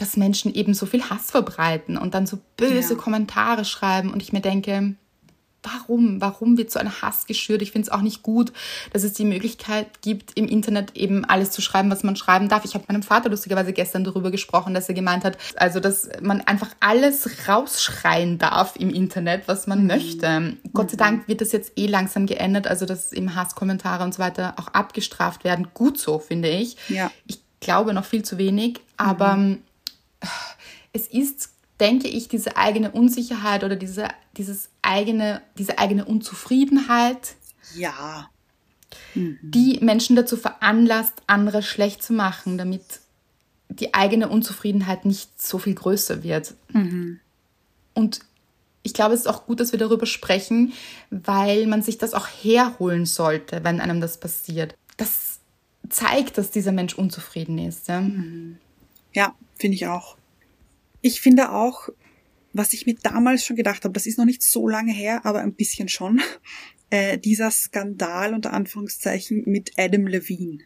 dass 0.00 0.16
Menschen 0.16 0.54
eben 0.54 0.74
so 0.74 0.86
viel 0.86 1.02
Hass 1.02 1.30
verbreiten 1.30 1.96
und 1.96 2.14
dann 2.14 2.26
so 2.26 2.38
böse 2.56 2.94
ja. 2.94 2.98
Kommentare 2.98 3.64
schreiben 3.64 4.12
und 4.12 4.22
ich 4.22 4.32
mir 4.32 4.40
denke, 4.40 4.94
warum? 5.62 6.20
Warum 6.20 6.56
wird 6.56 6.70
so 6.70 6.78
ein 6.78 7.02
Hass 7.02 7.26
geschürt? 7.26 7.62
Ich 7.62 7.72
finde 7.72 7.86
es 7.86 7.92
auch 7.92 8.00
nicht 8.00 8.22
gut, 8.22 8.52
dass 8.92 9.04
es 9.04 9.12
die 9.12 9.24
Möglichkeit 9.24 10.00
gibt, 10.02 10.36
im 10.36 10.46
Internet 10.46 10.96
eben 10.96 11.24
alles 11.24 11.50
zu 11.50 11.60
schreiben, 11.60 11.90
was 11.90 12.02
man 12.02 12.16
schreiben 12.16 12.48
darf. 12.48 12.64
Ich 12.64 12.74
habe 12.74 12.84
meinem 12.88 13.02
Vater 13.02 13.28
lustigerweise 13.28 13.72
gestern 13.72 14.04
darüber 14.04 14.30
gesprochen, 14.30 14.74
dass 14.74 14.88
er 14.88 14.94
gemeint 14.94 15.24
hat, 15.24 15.36
also 15.56 15.80
dass 15.80 16.08
man 16.22 16.40
einfach 16.42 16.70
alles 16.80 17.46
rausschreien 17.46 18.38
darf 18.38 18.76
im 18.76 18.90
Internet, 18.90 19.48
was 19.48 19.66
man 19.66 19.80
mhm. 19.82 19.86
möchte. 19.88 20.40
Mhm. 20.40 20.58
Gott 20.72 20.90
sei 20.90 20.96
Dank 20.96 21.28
wird 21.28 21.40
das 21.40 21.52
jetzt 21.52 21.72
eh 21.76 21.86
langsam 21.86 22.26
geändert, 22.26 22.66
also 22.66 22.86
dass 22.86 23.12
eben 23.12 23.34
Hasskommentare 23.34 24.04
und 24.04 24.14
so 24.14 24.20
weiter 24.20 24.54
auch 24.56 24.68
abgestraft 24.68 25.44
werden. 25.44 25.68
Gut 25.74 25.98
so, 25.98 26.18
finde 26.18 26.48
ich. 26.48 26.76
Ja. 26.88 27.10
Ich 27.26 27.40
glaube 27.60 27.92
noch 27.92 28.06
viel 28.06 28.22
zu 28.22 28.38
wenig, 28.38 28.80
aber 28.96 29.36
mhm. 29.36 29.58
Es 30.92 31.06
ist 31.06 31.50
denke 31.80 32.08
ich, 32.08 32.28
diese 32.28 32.56
eigene 32.56 32.92
Unsicherheit 32.92 33.64
oder 33.64 33.74
diese, 33.74 34.08
dieses 34.36 34.68
eigene, 34.82 35.42
diese 35.58 35.78
eigene 35.78 36.04
Unzufriedenheit, 36.04 37.34
ja. 37.74 38.28
Mhm. 39.14 39.38
die 39.42 39.78
Menschen 39.80 40.16
dazu 40.16 40.36
veranlasst, 40.36 41.14
andere 41.26 41.62
schlecht 41.62 42.02
zu 42.02 42.12
machen, 42.12 42.58
damit 42.58 42.82
die 43.68 43.94
eigene 43.94 44.28
Unzufriedenheit 44.28 45.04
nicht 45.04 45.40
so 45.40 45.58
viel 45.58 45.74
größer 45.74 46.22
wird. 46.22 46.54
Mhm. 46.72 47.20
Und 47.94 48.20
ich 48.82 48.94
glaube, 48.94 49.14
es 49.14 49.20
ist 49.20 49.26
auch 49.26 49.46
gut, 49.46 49.60
dass 49.60 49.72
wir 49.72 49.78
darüber 49.78 50.06
sprechen, 50.06 50.72
weil 51.10 51.66
man 51.66 51.82
sich 51.82 51.98
das 51.98 52.14
auch 52.14 52.26
herholen 52.26 53.06
sollte, 53.06 53.62
wenn 53.62 53.80
einem 53.80 54.00
das 54.00 54.18
passiert. 54.18 54.74
Das 54.96 55.38
zeigt, 55.88 56.38
dass 56.38 56.50
dieser 56.50 56.72
Mensch 56.72 56.94
unzufrieden 56.94 57.58
ist. 57.58 57.88
Ja, 57.88 58.00
mhm. 58.00 58.58
ja 59.14 59.34
finde 59.60 59.76
ich 59.76 59.86
auch. 59.86 60.16
Ich 61.02 61.20
finde 61.20 61.52
auch, 61.52 61.88
was 62.52 62.72
ich 62.72 62.86
mir 62.86 62.96
damals 63.02 63.44
schon 63.44 63.56
gedacht 63.56 63.84
habe, 63.84 63.92
das 63.92 64.06
ist 64.06 64.18
noch 64.18 64.24
nicht 64.24 64.42
so 64.42 64.68
lange 64.68 64.92
her, 64.92 65.24
aber 65.24 65.40
ein 65.40 65.54
bisschen 65.54 65.88
schon, 65.88 66.20
äh, 66.90 67.18
dieser 67.18 67.50
Skandal 67.50 68.34
unter 68.34 68.52
Anführungszeichen 68.52 69.44
mit 69.46 69.72
Adam 69.78 70.06
Levine. 70.06 70.58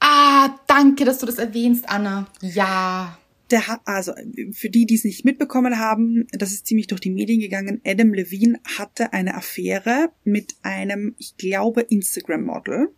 Ah, 0.00 0.58
danke, 0.66 1.04
dass 1.04 1.18
du 1.18 1.26
das 1.26 1.38
erwähnst, 1.38 1.88
Anna. 1.88 2.28
Ja. 2.42 3.18
Der 3.50 3.68
hat, 3.68 3.80
also 3.84 4.12
für 4.52 4.70
die, 4.70 4.86
die 4.86 4.96
es 4.96 5.04
nicht 5.04 5.24
mitbekommen 5.24 5.78
haben, 5.78 6.26
das 6.32 6.50
ist 6.52 6.66
ziemlich 6.66 6.88
durch 6.88 7.00
die 7.00 7.12
Medien 7.12 7.40
gegangen. 7.40 7.80
Adam 7.84 8.12
Levine 8.12 8.60
hatte 8.76 9.12
eine 9.12 9.36
Affäre 9.36 10.10
mit 10.24 10.56
einem, 10.62 11.14
ich 11.16 11.36
glaube, 11.36 11.82
Instagram-Model, 11.82 12.88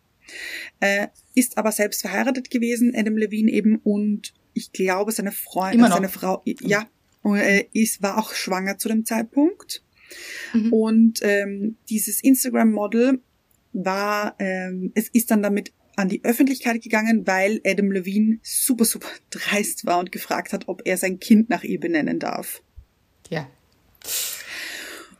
äh, 0.81 1.09
ist 1.35 1.59
aber 1.59 1.71
selbst 1.71 2.01
verheiratet 2.01 2.51
gewesen, 2.51 2.95
Adam 2.97 3.19
Levine 3.19 3.53
eben, 3.53 3.77
und 3.77 4.33
ich 4.59 4.73
glaube, 4.73 5.13
seine 5.13 5.33
Freundin, 5.33 5.89
seine 5.89 6.09
Frau, 6.09 6.43
ja, 6.45 6.87
äh, 7.25 7.65
ist, 7.73 8.03
war 8.03 8.19
auch 8.19 8.35
schwanger 8.35 8.79
zu 8.79 8.89
dem 8.89 9.05
Zeitpunkt. 9.05 9.83
Mhm. 10.53 10.73
Und 10.73 11.19
ähm, 11.23 11.77
dieses 11.89 12.23
Instagram-Model 12.23 13.21
war, 13.73 14.35
ähm, 14.39 14.93
es 14.95 15.09
ist 15.09 15.31
dann 15.31 15.43
damit 15.43 15.73
an 15.97 16.09
die 16.09 16.25
Öffentlichkeit 16.25 16.83
gegangen, 16.83 17.27
weil 17.27 17.61
Adam 17.65 17.91
Levine 17.91 18.39
super, 18.43 18.85
super 18.85 19.09
dreist 19.31 19.87
war 19.87 19.99
und 19.99 20.13
gefragt 20.13 20.53
hat, 20.53 20.69
ob 20.69 20.83
er 20.85 20.97
sein 20.97 21.19
Kind 21.21 21.51
nach 21.51 21.65
ihr 21.65 21.81
benennen 21.81 22.19
darf. 22.19 22.63
Ja. 23.31 23.49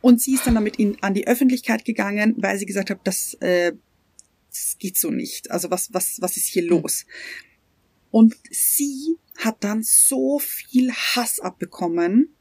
Und 0.01 0.21
sie 0.21 0.35
ist 0.35 0.47
dann 0.47 0.55
damit 0.55 0.77
in, 0.77 0.97
an 1.01 1.13
die 1.13 1.27
Öffentlichkeit 1.27 1.83
gegangen, 1.85 2.35
weil 2.37 2.57
sie 2.57 2.65
gesagt 2.65 2.89
hat, 2.89 2.99
das, 3.03 3.33
äh, 3.35 3.73
das 4.49 4.77
geht 4.79 4.97
so 4.97 5.11
nicht. 5.11 5.51
Also 5.51 5.69
was, 5.69 5.93
was, 5.93 6.17
was 6.21 6.37
ist 6.37 6.47
hier 6.47 6.63
mhm. 6.63 6.69
los? 6.69 7.05
Und 8.11 8.35
sie 8.49 9.17
hat 9.39 9.63
dann 9.63 9.83
so 9.83 10.39
viel 10.39 10.91
Hass 10.91 11.39
abbekommen, 11.39 12.35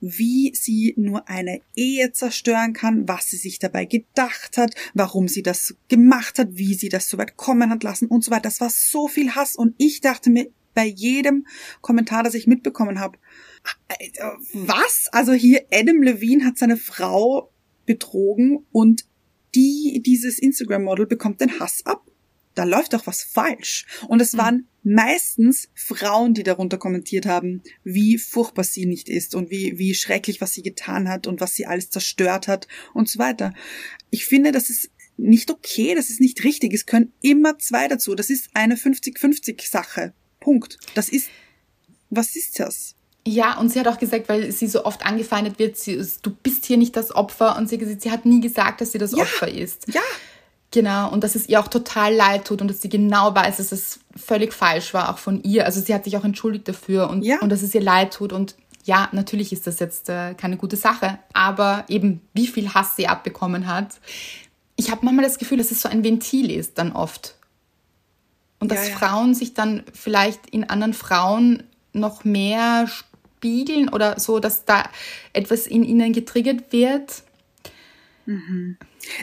wie 0.00 0.52
sie 0.54 0.94
nur 0.96 1.28
eine 1.28 1.60
Ehe 1.74 2.12
zerstören 2.12 2.72
kann, 2.74 3.08
was 3.08 3.30
sie 3.30 3.36
sich 3.36 3.58
dabei 3.58 3.86
gedacht 3.86 4.56
hat, 4.56 4.74
warum 4.92 5.28
sie 5.28 5.42
das 5.42 5.74
gemacht 5.88 6.38
hat, 6.38 6.48
wie 6.52 6.74
sie 6.74 6.90
das 6.90 7.08
so 7.08 7.18
weit 7.18 7.36
kommen 7.36 7.70
hat 7.70 7.82
lassen 7.82 8.06
und 8.06 8.22
so 8.22 8.30
weiter. 8.30 8.42
Das 8.42 8.60
war 8.60 8.70
so 8.70 9.08
viel 9.08 9.34
Hass 9.34 9.56
und 9.56 9.74
ich 9.78 10.00
dachte 10.00 10.30
mir 10.30 10.50
bei 10.74 10.84
jedem 10.84 11.46
Kommentar, 11.80 12.22
das 12.22 12.34
ich 12.34 12.46
mitbekommen 12.46 13.00
habe, 13.00 13.18
was? 14.52 15.08
Also 15.12 15.32
hier 15.32 15.64
Adam 15.72 16.02
Levine 16.02 16.44
hat 16.44 16.58
seine 16.58 16.76
Frau 16.76 17.50
betrogen 17.86 18.66
und 18.72 19.06
die, 19.54 20.02
dieses 20.04 20.38
Instagram-Model 20.38 21.06
bekommt 21.06 21.40
den 21.40 21.60
Hass 21.60 21.86
ab 21.86 22.04
da 22.54 22.64
läuft 22.64 22.92
doch 22.92 23.06
was 23.06 23.22
falsch. 23.22 23.86
Und 24.08 24.20
es 24.20 24.32
mhm. 24.32 24.38
waren 24.38 24.68
meistens 24.82 25.68
Frauen, 25.74 26.34
die 26.34 26.42
darunter 26.42 26.78
kommentiert 26.78 27.26
haben, 27.26 27.62
wie 27.84 28.18
furchtbar 28.18 28.64
sie 28.64 28.86
nicht 28.86 29.08
ist 29.08 29.34
und 29.34 29.50
wie, 29.50 29.78
wie 29.78 29.94
schrecklich, 29.94 30.40
was 30.40 30.52
sie 30.52 30.62
getan 30.62 31.08
hat 31.08 31.26
und 31.26 31.40
was 31.40 31.54
sie 31.54 31.66
alles 31.66 31.90
zerstört 31.90 32.48
hat 32.48 32.68
und 32.92 33.08
so 33.08 33.18
weiter. 33.18 33.54
Ich 34.10 34.26
finde, 34.26 34.52
das 34.52 34.70
ist 34.70 34.90
nicht 35.16 35.50
okay, 35.50 35.94
das 35.94 36.10
ist 36.10 36.20
nicht 36.20 36.44
richtig. 36.44 36.74
Es 36.74 36.86
können 36.86 37.12
immer 37.22 37.58
zwei 37.58 37.88
dazu. 37.88 38.14
Das 38.14 38.30
ist 38.30 38.50
eine 38.54 38.76
50-50 38.76 39.68
Sache. 39.68 40.12
Punkt. 40.40 40.78
Das 40.94 41.08
ist, 41.08 41.30
was 42.10 42.36
ist 42.36 42.60
das? 42.60 42.94
Ja, 43.26 43.58
und 43.58 43.70
sie 43.70 43.80
hat 43.80 43.88
auch 43.88 43.98
gesagt, 43.98 44.28
weil 44.28 44.52
sie 44.52 44.66
so 44.66 44.84
oft 44.84 45.06
angefeindet 45.06 45.58
wird, 45.58 45.78
sie, 45.78 46.02
du 46.20 46.30
bist 46.30 46.66
hier 46.66 46.76
nicht 46.76 46.94
das 46.94 47.14
Opfer 47.14 47.56
und 47.56 47.70
sie, 47.70 47.78
sie 47.98 48.10
hat 48.10 48.26
nie 48.26 48.40
gesagt, 48.40 48.82
dass 48.82 48.92
sie 48.92 48.98
das 48.98 49.12
ja, 49.12 49.18
Opfer 49.18 49.48
ist. 49.48 49.86
Ja, 49.88 50.02
Genau, 50.74 51.08
und 51.12 51.22
dass 51.22 51.36
es 51.36 51.48
ihr 51.48 51.60
auch 51.60 51.68
total 51.68 52.12
leid 52.12 52.48
tut 52.48 52.60
und 52.60 52.66
dass 52.66 52.82
sie 52.82 52.88
genau 52.88 53.32
weiß, 53.32 53.58
dass 53.58 53.70
es 53.70 54.00
völlig 54.16 54.52
falsch 54.52 54.92
war, 54.92 55.08
auch 55.08 55.18
von 55.18 55.40
ihr. 55.44 55.66
Also 55.66 55.80
sie 55.80 55.94
hat 55.94 56.02
sich 56.02 56.16
auch 56.16 56.24
entschuldigt 56.24 56.66
dafür 56.66 57.08
und, 57.10 57.22
ja. 57.22 57.38
und 57.40 57.50
dass 57.50 57.62
es 57.62 57.72
ihr 57.76 57.80
leid 57.80 58.12
tut. 58.12 58.32
Und 58.32 58.56
ja, 58.82 59.08
natürlich 59.12 59.52
ist 59.52 59.68
das 59.68 59.78
jetzt 59.78 60.08
äh, 60.08 60.34
keine 60.34 60.56
gute 60.56 60.74
Sache, 60.74 61.20
aber 61.32 61.84
eben 61.86 62.22
wie 62.32 62.48
viel 62.48 62.74
Hass 62.74 62.96
sie 62.96 63.06
abbekommen 63.06 63.68
hat. 63.68 64.00
Ich 64.74 64.90
habe 64.90 65.04
manchmal 65.04 65.24
das 65.24 65.38
Gefühl, 65.38 65.58
dass 65.58 65.70
es 65.70 65.80
so 65.80 65.88
ein 65.88 66.02
Ventil 66.02 66.50
ist 66.50 66.76
dann 66.76 66.90
oft. 66.90 67.36
Und 68.58 68.72
dass 68.72 68.88
ja, 68.88 68.94
ja. 68.94 68.98
Frauen 68.98 69.34
sich 69.34 69.54
dann 69.54 69.84
vielleicht 69.92 70.50
in 70.50 70.68
anderen 70.68 70.92
Frauen 70.92 71.62
noch 71.92 72.24
mehr 72.24 72.88
spiegeln 72.88 73.90
oder 73.90 74.18
so, 74.18 74.40
dass 74.40 74.64
da 74.64 74.82
etwas 75.34 75.68
in 75.68 75.84
ihnen 75.84 76.12
getriggert 76.12 76.72
wird. 76.72 77.22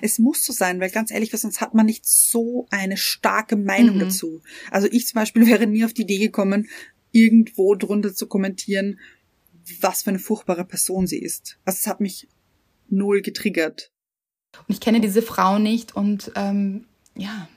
Es 0.02 0.20
muss 0.20 0.46
so 0.46 0.54
sein, 0.54 0.80
weil 0.80 0.90
ganz 0.92 1.12
ehrlich, 1.12 1.34
weil 1.34 1.40
sonst 1.40 1.62
hat 1.62 1.74
man 1.74 1.86
nicht 1.86 2.06
so 2.06 2.68
eine 2.70 2.98
starke 2.98 3.56
Meinung 3.56 3.96
Mhm. 3.96 4.00
dazu. 4.02 4.42
Also 4.70 4.88
ich 4.92 5.08
zum 5.08 5.16
Beispiel 5.16 5.46
wäre 5.48 5.68
nie 5.68 5.84
auf 5.86 5.94
die 5.94 6.04
Idee 6.04 6.20
gekommen, 6.20 6.70
irgendwo 7.12 7.76
drunter 7.76 8.14
zu 8.14 8.28
kommentieren, 8.28 9.00
was 9.82 10.04
für 10.04 10.10
eine 10.12 10.20
furchtbare 10.20 10.66
Person 10.66 11.08
sie 11.08 11.20
ist. 11.20 11.58
Also 11.66 11.78
es 11.82 11.88
hat 11.88 12.00
mich 12.02 12.28
null 12.90 13.22
getriggert. 13.22 13.92
Und 14.58 14.66
ich 14.74 14.80
kenne 14.82 15.00
diese 15.00 15.22
Frau 15.22 15.60
nicht 15.60 15.96
und 15.96 16.32
ähm, 16.36 16.86
ja, 17.16 17.48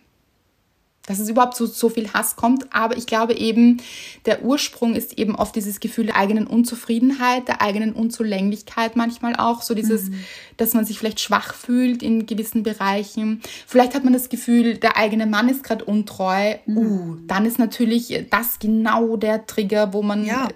dass 1.07 1.19
es 1.19 1.29
überhaupt 1.29 1.57
so, 1.57 1.67
so 1.67 1.89
viel 1.91 2.13
Hass 2.13 2.37
kommt. 2.37 2.73
Aber 2.75 2.97
ich 2.97 3.07
glaube 3.07 3.35
eben, 3.35 3.83
der 4.25 4.43
Ursprung 4.43 4.95
ist 4.95 5.19
eben 5.19 5.35
oft 5.35 5.55
dieses 5.55 5.81
Gefühl 5.81 6.07
der 6.07 6.17
eigenen 6.17 6.47
Unzufriedenheit, 6.47 7.47
der 7.47 7.61
eigenen 7.61 7.93
Unzulänglichkeit 7.93 8.97
manchmal 8.97 9.37
auch. 9.37 9.63
So 9.63 9.75
dieses, 9.75 10.11
dass 10.57 10.73
man 10.73 10.87
sich 10.87 10.99
vielleicht 10.99 11.21
schwach 11.21 11.55
fühlt 11.55 12.03
in 12.03 12.27
gewissen 12.27 12.63
Bereichen. 12.63 13.43
Vielleicht 13.67 13.95
hat 13.95 14.05
man 14.05 14.15
das 14.15 14.31
Gefühl, 14.31 14.77
der 14.77 14.97
eigene 14.97 15.27
Mann 15.27 15.49
ist 15.49 15.63
gerade 15.63 15.85
untreu. 15.85 16.55
Uh, 16.67 17.17
dann 17.27 17.45
ist 17.45 17.59
natürlich 17.59 18.27
das 18.31 18.59
genau 18.59 19.17
der 19.17 19.47
Trigger, 19.47 19.93
wo 19.93 20.03
man 20.03 20.25
Ja. 20.25 20.49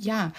ja. 0.00 0.32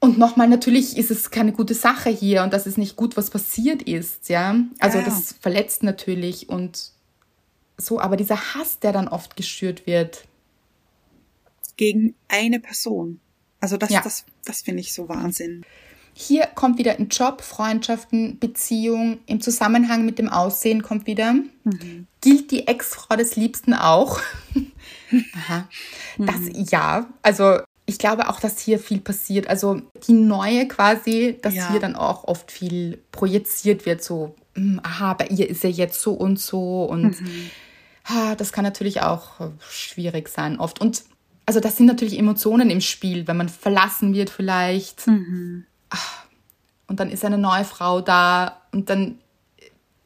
Und 0.00 0.16
nochmal, 0.16 0.48
natürlich 0.48 0.96
ist 0.96 1.10
es 1.10 1.30
keine 1.30 1.52
gute 1.52 1.74
Sache 1.74 2.08
hier 2.08 2.44
und 2.44 2.52
das 2.52 2.68
ist 2.68 2.78
nicht 2.78 2.94
gut, 2.94 3.16
was 3.16 3.30
passiert 3.30 3.82
ist, 3.82 4.28
ja. 4.28 4.54
Also 4.78 4.98
Ja, 4.98 5.04
ja. 5.04 5.10
das 5.10 5.34
verletzt 5.40 5.82
natürlich 5.82 6.48
und 6.48 6.92
so, 7.78 8.00
aber 8.00 8.16
dieser 8.16 8.54
Hass, 8.54 8.78
der 8.80 8.92
dann 8.92 9.08
oft 9.08 9.36
geschürt 9.36 9.86
wird, 9.86 10.24
Gegen 11.76 12.16
eine 12.26 12.58
Person. 12.58 13.20
Also 13.60 13.76
das, 13.76 13.90
Ja. 13.90 14.00
das, 14.02 14.24
das 14.44 14.62
finde 14.62 14.80
ich 14.80 14.92
so 14.92 15.08
Wahnsinn. 15.08 15.64
hier 16.12 16.46
kommt 16.56 16.76
wieder 16.78 16.98
ein 16.98 17.08
Job, 17.08 17.40
Freundschaften, 17.40 18.40
Beziehung, 18.40 19.18
im 19.26 19.40
Zusammenhang 19.40 20.04
mit 20.04 20.18
dem 20.18 20.28
Aussehen 20.28 20.82
kommt 20.82 21.06
wieder. 21.06 21.36
Gilt 22.20 22.50
die 22.50 22.66
Ex-Frau 22.66 23.14
des 23.14 23.36
Liebsten 23.36 23.74
auch? 23.74 24.18
Aha. 25.36 25.68
Das, 26.18 26.70
ja, 26.72 27.08
also 27.22 27.58
ich 27.86 27.98
glaube 27.98 28.28
auch, 28.28 28.40
dass 28.40 28.58
hier 28.58 28.80
viel 28.80 28.98
passiert. 29.00 29.46
Also 29.46 29.80
die 30.08 30.12
neue 30.14 30.66
quasi, 30.66 31.38
dass 31.40 31.54
Ja. 31.54 31.70
hier 31.70 31.78
dann 31.80 31.94
auch 31.94 32.24
oft 32.24 32.50
viel 32.50 33.00
projiziert 33.12 33.86
wird, 33.86 34.02
so, 34.02 34.34
hm, 34.56 34.80
aha, 34.82 35.14
bei 35.14 35.28
ihr 35.28 35.48
ist 35.48 35.62
er 35.64 35.70
jetzt 35.70 36.00
so 36.02 36.12
und 36.14 36.40
so 36.40 36.82
und 36.84 37.14
ah, 37.14 37.24
das 38.36 38.52
kann 38.52 38.64
natürlich 38.64 39.02
auch 39.02 39.40
äh, 39.40 39.50
schwierig 39.68 40.28
sein 40.28 40.58
oft. 40.58 40.80
Und 40.80 41.04
also 41.46 41.60
das 41.60 41.76
sind 41.76 41.86
natürlich 41.86 42.18
Emotionen 42.18 42.70
im 42.70 42.80
Spiel, 42.80 43.26
wenn 43.26 43.36
man 43.36 43.48
verlassen 43.48 44.14
wird 44.14 44.30
vielleicht 44.30 45.06
und 46.88 47.00
dann 47.00 47.10
ist 47.10 47.24
eine 47.24 47.38
neue 47.38 47.64
Frau 47.64 48.00
da 48.00 48.62
und 48.72 48.90
dann 48.90 49.18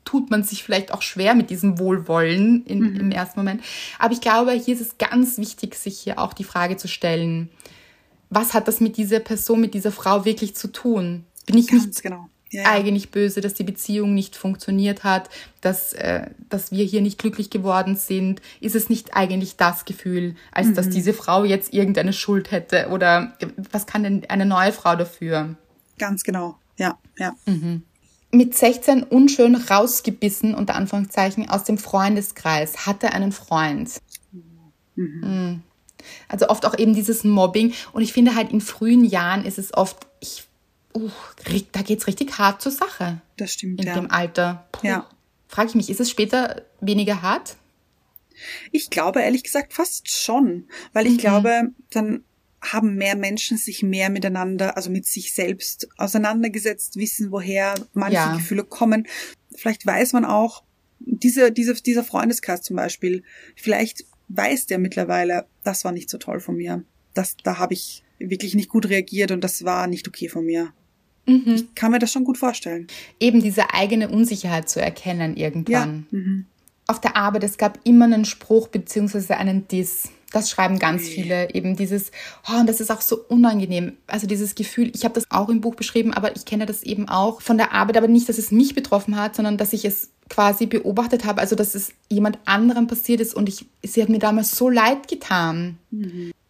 tut 0.05 0.31
man 0.31 0.43
sich 0.43 0.63
vielleicht 0.63 0.93
auch 0.93 1.01
schwer 1.01 1.35
mit 1.35 1.49
diesem 1.49 1.79
Wohlwollen 1.79 2.67
in, 2.67 2.97
im 2.97 3.11
ersten 3.13 3.39
Moment. 3.39 3.63
Aber 3.99 4.13
ich 4.13 4.21
glaube, 4.21 4.53
hier 4.53 4.75
ist 4.75 4.81
es 4.81 4.99
ganz 4.99 5.39
wichtig, 5.39 5.77
sich 5.77 5.99
hier 5.99 6.19
auch 6.19 6.33
die 6.33 6.45
Frage 6.45 6.77
zu 6.77 6.89
stellen, 6.89 7.49
was 8.29 8.53
hat 8.53 8.67
das 8.67 8.81
mit 8.81 8.97
dieser 8.97 9.21
Person, 9.21 9.61
mit 9.61 9.75
dieser 9.75 9.93
Frau 9.93 10.25
wirklich 10.25 10.57
zu 10.57 10.69
tun? 10.69 11.25
Bin 11.47 11.57
ich 11.57 11.69
Ganz 11.69 11.87
nicht 11.87 12.03
genau. 12.03 12.29
Ja, 12.53 12.71
eigentlich 12.71 13.11
böse, 13.11 13.41
dass 13.41 13.55
die 13.55 13.65
Beziehung 13.65 14.15
nicht 14.15 14.37
funktioniert 14.37 15.05
hat, 15.05 15.31
dass, 15.63 15.95
äh, 15.95 16.27
dass 16.51 16.71
wir 16.71 16.85
hier 16.85 17.01
nicht 17.01 17.19
glücklich 17.19 17.49
geworden 17.49 17.97
sind? 17.97 18.43
Ist 18.61 18.77
es 18.77 18.91
nicht 18.91 19.17
eigentlich 19.17 19.57
das 19.57 19.87
Gefühl, 19.87 20.37
als 20.53 20.75
dass 20.75 20.91
diese 20.91 21.15
Frau 21.15 21.45
jetzt 21.45 21.73
irgendeine 21.73 22.13
Schuld 22.13 22.51
hätte? 22.51 22.89
Oder 22.91 23.39
was 23.73 23.87
kann 23.87 24.03
denn 24.03 24.27
eine 24.29 24.45
neue 24.45 24.73
Frau 24.73 24.97
dafür? 24.97 25.57
Ganz 25.99 26.25
genau. 26.25 26.59
Ja, 26.77 26.99
ja. 27.17 27.35
Mit 28.33 28.55
16 28.55 29.03
unschön 29.03 29.55
rausgebissen, 29.55 30.55
unter 30.55 30.75
Anführungszeichen, 30.75 31.49
aus 31.49 31.65
dem 31.65 31.79
Freundeskreis, 31.79 32.87
hatte 32.87 33.13
einen 33.13 33.33
Freund. 33.33 33.99
Mhm. 34.95 35.63
Also 36.29 36.49
oft 36.49 36.67
auch 36.67 36.77
eben 36.79 36.95
dieses 36.95 37.25
Mobbing. 37.25 37.73
Und 37.93 38.03
ich 38.03 38.13
finde 38.13 38.35
halt 38.35 38.53
in 38.53 38.61
frühen 38.61 39.05
Jahren 39.05 39.45
ist 39.45 39.59
es 39.59 39.75
oft, 39.75 40.07
ich, 40.21 40.45
uh, 40.95 41.11
da 41.73 41.83
geht's 41.83 42.07
richtig 42.07 42.39
hart 42.39 42.63
zur 42.63 42.73
Sache 42.73 43.21
Das 43.37 43.53
stimmt, 43.53 43.81
in 43.81 43.87
ja. 43.87 43.95
dem 43.95 44.11
Alter. 44.11 44.67
Puh. 44.73 44.87
Ja. 44.87 45.09
Frage 45.49 45.69
ich 45.71 45.75
mich, 45.75 45.91
ist 45.91 46.01
es 46.01 46.11
später 46.11 46.63
weniger 46.81 47.23
hart? 47.23 47.57
Ich 48.71 48.91
glaube 48.91 49.21
ehrlich 49.21 49.45
gesagt 49.45 49.73
fast 49.73 50.11
schon, 50.11 50.67
weil 50.93 51.05
Mhm. 51.07 51.11
ich 51.13 51.19
glaube, 51.19 51.63
dann 51.91 52.25
haben 52.61 52.95
mehr 52.95 53.17
Menschen 53.17 53.57
sich 53.59 53.83
mehr 53.83 54.09
miteinander, 54.09 54.77
also 54.77 54.89
mit 54.91 55.05
sich 55.05 55.35
selbst 55.35 55.89
auseinandergesetzt, 55.99 56.97
wissen, 56.97 57.33
woher 57.33 57.75
manche 57.93 58.15
Ja. 58.15 58.35
Gefühle 58.37 58.65
kommen. 58.65 59.07
Vielleicht 59.57 59.85
weiß 59.85 60.13
man 60.13 60.25
auch, 60.25 60.63
diese, 61.01 61.51
diese, 61.53 61.75
dieser 61.75 62.05
Freundeskreis 62.05 62.63
zum 62.63 62.77
Beispiel, 62.77 63.25
vielleicht 63.57 64.05
weiß 64.29 64.67
der 64.67 64.79
mittlerweile, 64.79 65.47
das 65.65 65.85
war 65.85 65.91
nicht 65.93 66.09
so 66.09 66.19
toll 66.19 66.41
von 66.41 66.57
mir. 66.57 66.85
Das, 67.15 67.37
da 67.43 67.59
habe 67.59 67.75
ich 67.75 68.05
wirklich 68.19 68.55
nicht 68.55 68.69
gut 68.71 68.89
reagiert 68.89 69.33
und 69.33 69.43
das 69.43 69.65
war 69.65 69.89
nicht 69.89 70.07
okay 70.09 70.29
von 70.29 70.45
mir. 70.47 70.73
Mhm. 71.27 71.55
Ich 71.55 71.75
kann 71.75 71.93
mir 71.93 71.99
das 71.99 72.13
schon 72.13 72.25
gut 72.25 72.39
vorstellen. 72.39 72.87
Eben 73.21 73.43
diese 73.43 73.73
eigene 73.75 74.09
Unsicherheit 74.09 74.69
zu 74.69 74.81
erkennen 74.81 75.37
irgendwann. 75.37 76.07
Mhm. 76.11 76.47
auf 76.89 77.01
der 77.01 77.17
Arbeit, 77.17 77.45
es 77.45 77.57
gab 77.59 77.79
immer 77.85 78.05
einen 78.07 78.25
Spruch 78.25 78.69
beziehungsweise 78.69 79.37
einen 79.37 79.67
Diss. 79.69 80.11
Das 80.33 80.51
schreiben 80.51 80.79
ganz 80.79 81.09
viele. 81.09 81.55
Eben 81.55 81.77
dieses, 81.77 82.11
oh, 82.51 82.59
und 82.59 82.69
das 82.69 82.81
ist 82.81 82.91
auch 82.91 83.03
so 83.03 83.19
unangenehm. 83.29 83.93
Also 84.07 84.27
dieses 84.27 84.55
Gefühl, 84.55 84.91
ich 84.95 85.05
habe 85.05 85.15
das 85.15 85.31
auch 85.31 85.49
im 85.49 85.61
Buch 85.61 85.75
beschrieben, 85.75 86.13
aber 86.13 86.35
ich 86.35 86.45
kenne 86.45 86.67
das 86.67 86.83
eben 86.83 87.09
auch 87.09 87.41
von 87.43 87.59
der 87.59 87.73
Arbeit, 87.73 87.97
aber 87.99 88.09
nicht, 88.09 88.29
dass 88.29 88.39
es 88.39 88.51
mich 88.51 88.75
betroffen 88.75 89.17
hat, 89.17 89.37
sondern 89.37 89.59
dass 89.59 89.73
ich 89.73 89.85
es 89.85 90.11
quasi 90.29 90.67
beobachtet 90.67 91.25
habe, 91.27 91.41
also 91.41 91.55
dass 91.55 91.75
es 91.75 91.93
jemand 92.09 92.39
anderem 92.47 92.87
passiert 92.87 93.21
ist 93.21 93.35
und 93.35 93.49
ich, 93.49 93.67
sie 93.83 94.01
hat 94.01 94.09
mir 94.09 94.19
damals 94.19 94.53
so 94.53 94.71
leid 94.71 95.07
getan. 95.09 95.79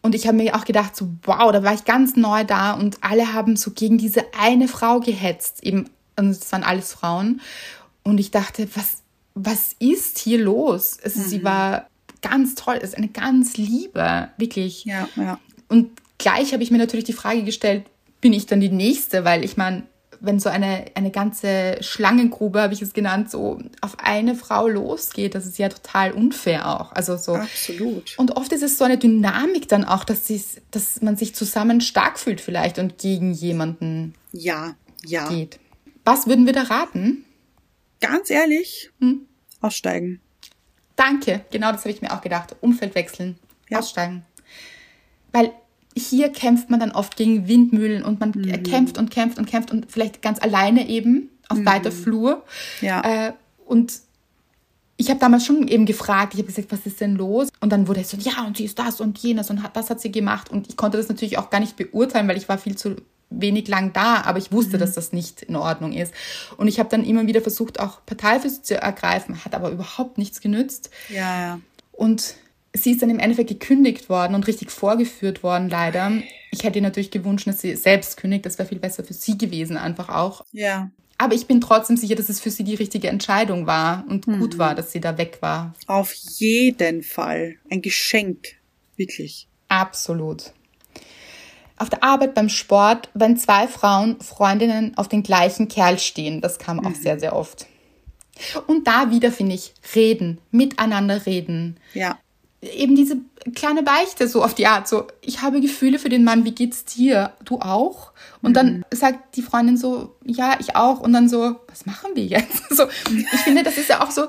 Und 0.03 0.15
ich 0.15 0.27
habe 0.27 0.37
mir 0.37 0.55
auch 0.55 0.65
gedacht, 0.65 0.95
so 0.95 1.09
wow, 1.23 1.51
da 1.51 1.63
war 1.63 1.73
ich 1.73 1.85
ganz 1.85 2.15
neu 2.15 2.43
da 2.43 2.73
und 2.73 2.97
alle 3.01 3.33
haben 3.33 3.55
so 3.55 3.71
gegen 3.71 3.97
diese 3.97 4.25
eine 4.37 4.67
Frau 4.67 4.99
gehetzt. 4.99 5.63
Eben, 5.63 5.89
und 6.17 6.29
es 6.29 6.51
waren 6.51 6.63
alles 6.63 6.91
Frauen. 6.93 7.41
Und 8.03 8.19
ich 8.19 8.29
dachte, 8.29 8.67
was, 8.75 9.01
was 9.33 9.73
ist 9.79 10.19
hier 10.19 10.39
los? 10.39 10.97
Es, 11.01 11.15
Sie 11.15 11.43
war 11.43 11.87
ganz 12.21 12.55
toll, 12.55 12.75
es 12.77 12.89
ist 12.89 12.97
eine 12.97 13.07
ganz 13.07 13.55
liebe, 13.55 14.29
wirklich. 14.37 14.83
Ja, 14.83 15.07
ja. 15.15 15.39
Und 15.69 15.91
gleich 16.17 16.53
habe 16.53 16.63
ich 16.63 16.71
mir 16.71 16.77
natürlich 16.77 17.05
die 17.05 17.13
Frage 17.13 17.43
gestellt, 17.43 17.85
bin 18.19 18.33
ich 18.33 18.45
dann 18.45 18.59
die 18.59 18.69
Nächste? 18.69 19.23
Weil 19.23 19.45
ich 19.45 19.55
meine, 19.55 19.83
wenn 20.23 20.39
so 20.39 20.49
eine, 20.49 20.85
eine 20.95 21.11
ganze 21.11 21.77
Schlangengrube, 21.81 22.61
habe 22.61 22.73
ich 22.73 22.81
es 22.81 22.93
genannt, 22.93 23.29
so 23.29 23.59
auf 23.81 23.99
eine 23.99 24.35
Frau 24.35 24.69
losgeht, 24.69 25.35
das 25.35 25.45
ist 25.45 25.57
ja 25.57 25.67
total 25.67 26.13
unfair 26.13 26.67
auch. 26.67 26.93
Also 26.93 27.17
so. 27.17 27.35
Absolut. 27.35 28.17
Und 28.17 28.37
oft 28.37 28.51
ist 28.53 28.63
es 28.63 28.77
so 28.77 28.85
eine 28.85 28.97
Dynamik 28.97 29.67
dann 29.67 29.83
auch, 29.83 30.05
dass, 30.05 30.23
dass 30.71 31.01
man 31.01 31.17
sich 31.17 31.35
zusammen 31.35 31.81
stark 31.81 32.17
fühlt 32.17 32.39
vielleicht 32.39 32.79
und 32.79 32.97
gegen 32.97 33.33
jemanden 33.33 34.15
Ja, 34.31 34.75
ja. 35.05 35.27
geht. 35.27 35.59
Was 36.05 36.25
würden 36.25 36.45
wir 36.45 36.53
da 36.53 36.63
raten? 36.63 37.25
Ganz 37.99 38.29
ehrlich, 38.29 38.91
Hm? 38.99 39.27
aussteigen. 39.61 40.21
Danke, 40.95 41.43
genau 41.51 41.71
das 41.73 41.81
habe 41.81 41.91
ich 41.91 42.01
mir 42.01 42.13
auch 42.13 42.21
gedacht. 42.21 42.55
Umfeld 42.61 42.95
wechseln, 42.95 43.37
Ja. 43.69 43.79
aussteigen. 43.79 44.23
Weil 45.33 45.51
hier 45.95 46.29
kämpft 46.29 46.69
man 46.69 46.79
dann 46.79 46.91
oft 46.91 47.15
gegen 47.15 47.47
Windmühlen 47.47 48.03
und 48.03 48.19
man 48.19 48.31
Mhm. 48.35 48.63
kämpft 48.63 48.97
und 48.97 49.11
kämpft 49.11 49.37
und 49.37 49.45
kämpft 49.45 49.71
und 49.71 49.91
vielleicht 49.91 50.21
ganz 50.21 50.41
alleine 50.41 50.87
eben 50.89 51.29
auf 51.49 51.63
weiter 51.65 51.91
Flur. 51.91 52.43
Mhm. 52.81 52.87
Ja. 52.87 53.27
Äh, 53.27 53.33
und 53.65 53.93
ich 54.97 55.09
habe 55.09 55.19
damals 55.19 55.45
schon 55.45 55.67
eben 55.67 55.85
gefragt, 55.85 56.33
ich 56.33 56.39
habe 56.39 56.47
gesagt, 56.47 56.71
was 56.71 56.85
ist 56.85 57.01
denn 57.01 57.15
los? 57.15 57.49
Und 57.59 57.71
dann 57.71 57.87
wurde 57.87 58.01
es 58.01 58.11
so, 58.11 58.17
ja, 58.17 58.45
und 58.45 58.57
sie 58.57 58.65
ist 58.65 58.77
das 58.79 59.01
und 59.01 59.17
jenes 59.17 59.49
und 59.49 59.63
hat, 59.63 59.75
das 59.75 59.89
hat 59.89 59.99
sie 59.99 60.11
gemacht. 60.11 60.51
Und 60.51 60.69
ich 60.69 60.77
konnte 60.77 60.97
das 60.97 61.09
natürlich 61.09 61.37
auch 61.37 61.49
gar 61.49 61.59
nicht 61.59 61.75
beurteilen, 61.75 62.27
weil 62.27 62.37
ich 62.37 62.47
war 62.47 62.57
viel 62.57 62.75
zu 62.77 62.95
wenig 63.29 63.67
lang 63.67 63.93
da, 63.93 64.21
aber 64.21 64.37
ich 64.37 64.51
wusste, 64.51 64.77
dass 64.77 64.93
das 64.93 65.11
nicht 65.11 65.41
in 65.41 65.55
Ordnung 65.55 65.91
ist. 65.93 66.13
Und 66.57 66.67
ich 66.67 66.79
habe 66.79 66.89
dann 66.89 67.03
immer 67.03 67.25
wieder 67.25 67.41
versucht, 67.41 67.79
auch 67.79 68.05
Partei 68.05 68.37
zu 68.37 68.79
ergreifen, 68.79 69.43
hat 69.43 69.55
aber 69.55 69.71
überhaupt 69.71 70.19
nichts 70.19 70.39
genützt. 70.39 70.91
Ja, 71.09 71.41
ja. 71.41 71.59
Und 71.91 72.35
sie 72.73 72.91
ist 72.91 73.01
dann 73.01 73.09
im 73.09 73.19
Endeffekt 73.19 73.49
gekündigt 73.49 74.09
worden 74.09 74.35
und 74.35 74.47
richtig 74.47 74.71
vorgeführt 74.71 75.43
worden, 75.43 75.69
leider. 75.69 76.11
Ich 76.51 76.63
hätte 76.63 76.79
ihr 76.79 76.83
natürlich 76.83 77.11
gewünscht, 77.11 77.47
dass 77.47 77.61
sie 77.61 77.75
selbst 77.75 78.17
kündigt. 78.17 78.45
Das 78.45 78.57
wäre 78.57 78.67
viel 78.67 78.79
besser 78.79 79.03
für 79.03 79.13
sie 79.13 79.37
gewesen, 79.37 79.77
einfach 79.77 80.09
auch. 80.09 80.43
Ja. 80.51 80.89
Aber 81.17 81.35
ich 81.35 81.45
bin 81.45 81.61
trotzdem 81.61 81.95
sicher, 81.95 82.15
dass 82.15 82.29
es 82.29 82.41
für 82.41 82.49
sie 82.49 82.63
die 82.63 82.75
richtige 82.75 83.07
Entscheidung 83.07 83.67
war 83.67 84.03
und 84.09 84.25
gut 84.25 84.57
war, 84.57 84.75
dass 84.75 84.91
sie 84.91 84.99
da 84.99 85.17
weg 85.17 85.37
war. 85.41 85.73
Auf 85.87 86.13
jeden 86.13 87.03
Fall. 87.03 87.55
Ein 87.69 87.81
Geschenk. 87.81 88.55
Wirklich. 88.97 89.47
Absolut. 89.69 90.51
Auf 91.77 91.89
der 91.89 92.03
Arbeit, 92.03 92.33
beim 92.33 92.49
Sport, 92.49 93.09
wenn 93.13 93.37
zwei 93.37 93.67
Frauen, 93.67 94.19
Freundinnen 94.21 94.97
auf 94.97 95.07
den 95.07 95.23
gleichen 95.23 95.67
Kerl 95.67 95.99
stehen, 95.99 96.41
das 96.41 96.59
kam 96.59 96.85
auch 96.85 96.95
sehr, 96.95 97.19
sehr 97.19 97.35
oft. 97.35 97.67
Und 98.67 98.87
da 98.87 99.11
wieder 99.11 99.31
finde 99.31 99.55
ich, 99.55 99.73
reden, 99.95 100.39
miteinander 100.51 101.25
reden. 101.25 101.79
Ja. 101.93 102.17
Eben 102.63 102.95
diese 102.95 103.17
kleine 103.55 103.83
Beichte 103.83 104.27
so 104.27 104.43
auf 104.43 104.53
die 104.53 104.67
Art, 104.67 104.87
so, 104.87 105.07
ich 105.21 105.41
habe 105.41 105.59
Gefühle 105.59 105.99
für 105.99 106.09
den 106.09 106.23
Mann, 106.23 106.45
wie 106.45 106.53
geht's 106.53 106.85
dir? 106.85 107.33
Du 107.43 107.59
auch? 107.59 108.13
Und 108.41 108.51
mhm. 108.51 108.53
dann 108.53 108.85
sagt 108.91 109.35
die 109.35 109.41
Freundin 109.41 109.77
so, 109.77 110.15
ja, 110.23 110.57
ich 110.59 110.75
auch. 110.75 111.01
Und 111.01 111.13
dann 111.13 111.29
so, 111.29 111.55
was 111.67 111.85
machen 111.85 112.11
wir 112.15 112.25
jetzt? 112.25 112.63
So, 112.73 112.85
ich 113.11 113.39
finde, 113.41 113.61
das 113.61 113.77
ist 113.77 113.89
ja 113.89 114.03
auch 114.03 114.09
so, 114.09 114.27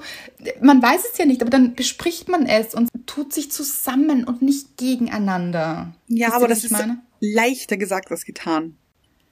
man 0.60 0.82
weiß 0.82 1.00
es 1.10 1.16
ja 1.16 1.24
nicht, 1.24 1.40
aber 1.40 1.50
dann 1.50 1.74
bespricht 1.74 2.28
man 2.28 2.44
es 2.46 2.74
und 2.74 2.90
tut 3.06 3.32
sich 3.32 3.50
zusammen 3.50 4.24
und 4.24 4.42
nicht 4.42 4.76
gegeneinander. 4.76 5.94
Ja, 6.08 6.26
Wisst 6.26 6.36
aber 6.36 6.48
das 6.48 6.64
ist 6.64 6.72
meine? 6.72 6.98
leichter 7.20 7.78
gesagt 7.78 8.10
als 8.10 8.26
getan, 8.26 8.76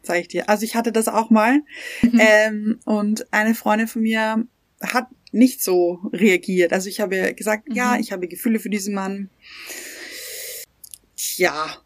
sage 0.03 0.21
ich 0.21 0.29
dir. 0.29 0.49
Also 0.49 0.65
ich 0.65 0.77
hatte 0.77 0.93
das 0.93 1.09
auch 1.09 1.29
mal 1.29 1.61
mhm. 2.01 2.21
ähm, 2.21 2.81
und 2.87 3.31
eine 3.35 3.55
Freundin 3.55 3.87
von 3.87 4.01
mir 4.01 4.47
hat 4.83 5.09
nicht 5.33 5.63
so 5.63 5.99
reagiert. 6.13 6.73
Also 6.73 6.89
ich 6.89 7.01
habe 7.01 7.35
gesagt, 7.35 7.69
mhm. 7.69 7.75
ja, 7.75 7.97
ich 7.99 8.13
habe 8.13 8.29
Gefühle 8.29 8.61
für 8.61 8.71
diesen 8.71 8.95
Mann. 8.95 9.31
Ja. 11.37 11.79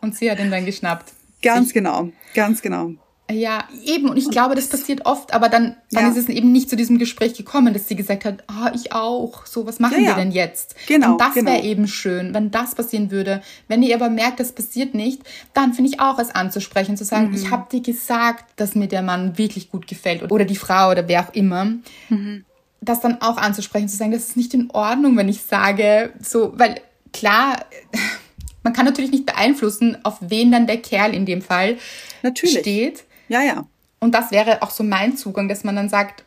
Und 0.00 0.16
sie 0.16 0.30
hat 0.30 0.38
ihn 0.38 0.50
dann 0.50 0.64
geschnappt. 0.64 1.12
Ganz 1.42 1.68
ich, 1.68 1.74
genau, 1.74 2.10
ganz 2.34 2.62
genau. 2.62 2.94
Ja, 3.30 3.64
eben. 3.84 4.08
Und 4.08 4.16
ich 4.16 4.30
glaube, 4.30 4.54
das 4.54 4.68
passiert 4.68 5.04
oft, 5.04 5.34
aber 5.34 5.48
dann, 5.48 5.76
dann 5.90 6.04
ja. 6.04 6.10
ist 6.10 6.16
es 6.16 6.28
eben 6.28 6.52
nicht 6.52 6.70
zu 6.70 6.76
diesem 6.76 6.98
Gespräch 6.98 7.34
gekommen, 7.34 7.74
dass 7.74 7.88
sie 7.88 7.96
gesagt 7.96 8.24
hat, 8.24 8.44
ah, 8.46 8.70
ich 8.72 8.92
auch. 8.92 9.46
So, 9.46 9.66
was 9.66 9.80
machen 9.80 9.94
ja, 9.94 10.00
wir 10.00 10.08
ja. 10.10 10.14
denn 10.14 10.30
jetzt? 10.30 10.76
Genau. 10.86 11.12
Und 11.12 11.20
das 11.20 11.34
genau. 11.34 11.50
wäre 11.50 11.62
eben 11.62 11.88
schön, 11.88 12.32
wenn 12.34 12.52
das 12.52 12.76
passieren 12.76 13.10
würde. 13.10 13.42
Wenn 13.66 13.82
ihr 13.82 13.96
aber 13.96 14.10
merkt, 14.10 14.38
das 14.38 14.52
passiert 14.52 14.94
nicht, 14.94 15.22
dann 15.54 15.74
finde 15.74 15.90
ich 15.90 16.00
auch 16.00 16.20
es 16.20 16.30
anzusprechen, 16.30 16.96
zu 16.96 17.04
sagen, 17.04 17.30
mhm. 17.30 17.34
ich 17.34 17.50
habe 17.50 17.66
dir 17.70 17.80
gesagt, 17.80 18.44
dass 18.56 18.76
mir 18.76 18.86
der 18.86 19.02
Mann 19.02 19.36
wirklich 19.36 19.70
gut 19.70 19.88
gefällt 19.88 20.30
oder 20.30 20.44
die 20.44 20.56
Frau 20.56 20.92
oder 20.92 21.08
wer 21.08 21.22
auch 21.22 21.34
immer. 21.34 21.64
Mhm. 22.08 22.44
Das 22.80 23.00
dann 23.00 23.20
auch 23.22 23.38
anzusprechen, 23.38 23.88
zu 23.88 23.96
sagen, 23.96 24.12
das 24.12 24.28
ist 24.28 24.36
nicht 24.36 24.54
in 24.54 24.70
Ordnung, 24.70 25.16
wenn 25.16 25.28
ich 25.28 25.42
sage, 25.42 26.12
so, 26.22 26.52
weil 26.56 26.76
klar, 27.12 27.64
man 28.62 28.72
kann 28.72 28.84
natürlich 28.84 29.10
nicht 29.10 29.26
beeinflussen, 29.26 29.98
auf 30.04 30.18
wen 30.20 30.52
dann 30.52 30.68
der 30.68 30.76
Kerl 30.76 31.12
in 31.12 31.26
dem 31.26 31.42
Fall 31.42 31.78
natürlich. 32.22 32.58
steht. 32.60 33.05
Ja, 33.28 33.42
ja. 33.42 33.66
Und 33.98 34.14
das 34.14 34.30
wäre 34.30 34.62
auch 34.62 34.70
so 34.70 34.84
mein 34.84 35.16
Zugang, 35.16 35.48
dass 35.48 35.64
man 35.64 35.76
dann 35.76 35.88
sagt, 35.88 36.24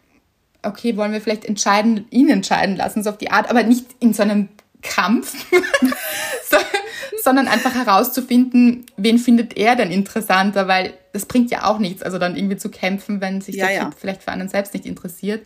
okay, 0.63 0.97
wollen 0.97 1.13
wir 1.13 1.21
vielleicht 1.21 1.45
entscheiden, 1.45 2.05
ihn 2.09 2.29
entscheiden 2.29 2.75
lassen, 2.75 3.03
so 3.03 3.11
auf 3.11 3.17
die 3.17 3.31
Art, 3.31 3.49
aber 3.49 3.63
nicht 3.63 3.85
in 3.99 4.13
so 4.13 4.23
einem 4.23 4.49
Kampf, 4.81 5.45
sondern 7.23 7.47
einfach 7.47 7.73
herauszufinden, 7.75 8.85
wen 8.97 9.17
findet 9.17 9.57
er 9.57 9.75
denn 9.75 9.91
interessanter, 9.91 10.67
weil 10.67 10.93
das 11.13 11.25
bringt 11.25 11.51
ja 11.51 11.65
auch 11.65 11.79
nichts, 11.79 12.01
also 12.01 12.17
dann 12.17 12.35
irgendwie 12.35 12.57
zu 12.57 12.69
kämpfen, 12.69 13.21
wenn 13.21 13.41
sich 13.41 13.55
ja, 13.55 13.67
der 13.67 13.75
ja. 13.75 13.83
Typ 13.85 13.95
vielleicht 13.97 14.23
für 14.23 14.31
einen 14.31 14.49
selbst 14.49 14.73
nicht 14.73 14.85
interessiert. 14.85 15.45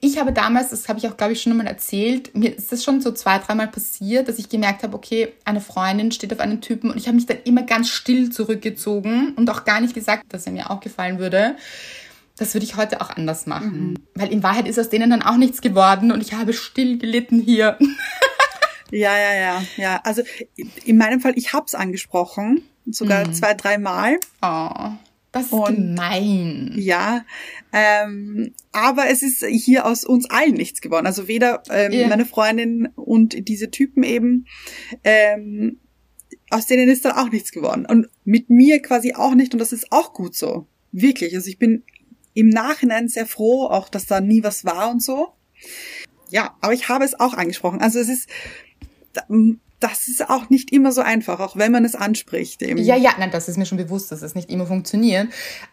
Ich 0.00 0.18
habe 0.18 0.32
damals, 0.32 0.70
das 0.70 0.88
habe 0.88 0.98
ich 0.98 1.08
auch, 1.08 1.16
glaube 1.16 1.32
ich, 1.32 1.42
schon 1.42 1.52
einmal 1.52 1.66
erzählt, 1.66 2.34
mir 2.34 2.56
ist 2.56 2.72
das 2.72 2.84
schon 2.84 3.00
so 3.00 3.12
zwei, 3.12 3.38
dreimal 3.38 3.68
passiert, 3.68 4.28
dass 4.28 4.38
ich 4.38 4.48
gemerkt 4.48 4.82
habe, 4.82 4.96
okay, 4.96 5.32
eine 5.44 5.60
Freundin 5.60 6.12
steht 6.12 6.32
auf 6.32 6.40
einen 6.40 6.60
Typen 6.60 6.90
und 6.90 6.96
ich 6.96 7.06
habe 7.06 7.16
mich 7.16 7.26
dann 7.26 7.38
immer 7.44 7.62
ganz 7.62 7.88
still 7.88 8.30
zurückgezogen 8.30 9.34
und 9.36 9.48
auch 9.50 9.64
gar 9.64 9.80
nicht 9.80 9.94
gesagt, 9.94 10.24
dass 10.28 10.46
er 10.46 10.52
mir 10.52 10.70
auch 10.70 10.80
gefallen 10.80 11.18
würde. 11.18 11.56
Das 12.38 12.52
würde 12.54 12.66
ich 12.66 12.76
heute 12.76 13.00
auch 13.00 13.10
anders 13.10 13.46
machen. 13.46 13.90
Mhm. 13.90 13.96
Weil 14.14 14.32
in 14.32 14.42
Wahrheit 14.42 14.68
ist 14.68 14.78
aus 14.78 14.90
denen 14.90 15.10
dann 15.10 15.22
auch 15.22 15.36
nichts 15.36 15.60
geworden 15.60 16.12
und 16.12 16.20
ich 16.20 16.34
habe 16.34 16.52
still 16.52 16.98
gelitten 16.98 17.40
hier. 17.40 17.78
Ja, 18.90 19.18
ja, 19.18 19.34
ja, 19.34 19.62
ja. 19.76 20.00
Also 20.04 20.22
in 20.84 20.96
meinem 20.96 21.20
Fall, 21.20 21.32
ich 21.36 21.52
habe 21.52 21.66
es 21.66 21.74
angesprochen, 21.74 22.62
sogar 22.86 23.26
mhm. 23.26 23.32
zwei, 23.32 23.54
dreimal. 23.54 24.18
Oh. 24.42 24.90
Das 25.36 25.46
ist 25.46 25.52
und, 25.52 25.76
gemein. 25.76 26.74
Ja, 26.76 27.24
ähm, 27.72 28.54
aber 28.72 29.08
es 29.10 29.22
ist 29.22 29.44
hier 29.44 29.86
aus 29.86 30.04
uns 30.04 30.28
allen 30.30 30.54
nichts 30.54 30.80
geworden. 30.80 31.06
Also 31.06 31.28
weder 31.28 31.62
ähm, 31.70 31.92
yeah. 31.92 32.08
meine 32.08 32.26
Freundin 32.26 32.88
und 32.94 33.48
diese 33.48 33.70
Typen 33.70 34.02
eben, 34.02 34.46
ähm, 35.04 35.80
aus 36.50 36.66
denen 36.66 36.88
ist 36.88 37.04
dann 37.04 37.12
auch 37.12 37.30
nichts 37.30 37.52
geworden. 37.52 37.86
Und 37.86 38.08
mit 38.24 38.50
mir 38.50 38.80
quasi 38.80 39.14
auch 39.14 39.34
nicht. 39.34 39.52
Und 39.52 39.60
das 39.60 39.72
ist 39.72 39.92
auch 39.92 40.12
gut 40.12 40.34
so. 40.34 40.66
Wirklich. 40.92 41.34
Also 41.34 41.48
ich 41.48 41.58
bin 41.58 41.84
im 42.34 42.48
Nachhinein 42.48 43.08
sehr 43.08 43.26
froh, 43.26 43.66
auch 43.66 43.88
dass 43.88 44.06
da 44.06 44.20
nie 44.20 44.42
was 44.42 44.64
war 44.64 44.90
und 44.90 45.02
so. 45.02 45.28
Ja, 46.30 46.56
aber 46.60 46.72
ich 46.72 46.88
habe 46.88 47.04
es 47.04 47.18
auch 47.18 47.34
angesprochen. 47.34 47.80
Also 47.80 47.98
es 47.98 48.08
ist, 48.08 48.28
das 49.88 50.08
ist 50.08 50.28
auch 50.28 50.50
nicht 50.50 50.72
immer 50.72 50.92
so 50.92 51.00
einfach, 51.00 51.40
auch 51.40 51.56
wenn 51.56 51.72
man 51.72 51.84
es 51.84 51.94
anspricht. 51.94 52.62
Eben. 52.62 52.82
Ja, 52.82 52.96
ja, 52.96 53.12
nein, 53.18 53.30
das 53.30 53.48
ist 53.48 53.56
mir 53.56 53.66
schon 53.66 53.78
bewusst, 53.78 54.12
dass 54.12 54.22
es 54.22 54.34
nicht 54.34 54.50
immer 54.50 54.66
funktioniert. 54.66 55.28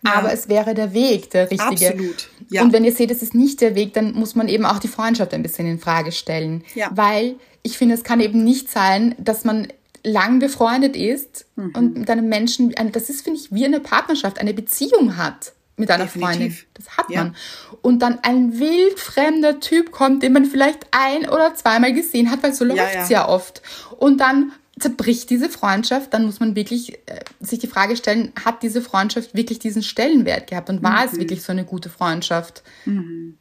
Ja. 0.05 0.13
Aber 0.15 0.33
es 0.33 0.49
wäre 0.49 0.73
der 0.73 0.93
Weg, 0.93 1.29
der 1.31 1.49
richtige. 1.51 1.91
Absolut. 1.91 2.29
Ja. 2.49 2.61
Und 2.61 2.73
wenn 2.73 2.83
ihr 2.83 2.91
seht, 2.91 3.11
es 3.11 3.21
ist 3.21 3.35
nicht 3.35 3.61
der 3.61 3.75
Weg, 3.75 3.93
dann 3.93 4.13
muss 4.13 4.35
man 4.35 4.47
eben 4.47 4.65
auch 4.65 4.79
die 4.79 4.87
Freundschaft 4.87 5.33
ein 5.33 5.43
bisschen 5.43 5.67
in 5.67 5.79
Frage 5.79 6.11
stellen. 6.11 6.63
Ja. 6.75 6.89
Weil 6.93 7.35
ich 7.61 7.77
finde, 7.77 7.95
es 7.95 8.03
kann 8.03 8.19
eben 8.19 8.43
nicht 8.43 8.69
sein, 8.69 9.15
dass 9.17 9.45
man 9.45 9.67
lang 10.03 10.39
befreundet 10.39 10.95
ist 10.95 11.45
mhm. 11.55 11.73
und 11.75 11.97
mit 11.97 12.09
einem 12.09 12.27
Menschen, 12.27 12.73
das 12.91 13.09
ist, 13.09 13.21
finde 13.21 13.39
ich, 13.39 13.53
wie 13.53 13.65
eine 13.65 13.79
Partnerschaft, 13.79 14.39
eine 14.39 14.53
Beziehung 14.53 15.17
hat 15.17 15.53
mit 15.83 15.91
einer 15.91 16.05
Definitiv. 16.05 16.37
Freundin. 16.37 16.57
Das 16.75 16.97
hat 16.97 17.09
man. 17.09 17.35
Und 17.81 17.99
dann 17.99 18.19
ein 18.21 18.57
wildfremder 18.57 19.59
Typ 19.59 19.91
kommt, 19.91 20.23
den 20.23 20.31
man 20.31 20.45
vielleicht 20.45 20.87
ein 20.91 21.27
oder 21.27 21.53
zweimal 21.55 21.93
gesehen 21.93 22.31
hat, 22.31 22.41
weil 22.41 22.53
so 22.53 22.63
läuft 22.63 22.95
es 22.95 23.09
ja, 23.09 23.21
ja. 23.21 23.29
oft. 23.29 23.61
Und 23.97 24.21
dann 24.21 24.53
zerbricht 24.79 25.29
diese 25.29 25.49
Freundschaft, 25.49 26.13
dann 26.13 26.25
muss 26.25 26.39
man 26.39 26.55
wirklich 26.55 26.93
äh, 27.07 27.19
sich 27.41 27.59
die 27.59 27.67
Frage 27.67 27.95
stellen, 27.95 28.31
hat 28.43 28.63
diese 28.63 28.81
Freundschaft 28.81 29.35
wirklich 29.35 29.59
diesen 29.59 29.83
Stellenwert 29.83 30.47
gehabt 30.47 30.69
und 30.69 30.81
war 30.81 31.01
mhm. 31.01 31.09
es 31.11 31.19
wirklich 31.19 31.43
so 31.43 31.51
eine 31.51 31.65
gute 31.65 31.89
Freundschaft? 31.89 32.63
Mhm. 32.85 33.37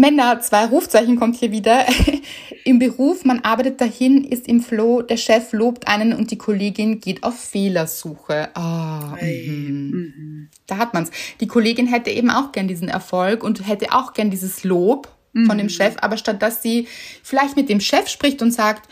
Männer, 0.00 0.40
zwei 0.40 0.66
Rufzeichen 0.66 1.18
kommt 1.18 1.36
hier 1.36 1.52
wieder. 1.52 1.84
Im 2.64 2.78
Beruf, 2.78 3.24
man 3.24 3.40
arbeitet 3.40 3.80
dahin, 3.80 4.24
ist 4.24 4.46
im 4.46 4.60
Flow, 4.60 5.02
der 5.02 5.16
Chef 5.16 5.52
lobt 5.52 5.88
einen 5.88 6.12
und 6.12 6.30
die 6.30 6.38
Kollegin 6.38 7.00
geht 7.00 7.24
auf 7.24 7.36
Fehlersuche. 7.36 8.50
Ah, 8.54 9.16
hey. 9.16 9.48
mhm. 9.48 9.90
mhm. 9.90 10.48
Da 10.66 10.78
hat 10.78 10.94
man's. 10.94 11.10
Die 11.40 11.48
Kollegin 11.48 11.88
hätte 11.88 12.10
eben 12.10 12.30
auch 12.30 12.52
gern 12.52 12.68
diesen 12.68 12.88
Erfolg 12.88 13.42
und 13.42 13.66
hätte 13.66 13.92
auch 13.92 14.12
gern 14.12 14.30
dieses 14.30 14.62
Lob 14.62 15.08
mhm. 15.32 15.46
von 15.46 15.58
dem 15.58 15.66
mhm. 15.66 15.70
Chef, 15.70 15.96
aber 16.00 16.16
statt 16.16 16.40
dass 16.40 16.62
sie 16.62 16.86
vielleicht 17.22 17.56
mit 17.56 17.68
dem 17.68 17.80
Chef 17.80 18.08
spricht 18.08 18.42
und 18.42 18.52
sagt, 18.52 18.88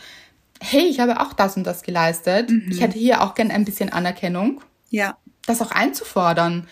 hey, 0.59 0.83
ich 0.83 0.99
habe 0.99 1.21
auch 1.21 1.33
das 1.33 1.57
und 1.57 1.65
das 1.65 1.81
geleistet, 1.83 2.49
mhm. 2.49 2.67
ich 2.69 2.81
hätte 2.81 2.99
hier 2.99 3.21
auch 3.23 3.35
gern 3.35 3.51
ein 3.51 3.65
bisschen 3.65 3.91
Anerkennung. 3.91 4.61
Ja. 4.89 5.17
Das 5.45 5.61
auch 5.61 5.71
einzufordern 5.71 6.67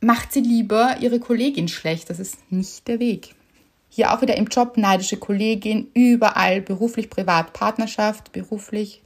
macht 0.00 0.32
sie 0.32 0.40
lieber 0.40 0.96
ihre 1.00 1.20
Kollegin 1.20 1.68
schlecht. 1.68 2.10
Das 2.10 2.18
ist 2.18 2.50
nicht 2.50 2.88
der 2.88 2.98
Weg. 2.98 3.35
Hier 3.96 4.12
auch 4.12 4.20
wieder 4.20 4.36
im 4.36 4.44
Job 4.44 4.76
neidische 4.76 5.16
Kollegin, 5.16 5.90
überall 5.94 6.60
beruflich, 6.60 7.08
privat, 7.08 7.54
Partnerschaft, 7.54 8.30
beruflich. 8.30 9.02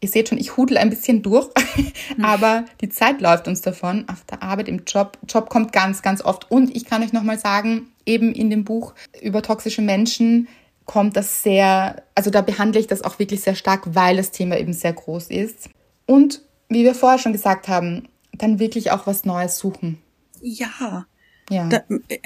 Ihr 0.00 0.08
seht 0.08 0.30
schon, 0.30 0.38
ich 0.38 0.56
hudel 0.56 0.78
ein 0.78 0.88
bisschen 0.88 1.20
durch, 1.20 1.50
aber 2.22 2.64
die 2.80 2.88
Zeit 2.88 3.20
läuft 3.20 3.48
uns 3.48 3.60
davon. 3.60 4.08
Auf 4.08 4.24
der 4.24 4.42
Arbeit, 4.42 4.68
im 4.68 4.84
Job. 4.86 5.18
Job 5.28 5.50
kommt 5.50 5.74
ganz, 5.74 6.00
ganz 6.00 6.22
oft. 6.22 6.50
Und 6.50 6.74
ich 6.74 6.86
kann 6.86 7.02
euch 7.02 7.12
nochmal 7.12 7.38
sagen, 7.38 7.88
eben 8.06 8.32
in 8.32 8.48
dem 8.48 8.64
Buch 8.64 8.94
über 9.20 9.42
toxische 9.42 9.82
Menschen 9.82 10.48
kommt 10.86 11.18
das 11.18 11.42
sehr, 11.42 12.02
also 12.14 12.30
da 12.30 12.40
behandle 12.40 12.80
ich 12.80 12.86
das 12.86 13.04
auch 13.04 13.18
wirklich 13.18 13.42
sehr 13.42 13.54
stark, 13.54 13.94
weil 13.94 14.16
das 14.16 14.30
Thema 14.30 14.58
eben 14.58 14.72
sehr 14.72 14.94
groß 14.94 15.26
ist. 15.26 15.68
Und 16.06 16.40
wie 16.70 16.84
wir 16.84 16.94
vorher 16.94 17.18
schon 17.18 17.34
gesagt 17.34 17.68
haben, 17.68 18.08
dann 18.32 18.58
wirklich 18.58 18.90
auch 18.90 19.06
was 19.06 19.26
Neues 19.26 19.58
suchen. 19.58 19.98
Ja. 20.40 21.04
Ja. 21.50 21.68
Da, 21.68 21.82
äh, 22.08 22.20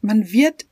man 0.00 0.32
wird 0.32 0.64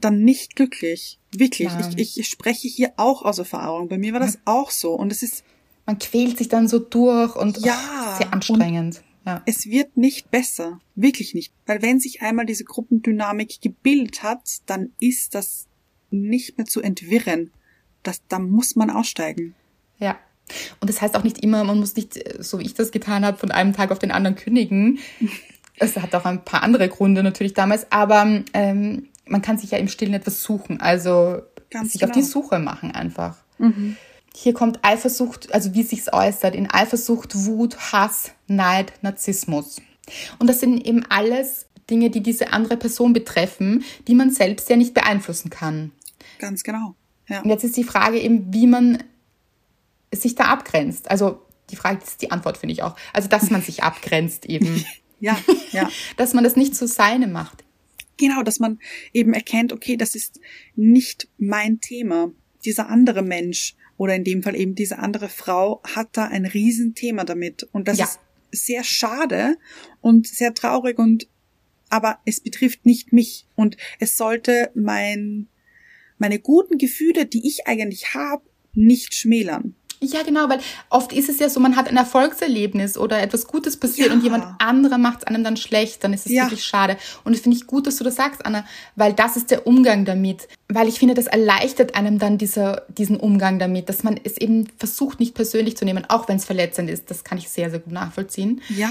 dann 0.00 0.22
nicht 0.22 0.56
glücklich. 0.56 1.18
Wirklich. 1.32 1.70
Ich, 1.96 2.18
ich 2.18 2.28
spreche 2.28 2.68
hier 2.68 2.92
auch 2.96 3.22
aus 3.22 3.38
Erfahrung. 3.38 3.88
Bei 3.88 3.98
mir 3.98 4.12
war 4.12 4.20
das 4.20 4.38
auch 4.44 4.70
so. 4.70 4.92
Und 4.92 5.12
es 5.12 5.22
ist. 5.22 5.44
Man 5.86 5.98
quält 5.98 6.38
sich 6.38 6.48
dann 6.48 6.68
so 6.68 6.78
durch 6.78 7.34
und 7.36 7.58
ja, 7.58 7.76
oh, 7.76 8.18
sehr 8.18 8.32
anstrengend. 8.32 9.02
Ja. 9.26 9.42
Es 9.46 9.66
wird 9.66 9.96
nicht 9.96 10.30
besser. 10.30 10.80
Wirklich 10.94 11.34
nicht. 11.34 11.52
Weil 11.66 11.82
wenn 11.82 12.00
sich 12.00 12.22
einmal 12.22 12.46
diese 12.46 12.64
Gruppendynamik 12.64 13.60
gebildet 13.60 14.22
hat, 14.22 14.40
dann 14.66 14.92
ist 15.00 15.34
das 15.34 15.66
nicht 16.10 16.58
mehr 16.58 16.66
zu 16.66 16.80
entwirren. 16.80 17.50
Das, 18.02 18.22
da 18.28 18.38
muss 18.38 18.76
man 18.76 18.90
aussteigen. 18.90 19.54
Ja. 19.98 20.18
Und 20.80 20.90
das 20.90 21.00
heißt 21.00 21.16
auch 21.16 21.24
nicht 21.24 21.42
immer, 21.42 21.64
man 21.64 21.78
muss 21.78 21.96
nicht, 21.96 22.18
so 22.42 22.58
wie 22.58 22.64
ich 22.64 22.74
das 22.74 22.90
getan 22.90 23.24
habe, 23.24 23.38
von 23.38 23.50
einem 23.50 23.72
Tag 23.72 23.90
auf 23.92 23.98
den 23.98 24.10
anderen 24.10 24.36
kündigen. 24.36 24.98
Es 25.82 25.96
hat 25.96 26.14
auch 26.14 26.26
ein 26.26 26.44
paar 26.44 26.62
andere 26.62 26.90
Gründe 26.90 27.22
natürlich 27.22 27.54
damals, 27.54 27.90
aber 27.90 28.42
ähm, 28.52 29.08
man 29.30 29.42
kann 29.42 29.58
sich 29.58 29.70
ja 29.70 29.78
im 29.78 29.88
Stillen 29.88 30.14
etwas 30.14 30.42
suchen, 30.42 30.80
also 30.80 31.42
Ganz 31.70 31.92
sich 31.92 32.00
genau. 32.00 32.10
auf 32.10 32.14
die 32.14 32.20
genau. 32.20 32.32
Suche 32.32 32.58
machen 32.58 32.90
einfach. 32.90 33.36
Mhm. 33.58 33.96
Hier 34.34 34.54
kommt 34.54 34.80
Eifersucht, 34.82 35.52
also 35.54 35.74
wie 35.74 35.82
sich's 35.82 36.12
äußert, 36.12 36.54
in 36.54 36.70
Eifersucht, 36.70 37.34
Wut, 37.46 37.92
Hass, 37.92 38.32
Neid, 38.46 38.92
Narzissmus. 39.02 39.80
Und 40.38 40.48
das 40.48 40.60
sind 40.60 40.84
eben 40.86 41.04
alles 41.08 41.66
Dinge, 41.88 42.10
die 42.10 42.22
diese 42.22 42.52
andere 42.52 42.76
Person 42.76 43.12
betreffen, 43.12 43.84
die 44.06 44.14
man 44.14 44.30
selbst 44.30 44.68
ja 44.68 44.76
nicht 44.76 44.94
beeinflussen 44.94 45.50
kann. 45.50 45.92
Ganz 46.38 46.62
genau. 46.62 46.94
Ja. 47.28 47.42
Und 47.42 47.50
jetzt 47.50 47.64
ist 47.64 47.76
die 47.76 47.84
Frage 47.84 48.18
eben, 48.20 48.52
wie 48.52 48.66
man 48.66 49.02
sich 50.12 50.34
da 50.34 50.44
abgrenzt. 50.44 51.10
Also 51.10 51.42
die 51.70 51.76
Frage 51.76 52.02
ist 52.02 52.22
die 52.22 52.30
Antwort, 52.30 52.58
finde 52.58 52.72
ich 52.72 52.82
auch. 52.82 52.96
Also, 53.12 53.28
dass 53.28 53.50
man 53.50 53.62
sich 53.62 53.82
abgrenzt 53.82 54.46
eben. 54.46 54.84
Ja, 55.22 55.36
ja. 55.72 55.86
dass 56.16 56.32
man 56.32 56.44
das 56.44 56.56
nicht 56.56 56.74
zu 56.74 56.86
seine 56.86 57.26
macht. 57.26 57.59
Genau, 58.20 58.42
dass 58.42 58.60
man 58.60 58.78
eben 59.12 59.32
erkennt, 59.34 59.72
okay, 59.72 59.96
das 59.96 60.14
ist 60.14 60.40
nicht 60.76 61.28
mein 61.38 61.80
Thema. 61.80 62.32
dieser 62.66 62.90
andere 62.90 63.22
Mensch 63.22 63.74
oder 63.96 64.14
in 64.14 64.22
dem 64.22 64.42
Fall 64.42 64.54
eben 64.54 64.74
diese 64.74 64.98
andere 64.98 65.30
Frau 65.30 65.80
hat 65.82 66.08
da 66.12 66.26
ein 66.26 66.44
Riesenthema 66.44 67.24
damit. 67.24 67.66
Und 67.72 67.88
das 67.88 67.96
Ja. 67.96 68.04
ist 68.04 68.20
sehr 68.52 68.84
schade 68.84 69.56
und 70.02 70.26
sehr 70.26 70.52
traurig 70.52 70.98
und 70.98 71.26
aber 71.88 72.20
es 72.26 72.40
betrifft 72.40 72.84
nicht 72.84 73.14
mich 73.14 73.46
und 73.56 73.78
es 73.98 74.18
sollte 74.18 74.70
mein 74.74 75.48
meine 76.18 76.38
guten 76.38 76.76
Gefühle, 76.76 77.24
die 77.24 77.48
ich 77.48 77.66
eigentlich 77.66 78.12
habe, 78.14 78.44
nicht 78.74 79.14
schmälern. 79.14 79.74
Ja, 80.02 80.22
genau, 80.22 80.48
weil 80.48 80.60
oft 80.88 81.12
ist 81.12 81.28
es 81.28 81.38
ja 81.40 81.50
so, 81.50 81.60
man 81.60 81.76
hat 81.76 81.88
ein 81.88 81.96
Erfolgserlebnis 81.98 82.96
oder 82.96 83.20
etwas 83.20 83.46
Gutes 83.46 83.76
passiert 83.76 84.08
Ja. 84.08 84.14
und 84.14 84.22
jemand 84.24 84.44
anderer 84.58 84.96
macht 84.96 85.18
es 85.18 85.24
einem 85.24 85.44
dann 85.44 85.58
schlecht, 85.58 86.02
dann 86.02 86.14
ist 86.14 86.24
es 86.24 86.32
Ja. 86.32 86.44
wirklich 86.44 86.64
schade. 86.64 86.96
Und 87.22 87.34
das 87.34 87.42
finde 87.42 87.58
ich 87.58 87.66
gut, 87.66 87.86
dass 87.86 87.96
du 87.96 88.04
das 88.04 88.16
sagst, 88.16 88.46
Anna, 88.46 88.64
weil 88.96 89.12
das 89.12 89.36
ist 89.36 89.50
der 89.50 89.66
Umgang 89.66 90.06
damit. 90.06 90.48
Weil 90.68 90.88
ich 90.88 90.98
finde, 90.98 91.12
das 91.14 91.26
erleichtert 91.26 91.96
einem 91.96 92.18
dann 92.18 92.38
dieser, 92.38 92.82
diesen 92.88 93.18
Umgang 93.18 93.58
damit, 93.58 93.90
dass 93.90 94.02
man 94.02 94.18
es 94.24 94.38
eben 94.38 94.68
versucht, 94.78 95.20
nicht 95.20 95.34
persönlich 95.34 95.76
zu 95.76 95.84
nehmen, 95.84 96.06
auch 96.08 96.28
wenn 96.28 96.36
es 96.36 96.46
verletzend 96.46 96.88
ist. 96.88 97.10
Das 97.10 97.22
kann 97.22 97.36
ich 97.36 97.50
sehr, 97.50 97.68
sehr 97.70 97.80
gut 97.80 97.92
nachvollziehen. 97.92 98.62
Ja. 98.70 98.90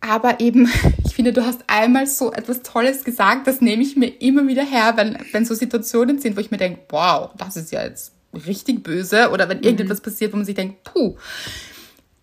Aber 0.00 0.40
eben, 0.40 0.66
ich 1.04 1.14
finde, 1.14 1.34
du 1.34 1.44
hast 1.44 1.60
einmal 1.66 2.06
so 2.06 2.32
etwas 2.32 2.62
Tolles 2.62 3.04
gesagt, 3.04 3.46
das 3.46 3.60
nehme 3.60 3.82
ich 3.82 3.96
mir 3.96 4.08
immer 4.22 4.46
wieder 4.48 4.64
her, 4.64 4.94
wenn, 4.96 5.18
wenn 5.32 5.44
so 5.44 5.54
Situationen 5.54 6.18
sind, 6.20 6.36
wo 6.36 6.40
ich 6.40 6.50
mir 6.50 6.56
denke, 6.56 6.80
wow, 6.88 7.30
das 7.36 7.56
ist 7.56 7.70
ja 7.70 7.82
jetzt 7.84 8.12
richtig 8.34 8.82
böse. 8.82 9.30
Oder 9.30 9.48
wenn 9.48 9.62
irgendetwas 9.62 10.00
passiert, 10.00 10.32
wo 10.32 10.36
man 10.36 10.46
sich 10.46 10.54
denkt, 10.54 10.84
puh. 10.84 11.16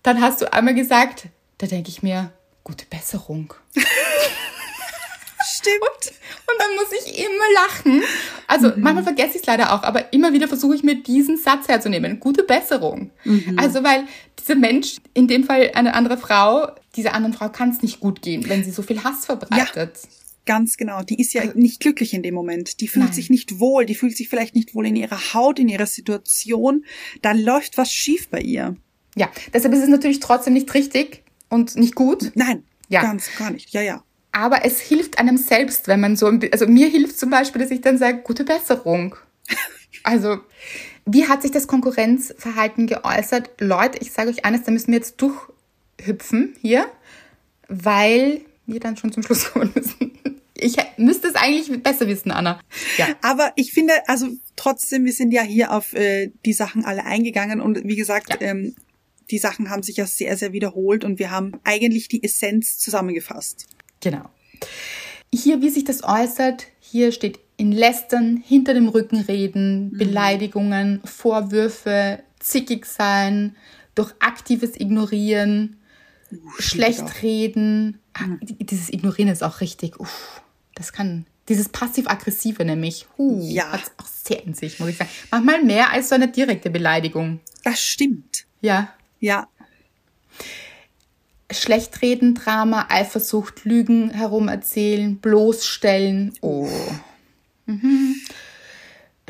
Dann 0.04 0.22
hast 0.22 0.42
du 0.42 0.52
einmal 0.54 0.76
gesagt, 0.76 1.28
da 1.58 1.68
denke 1.68 1.90
ich 1.90 2.04
mir, 2.04 2.32
gute 2.64 2.86
Besserung. 2.86 3.54
Stimmt. 5.50 6.14
Und 6.50 6.60
dann 6.60 6.76
muss 6.76 6.92
ich 6.92 7.20
immer 7.20 7.44
lachen. 7.66 8.04
Also 8.48 8.72
manchmal 8.76 9.04
vergesse 9.04 9.32
ich 9.32 9.42
es 9.42 9.46
leider 9.46 9.74
auch, 9.74 9.84
aber 9.84 10.14
immer 10.14 10.34
wieder 10.34 10.48
versuche 10.48 10.76
ich 10.76 10.84
mir 10.84 11.02
diesen 11.02 11.38
Satz 11.38 11.68
herzunehmen. 11.68 12.20
Gute 12.20 12.44
Besserung. 12.44 13.12
Also 13.58 13.84
weil 13.84 14.06
dieser 14.40 14.56
Mensch, 14.56 14.98
in 15.14 15.28
dem 15.28 15.44
Fall 15.44 15.72
eine 15.74 15.94
andere 15.94 16.18
Frau, 16.18 16.72
dieser 16.96 17.14
anderen 17.14 17.34
Frau 17.34 17.50
kann 17.50 17.70
es 17.70 17.82
nicht 17.82 18.00
gut 18.00 18.22
gehen, 18.22 18.48
wenn 18.50 18.64
sie 18.64 18.72
so 18.72 18.82
viel 18.82 19.04
Hass 19.04 19.26
verbreitet. 19.26 20.00
Ganz 20.48 20.78
genau. 20.78 21.04
Die 21.04 21.20
ist 21.20 21.34
ja 21.34 21.44
nicht 21.54 21.82
glücklich 21.82 22.14
in 22.14 22.24
dem 22.24 22.34
Moment. 22.34 22.80
Die 22.80 22.88
fühlt 22.88 23.06
Nein. 23.06 23.14
sich 23.14 23.30
nicht 23.30 23.60
wohl. 23.60 23.86
Die 23.86 23.96
fühlt 23.96 24.16
sich 24.16 24.30
vielleicht 24.30 24.56
nicht 24.56 24.74
wohl 24.74 24.88
in 24.88 24.96
ihrer 24.96 25.34
Haut, 25.34 25.60
in 25.60 25.68
ihrer 25.68 25.86
Situation. 25.86 26.86
Da 27.22 27.34
läuft 27.34 27.78
was 27.78 27.92
schief 27.92 28.30
bei 28.30 28.40
ihr. 28.40 28.78
Ja, 29.16 29.30
deshalb 29.54 29.74
ist 29.74 29.84
es 29.84 29.90
natürlich 29.90 30.22
trotzdem 30.22 30.54
nicht 30.54 30.74
richtig 30.74 31.24
und 31.50 31.76
nicht 31.76 31.96
gut. 31.96 32.32
Nein. 32.36 32.64
Ja. 32.88 33.02
Ganz 33.02 33.30
gar 33.38 33.52
nicht. 33.52 33.72
Ja, 33.72 33.82
ja. 33.82 34.04
Aber 34.32 34.64
es 34.64 34.80
hilft 34.80 35.20
einem 35.20 35.38
selbst, 35.38 35.90
wenn 35.90 36.00
man 36.00 36.16
so, 36.16 36.28
also 36.28 36.66
mir 36.66 36.88
hilft 36.88 37.20
zum 37.20 37.30
Beispiel, 37.30 37.62
dass 37.62 37.72
ich 37.72 37.82
dann 37.82 37.98
sage, 37.98 38.22
gute 38.24 38.44
Besserung. 38.44 39.16
Also, 40.04 40.38
wie 41.06 41.28
hat 41.28 41.42
sich 41.42 41.52
das 41.52 41.68
Konkurrenzverhalten 41.68 42.88
geäußert? 42.88 43.50
Leute, 43.60 43.98
ich 44.00 44.12
sage 44.12 44.30
euch 44.30 44.46
eines, 44.46 44.64
da 44.64 44.72
müssen 44.72 44.92
wir 44.92 45.00
jetzt 45.00 45.18
durchhüpfen 45.18 46.56
hier, 46.62 46.86
weil 47.68 48.42
wir 48.68 48.80
dann 48.80 48.98
schon 48.98 49.12
zum 49.12 49.24
Schluss 49.24 49.52
kommen 49.52 49.72
müssen. 49.74 50.12
Ich 50.60 50.76
müsste 50.98 51.28
es 51.28 51.36
eigentlich 51.36 51.84
besser 51.84 52.08
wissen, 52.08 52.32
Anna. 52.32 52.60
Ja. 52.98 53.08
Aber 53.22 53.52
ich 53.56 53.72
finde, 53.74 53.94
also 54.08 54.28
trotzdem, 54.56 55.06
wir 55.06 55.14
sind 55.14 55.32
ja 55.32 55.44
hier 55.44 55.72
auf 55.72 55.94
äh, 55.94 56.32
die 56.46 56.54
Sachen 56.54 56.84
alle 56.84 57.06
eingegangen 57.06 57.62
und 57.62 57.84
wie 57.84 57.96
gesagt, 57.96 58.30
Ja. 58.30 58.38
ähm, 58.42 58.76
die 59.30 59.38
Sachen 59.38 59.70
haben 59.70 59.84
sich 59.84 59.98
ja 59.98 60.06
sehr, 60.08 60.36
sehr 60.38 60.54
wiederholt 60.54 61.04
und 61.04 61.20
wir 61.20 61.32
haben 61.32 61.52
eigentlich 61.64 62.08
die 62.08 62.24
Essenz 62.24 62.80
zusammengefasst. 62.80 63.68
Genau. 64.02 64.30
Hier, 65.34 65.62
wie 65.62 65.70
sich 65.70 65.84
das 65.84 66.04
äußert, 66.04 66.68
hier 66.80 67.12
steht 67.12 67.40
in 67.58 67.72
Lästern, 67.72 68.38
hinter 68.46 68.74
dem 68.74 68.88
Rücken 68.88 69.18
reden, 69.22 69.92
Beleidigungen, 69.98 71.02
Vorwürfe, 71.04 72.20
zickig 72.40 72.86
sein, 72.86 73.56
durch 73.96 74.14
aktives 74.20 74.80
Ignorieren, 74.80 75.78
schlecht 76.60 77.02
auch. 77.02 77.22
reden. 77.22 78.00
Die- 78.42 78.66
Dieses 78.66 78.90
Ignorieren 78.90 79.30
ist 79.30 79.44
auch 79.44 79.62
richtig. 79.62 80.00
Uff, 80.00 80.42
das 80.76 80.92
kann. 80.94 81.26
Dieses 81.50 81.70
passiv-aggressive 81.70 82.66
nämlich. 82.66 83.06
Uh, 83.18 83.42
Ja. 83.42 83.72
Hat 83.72 83.92
auch 83.98 84.06
sehr 84.08 84.44
in 84.44 84.54
sich, 84.54 84.80
muss 84.80 84.90
ich 84.90 84.98
sagen. 84.98 85.10
Manchmal 85.32 85.64
mehr 85.64 85.92
als 85.92 86.10
so 86.10 86.16
eine 86.16 86.28
direkte 86.28 86.70
Beleidigung. 86.70 87.40
Das 87.64 87.82
stimmt. 87.82 88.46
Ja. 88.62 88.94
Ja, 89.20 89.48
Schlechtreden, 91.50 92.36
Drama, 92.36 92.88
Eifersucht, 92.90 93.64
Lügen 93.64 94.10
herumerzählen, 94.10 95.18
bloßstellen, 95.18 96.34
oh. 96.42 96.70
Mhm. 97.66 98.16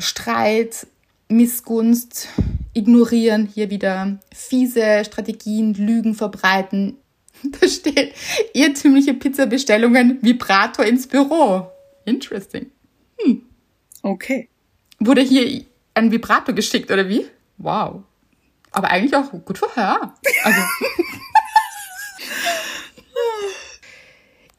Streit, 0.00 0.86
Missgunst, 1.28 2.28
ignorieren, 2.74 3.46
hier 3.46 3.70
wieder 3.70 4.18
fiese 4.34 5.04
Strategien, 5.04 5.74
Lügen 5.74 6.14
verbreiten. 6.14 6.96
Da 7.60 7.68
steht 7.68 8.14
irrtümliche 8.52 9.14
Pizzabestellungen, 9.14 10.18
Vibrator 10.22 10.84
ins 10.84 11.06
Büro. 11.06 11.70
Interesting. 12.04 12.70
okay. 14.02 14.48
Wurde 14.98 15.20
hier 15.20 15.64
ein 15.94 16.10
Vibrator 16.10 16.54
geschickt, 16.54 16.90
oder 16.90 17.08
wie? 17.08 17.26
Wow. 17.58 18.02
Aber 18.70 18.90
eigentlich 18.90 19.14
auch 19.14 19.30
gut 19.44 19.58
vorher. 19.58 20.14
Also. 20.42 20.60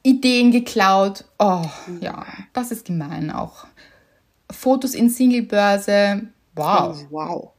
Ideen 0.02 0.50
geklaut. 0.50 1.24
Oh, 1.38 1.64
ja, 2.00 2.24
das 2.52 2.72
ist 2.72 2.86
gemein 2.86 3.30
auch. 3.30 3.66
Fotos 4.50 4.94
in 4.94 5.10
Singlebörse. 5.10 6.28
Wow. 6.54 6.96
Oh, 7.02 7.06
wow. 7.10 7.52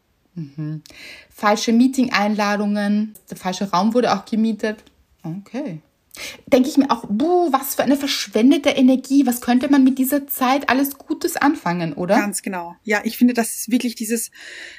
Falsche 1.30 1.72
Meeting-Einladungen. 1.74 3.14
Der 3.30 3.38
falsche 3.38 3.70
Raum 3.70 3.94
wurde 3.94 4.14
auch 4.14 4.26
gemietet. 4.26 4.84
Okay. 5.24 5.82
Denke 6.52 6.68
ich 6.68 6.78
mir 6.78 6.92
auch, 6.92 7.06
buh, 7.08 7.54
was 7.54 7.76
für 7.76 7.84
eine 7.84 7.96
verschwendete 7.96 8.70
Energie. 8.70 9.26
Was 9.26 9.40
könnte 9.40 9.70
man 9.70 9.84
mit 9.86 9.98
dieser 9.98 10.28
Zeit 10.28 10.70
alles 10.70 10.98
Gutes 10.98 11.38
anfangen, 11.38 11.94
oder? 11.94 12.18
Ganz 12.18 12.42
genau. 12.42 12.76
Ja, 12.84 13.00
ich 13.06 13.18
finde, 13.18 13.34
das 13.34 13.54
ist 13.54 13.72
wirklich 13.72 13.96
dieses 13.96 14.30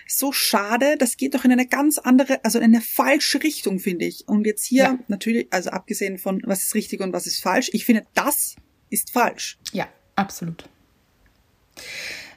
so 0.07 0.31
schade. 0.33 0.97
Das 0.99 1.17
geht 1.17 1.35
doch 1.35 1.45
in 1.47 1.53
eine 1.53 1.67
ganz 1.67 1.97
andere, 1.97 2.45
also 2.45 2.59
in 2.59 2.67
eine 2.67 2.83
falsche 2.83 3.43
Richtung, 3.43 3.79
finde 3.79 4.05
ich. 4.05 4.29
Und 4.29 4.47
jetzt 4.47 4.67
hier 4.67 4.83
Ja. 4.85 4.99
natürlich, 5.09 5.47
also 5.51 5.71
abgesehen 5.71 6.19
von 6.19 6.43
was 6.45 6.65
ist 6.65 6.75
richtig 6.75 7.01
und 7.01 7.15
was 7.15 7.27
ist 7.27 7.43
falsch, 7.43 7.71
ich 7.73 7.87
finde, 7.87 8.05
das 8.13 8.57
ist 8.91 9.11
falsch. 9.11 9.59
Ja, 9.73 9.89
absolut. 10.17 10.69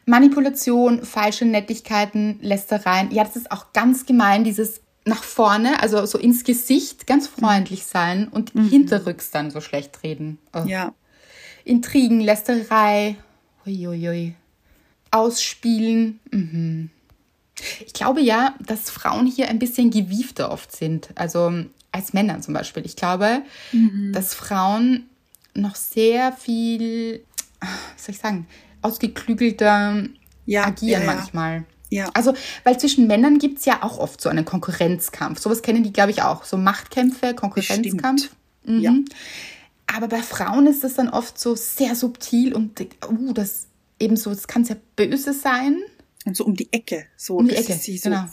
Manipulation, 0.06 1.03
falsche 1.03 1.45
Nettigkeiten, 1.45 2.39
Lästereien. 2.41 3.12
Ja, 3.12 3.24
das 3.26 3.36
ist 3.36 3.51
auch 3.51 3.74
ganz 3.74 4.06
gemein, 4.06 4.43
dieses 4.43 4.82
nach 5.06 5.24
vorne, 5.24 5.82
also 5.82 6.06
so 6.06 6.18
ins 6.18 6.43
Gesicht 6.43 7.06
ganz 7.08 7.28
freundlich 7.28 7.86
sein 7.86 8.28
und 8.28 8.51
hinterrücks 8.51 9.30
dann 9.32 9.51
so 9.51 9.62
schlecht 9.62 10.03
reden. 10.03 10.39
Oh. 10.53 10.64
Ja. 10.66 10.93
Intrigen, 11.64 12.20
Lästerei, 12.22 13.16
uiuiui. 13.66 14.36
Ausspielen. 15.12 16.20
Mhm. 16.32 16.89
Ich 17.86 17.93
glaube 17.93 18.22
ja, 18.22 18.56
dass 18.66 18.89
Frauen 18.89 19.28
hier 19.28 19.47
ein 19.47 19.60
bisschen 19.60 19.89
gewiefter 19.89 20.51
oft 20.51 20.76
sind, 20.76 21.10
also 21.16 21.53
als 21.91 22.12
Männer 22.12 22.41
zum 22.41 22.53
Beispiel. 22.53 22.86
Ich 22.86 22.97
glaube, 22.97 23.43
dass 24.12 24.34
Frauen 24.34 25.06
noch 25.53 25.76
sehr 25.76 26.34
viel, 26.34 27.22
wie 27.22 28.01
soll 28.01 28.14
ich 28.16 28.18
sagen, 28.18 28.47
ausgeklügelter 28.82 30.03
Ja, 30.45 30.66
agieren 30.66 31.03
ja, 31.03 31.08
ja. 31.08 31.16
manchmal. 31.16 31.64
Ja. 31.95 32.09
Also, 32.13 32.33
weil 32.63 32.79
zwischen 32.79 33.07
Männern 33.07 33.37
gibt's 33.39 33.65
ja 33.65 33.83
auch 33.83 33.97
oft 33.99 34.19
so 34.21 34.29
einen 34.29 34.45
Konkurrenzkampf. 34.45 35.39
Sowas 35.39 35.61
kennen 35.61 35.83
die, 35.83 35.93
glaube 35.93 36.11
ich, 36.11 36.21
auch. 36.21 36.43
So 36.45 36.57
Machtkämpfe, 36.57 37.33
Konkurrenzkampf. 37.33 38.29
Mhm. 38.65 38.79
Ja. 38.79 38.93
Aber 39.87 40.07
bei 40.07 40.21
Frauen 40.21 40.67
ist 40.67 40.83
das 40.83 40.95
dann 40.95 41.09
oft 41.09 41.39
so 41.39 41.55
sehr 41.55 41.95
subtil 41.95 42.53
und 42.53 42.79
uh, 43.07 43.33
das 43.33 43.67
eben 43.99 44.17
so, 44.17 44.31
das 44.31 44.47
kann 44.47 44.65
sehr 44.65 44.77
böse 44.95 45.33
sein. 45.33 45.81
Und 46.25 46.35
so 46.35 46.43
um 46.43 46.55
die 46.55 46.73
Ecke. 46.73 47.05
So, 47.15 47.37
Um 47.37 47.47
die 47.47 47.55
Ecke, 47.55 47.73
sie 47.73 47.97
so 47.99 48.09
genau. 48.09 48.25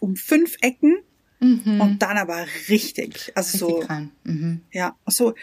um 0.00 0.16
fünf 0.16 0.56
Ecken 0.60 0.98
und 1.40 1.96
dann 2.00 2.18
aber 2.18 2.44
richtig. 2.68 3.32
Also 3.34 3.66
Richtig 3.68 3.86
so, 3.86 3.88
rein. 3.88 4.10
Mhm. 4.24 4.60
ja, 4.72 4.96
so 5.06 5.34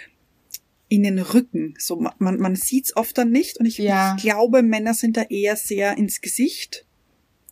in 0.88 1.02
den 1.04 1.18
Rücken. 1.20 1.74
So, 1.80 1.96
ma- 1.96 2.14
man, 2.20 2.38
man 2.38 2.56
sieht's 2.56 2.96
oft 2.96 3.18
dann 3.18 3.32
nicht. 3.32 3.58
Und 3.60 3.66
ich, 3.66 3.80
Ja. 3.80 4.16
ich 4.18 4.24
glaube, 4.24 4.62
Männer 4.62 4.94
sind 4.94 5.18
da 5.18 5.24
eher 5.24 5.56
sehr 5.56 5.98
ins 5.98 6.22
Gesicht. 6.22 6.85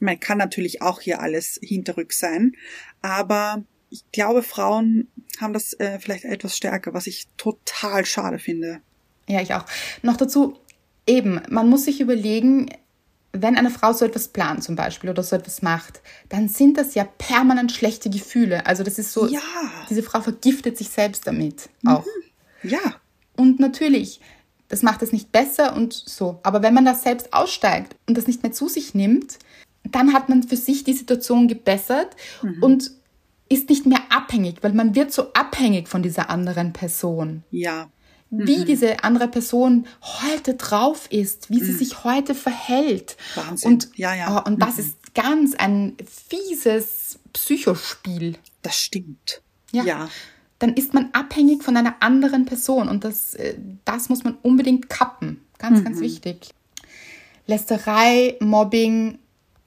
Man 0.04 0.20
kann 0.20 0.38
natürlich 0.38 0.82
auch 0.82 1.02
hier 1.02 1.22
alles 1.22 1.60
hinterrück 1.62 2.14
sein. 2.14 2.54
Aber 3.02 3.64
ich 3.90 4.04
glaube, 4.12 4.44
Frauen 4.44 5.08
haben 5.40 5.54
das 5.54 5.74
äh, 5.80 6.00
vielleicht 6.00 6.26
etwas 6.26 6.58
stärker, 6.58 6.94
was 6.94 7.08
ich 7.08 7.28
total 7.38 8.06
schade 8.06 8.40
finde. 8.40 8.82
Ja, 9.28 9.42
ich 9.42 9.54
auch. 9.54 9.66
Noch 10.02 10.18
dazu, 10.18 10.58
eben, 11.08 11.42
man 11.50 11.70
muss 11.70 11.86
sich 11.86 12.02
überlegen, 12.02 12.70
wenn 13.32 13.58
eine 13.58 13.70
Frau 13.72 13.94
so 13.94 14.06
etwas 14.06 14.28
plant 14.28 14.64
zum 14.64 14.76
Beispiel 14.76 15.10
oder 15.10 15.24
so 15.24 15.36
etwas 15.36 15.62
macht, 15.62 16.02
dann 16.30 16.50
sind 16.50 16.78
das 16.78 16.94
ja 16.94 17.04
permanent 17.04 17.72
schlechte 17.72 18.10
Gefühle. 18.10 18.66
Also 18.66 18.84
das 18.84 19.00
ist 19.00 19.12
so, 19.14 19.28
Ja. 19.28 19.40
diese 19.90 20.04
Frau 20.04 20.22
vergiftet 20.22 20.78
sich 20.78 20.90
selbst 20.90 21.26
damit 21.26 21.70
auch. 21.86 22.06
Ja, 22.62 22.96
Und 23.36 23.60
natürlich, 23.60 24.22
das 24.68 24.84
macht 24.84 25.02
es 25.02 25.12
nicht 25.12 25.32
besser 25.32 25.76
und 25.76 25.94
so. 25.94 26.40
Aber 26.44 26.62
wenn 26.62 26.74
man 26.74 26.86
das 26.86 27.02
selbst 27.04 27.34
aussteigt 27.34 27.96
und 28.08 28.18
das 28.18 28.28
nicht 28.28 28.44
mehr 28.44 28.52
zu 28.52 28.68
sich 28.68 28.94
nimmt, 28.94 29.40
dann 29.92 30.14
hat 30.14 30.30
man 30.30 30.44
für 30.44 30.58
sich 30.58 30.84
die 30.84 30.94
Situation 30.94 31.48
gebessert 31.48 32.16
und 32.62 32.92
ist 33.50 33.70
nicht 33.70 33.86
mehr 33.86 34.02
abhängig, 34.10 34.58
weil 34.62 34.74
man 34.74 34.96
wird 34.96 35.12
so 35.12 35.34
abhängig 35.34 35.88
von 35.88 36.02
dieser 36.02 36.30
anderen 36.30 36.74
Person. 36.74 37.44
Ja. 37.52 37.90
Wie 38.30 38.66
diese 38.66 39.04
andere 39.04 39.28
Person 39.28 39.86
heute 40.02 40.56
drauf 40.56 41.08
ist, 41.12 41.52
wie 41.52 41.60
sie 41.60 41.74
sich 41.74 42.04
heute 42.04 42.34
verhält. 42.34 43.16
Wahnsinn. 43.36 43.74
Und, 43.74 43.90
Ja, 43.96 44.16
ja. 44.16 44.42
oh, 44.44 44.48
und 44.50 44.60
das 44.60 44.80
ist 44.80 45.14
ganz 45.14 45.54
ein 45.54 45.96
fieses 46.30 47.20
Psychospiel. 47.34 48.38
Das 48.64 48.80
stimmt. 48.80 49.44
Ja. 49.72 49.84
Ja. 49.84 50.10
Dann 50.58 50.74
ist 50.74 50.96
man 50.96 51.10
abhängig 51.14 51.62
von 51.62 51.78
einer 51.78 51.98
anderen 52.00 52.46
Person 52.46 52.90
und 52.90 53.04
das, 53.04 53.36
äh, 53.36 53.56
das 53.86 54.10
muss 54.10 54.24
man 54.24 54.38
unbedingt 54.42 54.90
kappen. 54.90 55.42
Ganz, 55.60 55.84
ganz 55.84 56.00
wichtig. 56.00 56.50
Lästerei, 57.46 58.38
Mobbing, 58.40 59.20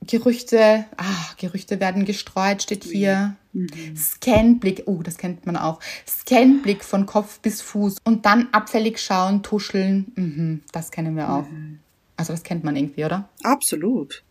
Gerüchte, 0.06 0.84
ah, 0.96 1.04
Gerüchte 1.38 1.80
werden 1.80 2.04
gestreut, 2.04 2.62
steht 2.62 2.84
hier. 2.84 3.36
Scanblick, 3.96 4.82
oh, 4.86 5.02
das 5.02 5.16
kennt 5.16 5.46
man 5.46 5.56
auch. 5.56 5.80
Scanblick 6.06 6.84
von 6.84 7.06
Kopf 7.06 7.40
bis 7.40 7.62
Fuß 7.62 7.96
und 8.04 8.26
dann 8.26 8.48
abfällig 8.52 9.00
schauen, 9.00 9.42
tuscheln. 9.42 10.12
Mhm, 10.14 10.62
das 10.72 10.90
kennen 10.90 11.16
wir 11.16 11.30
auch. 11.32 11.46
Also 12.16 12.32
das 12.32 12.42
kennt 12.42 12.64
man 12.64 12.76
irgendwie, 12.76 13.04
oder? 13.04 13.28
Absolut. 13.42 14.22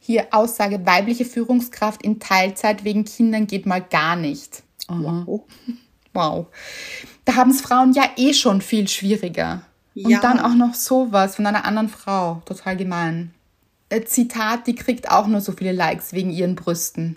Hier 0.00 0.28
Aussage, 0.32 0.84
weibliche 0.86 1.24
Führungskraft 1.24 2.02
in 2.02 2.18
Teilzeit 2.18 2.84
wegen 2.84 3.04
Kindern 3.04 3.46
geht 3.46 3.66
mal 3.66 3.80
gar 3.82 4.16
nicht. 4.16 4.62
Wow. 4.88 5.42
Wow. 6.14 6.46
Da 7.24 7.34
haben 7.34 7.50
es 7.50 7.60
Frauen 7.60 7.92
ja 7.92 8.04
eh 8.16 8.32
schon 8.32 8.60
viel 8.62 8.88
schwieriger. 8.88 9.62
Und 9.94 10.10
Ja. 10.10 10.20
dann 10.20 10.40
auch 10.40 10.54
noch 10.54 10.74
sowas 10.74 11.36
von 11.36 11.46
einer 11.46 11.64
anderen 11.64 11.88
Frau. 11.88 12.40
Total 12.46 12.76
gemein. 12.76 13.34
Äh, 13.90 14.04
Zitat, 14.04 14.66
die 14.66 14.74
kriegt 14.74 15.10
auch 15.10 15.26
nur 15.26 15.40
so 15.40 15.52
viele 15.52 15.72
Likes 15.72 16.12
wegen 16.12 16.30
ihren 16.30 16.54
Brüsten. 16.54 17.16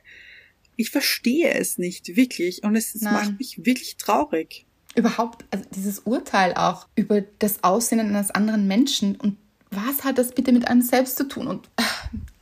Ich 0.78 0.90
verstehe 0.90 1.54
es 1.54 1.78
nicht, 1.78 2.16
wirklich. 2.16 2.64
Und 2.64 2.76
es, 2.76 2.96
es 2.96 3.02
macht 3.02 3.38
mich 3.38 3.66
wirklich 3.66 3.98
traurig. 3.98 4.66
Überhaupt, 4.96 5.46
also 5.52 5.66
dieses 5.76 6.00
Urteil 6.00 6.54
auch 6.54 6.88
über 6.96 7.22
das 7.22 7.64
Aussehen 7.64 8.00
eines 8.00 8.32
anderen 8.32 8.68
Menschen. 8.68 9.16
Und 9.16 9.38
was 9.70 10.04
hat 10.04 10.18
das 10.18 10.32
bitte 10.32 10.52
mit 10.52 10.68
einem 10.68 10.82
selbst 10.82 11.18
zu 11.18 11.28
tun? 11.28 11.48
Und 11.48 11.68
äh, 11.78 11.84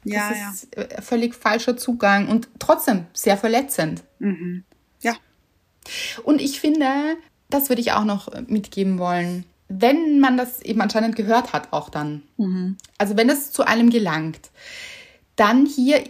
das 0.04 0.14
Ja, 0.14 0.52
ist 0.52 0.78
äh, 0.78 1.02
völlig 1.02 1.36
falscher 1.36 1.78
Zugang 1.78 2.28
und 2.28 2.50
trotzdem 2.60 3.06
sehr 3.14 3.38
verletzend. 3.38 4.04
Ja. 5.02 5.16
Und 6.24 6.40
ich 6.42 6.60
finde, 6.60 7.18
das 7.50 7.70
würde 7.70 7.82
ich 7.82 7.92
auch 7.92 8.06
noch 8.06 8.30
mitgeben 8.48 9.00
wollen, 9.00 9.46
wenn 9.70 10.20
man 10.20 10.36
das 10.36 10.62
eben 10.62 10.82
anscheinend 10.82 11.16
gehört 11.16 11.54
hat, 11.54 11.72
auch 11.72 11.90
dann. 11.90 12.24
Also 12.98 13.16
wenn 13.16 13.30
es 13.30 13.52
zu 13.52 13.66
einem 13.66 13.92
gelangt, 13.92 14.50
dann 15.36 15.66
hier, 15.66 16.04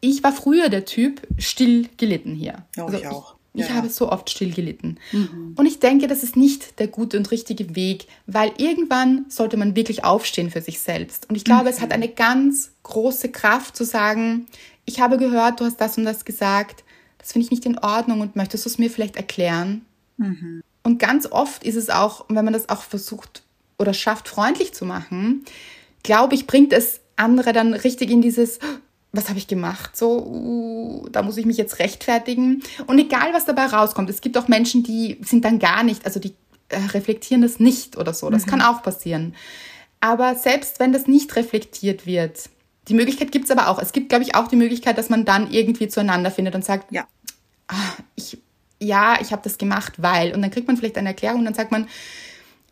ich 0.00 0.22
war 0.22 0.32
früher 0.32 0.68
der 0.68 0.84
Typ, 0.84 1.20
still 1.36 1.88
gelitten 1.96 2.34
hier. 2.34 2.64
Ja, 2.76 2.86
also 2.86 2.96
ich 2.96 3.06
auch. 3.08 3.34
Ich, 3.34 3.40
Ja, 3.52 3.64
ich 3.64 3.70
ja. 3.70 3.76
habe 3.76 3.88
so 3.88 4.10
oft 4.10 4.30
still 4.30 4.52
gelitten. 4.52 4.98
Und 5.56 5.66
ich 5.66 5.80
denke, 5.80 6.06
das 6.06 6.22
ist 6.22 6.36
nicht 6.36 6.78
der 6.78 6.86
gute 6.86 7.16
und 7.16 7.32
richtige 7.32 7.74
Weg, 7.74 8.06
weil 8.26 8.52
irgendwann 8.58 9.26
sollte 9.28 9.56
man 9.56 9.74
wirklich 9.74 10.04
aufstehen 10.04 10.50
für 10.50 10.62
sich 10.62 10.78
selbst. 10.78 11.28
Und 11.28 11.34
ich 11.34 11.44
glaube, 11.44 11.68
es 11.68 11.80
hat 11.80 11.92
eine 11.92 12.08
ganz 12.08 12.70
große 12.84 13.30
Kraft 13.30 13.76
zu 13.76 13.84
sagen, 13.84 14.46
ich 14.84 15.00
habe 15.00 15.18
gehört, 15.18 15.58
du 15.58 15.64
hast 15.64 15.80
das 15.80 15.98
und 15.98 16.04
das 16.04 16.24
gesagt, 16.24 16.84
das 17.18 17.32
finde 17.32 17.46
ich 17.46 17.50
nicht 17.50 17.66
in 17.66 17.78
Ordnung 17.78 18.20
und 18.20 18.36
möchtest 18.36 18.64
du 18.64 18.68
es 18.68 18.78
mir 18.78 18.88
vielleicht 18.88 19.16
erklären? 19.16 19.84
Und 20.90 20.98
ganz 20.98 21.28
oft 21.30 21.62
ist 21.62 21.76
es 21.76 21.88
auch, 21.88 22.24
wenn 22.28 22.44
man 22.44 22.52
das 22.52 22.68
auch 22.68 22.82
versucht 22.82 23.44
oder 23.78 23.94
schafft, 23.94 24.26
freundlich 24.26 24.74
zu 24.74 24.84
machen, 24.84 25.44
glaube 26.02 26.34
ich, 26.34 26.48
bringt 26.48 26.72
es 26.72 26.98
andere 27.14 27.52
dann 27.52 27.74
richtig 27.74 28.10
in 28.10 28.22
dieses, 28.22 28.58
was 29.12 29.28
habe 29.28 29.38
ich 29.38 29.46
gemacht? 29.46 29.96
So, 29.96 30.18
uh, 30.26 31.08
da 31.10 31.22
muss 31.22 31.36
ich 31.36 31.46
mich 31.46 31.58
jetzt 31.58 31.78
rechtfertigen. 31.78 32.64
Und 32.88 32.98
egal, 32.98 33.32
was 33.32 33.44
dabei 33.44 33.66
rauskommt, 33.66 34.10
es 34.10 34.20
gibt 34.20 34.36
auch 34.36 34.48
Menschen, 34.48 34.82
die 34.82 35.20
sind 35.24 35.44
dann 35.44 35.60
gar 35.60 35.84
nicht, 35.84 36.04
also 36.04 36.18
die 36.18 36.34
äh, 36.70 36.78
reflektieren 36.86 37.42
das 37.42 37.60
nicht 37.60 37.96
oder 37.96 38.12
so. 38.12 38.28
Das 38.30 38.46
kann 38.46 38.60
auch 38.60 38.82
passieren. 38.82 39.36
Aber 40.00 40.34
selbst 40.34 40.80
wenn 40.80 40.92
das 40.92 41.06
nicht 41.06 41.36
reflektiert 41.36 42.04
wird, 42.04 42.50
die 42.88 42.94
Möglichkeit 42.94 43.30
gibt 43.30 43.44
es 43.44 43.52
aber 43.52 43.68
auch. 43.68 43.78
Es 43.78 43.92
gibt, 43.92 44.08
glaube 44.08 44.24
ich, 44.24 44.34
auch 44.34 44.48
die 44.48 44.56
Möglichkeit, 44.56 44.98
dass 44.98 45.08
man 45.08 45.24
dann 45.24 45.52
irgendwie 45.52 45.86
zueinander 45.86 46.32
findet 46.32 46.56
und 46.56 46.64
sagt, 46.64 46.90
Ja. 46.90 47.06
ich, 48.16 48.38
ja, 48.80 49.18
ich 49.20 49.32
habe 49.32 49.42
das 49.42 49.58
gemacht, 49.58 49.94
weil. 49.98 50.34
Und 50.34 50.42
dann 50.42 50.50
kriegt 50.50 50.66
man 50.66 50.76
vielleicht 50.76 50.98
eine 50.98 51.10
Erklärung 51.10 51.40
und 51.40 51.44
dann 51.44 51.54
sagt 51.54 51.70
man, 51.70 51.86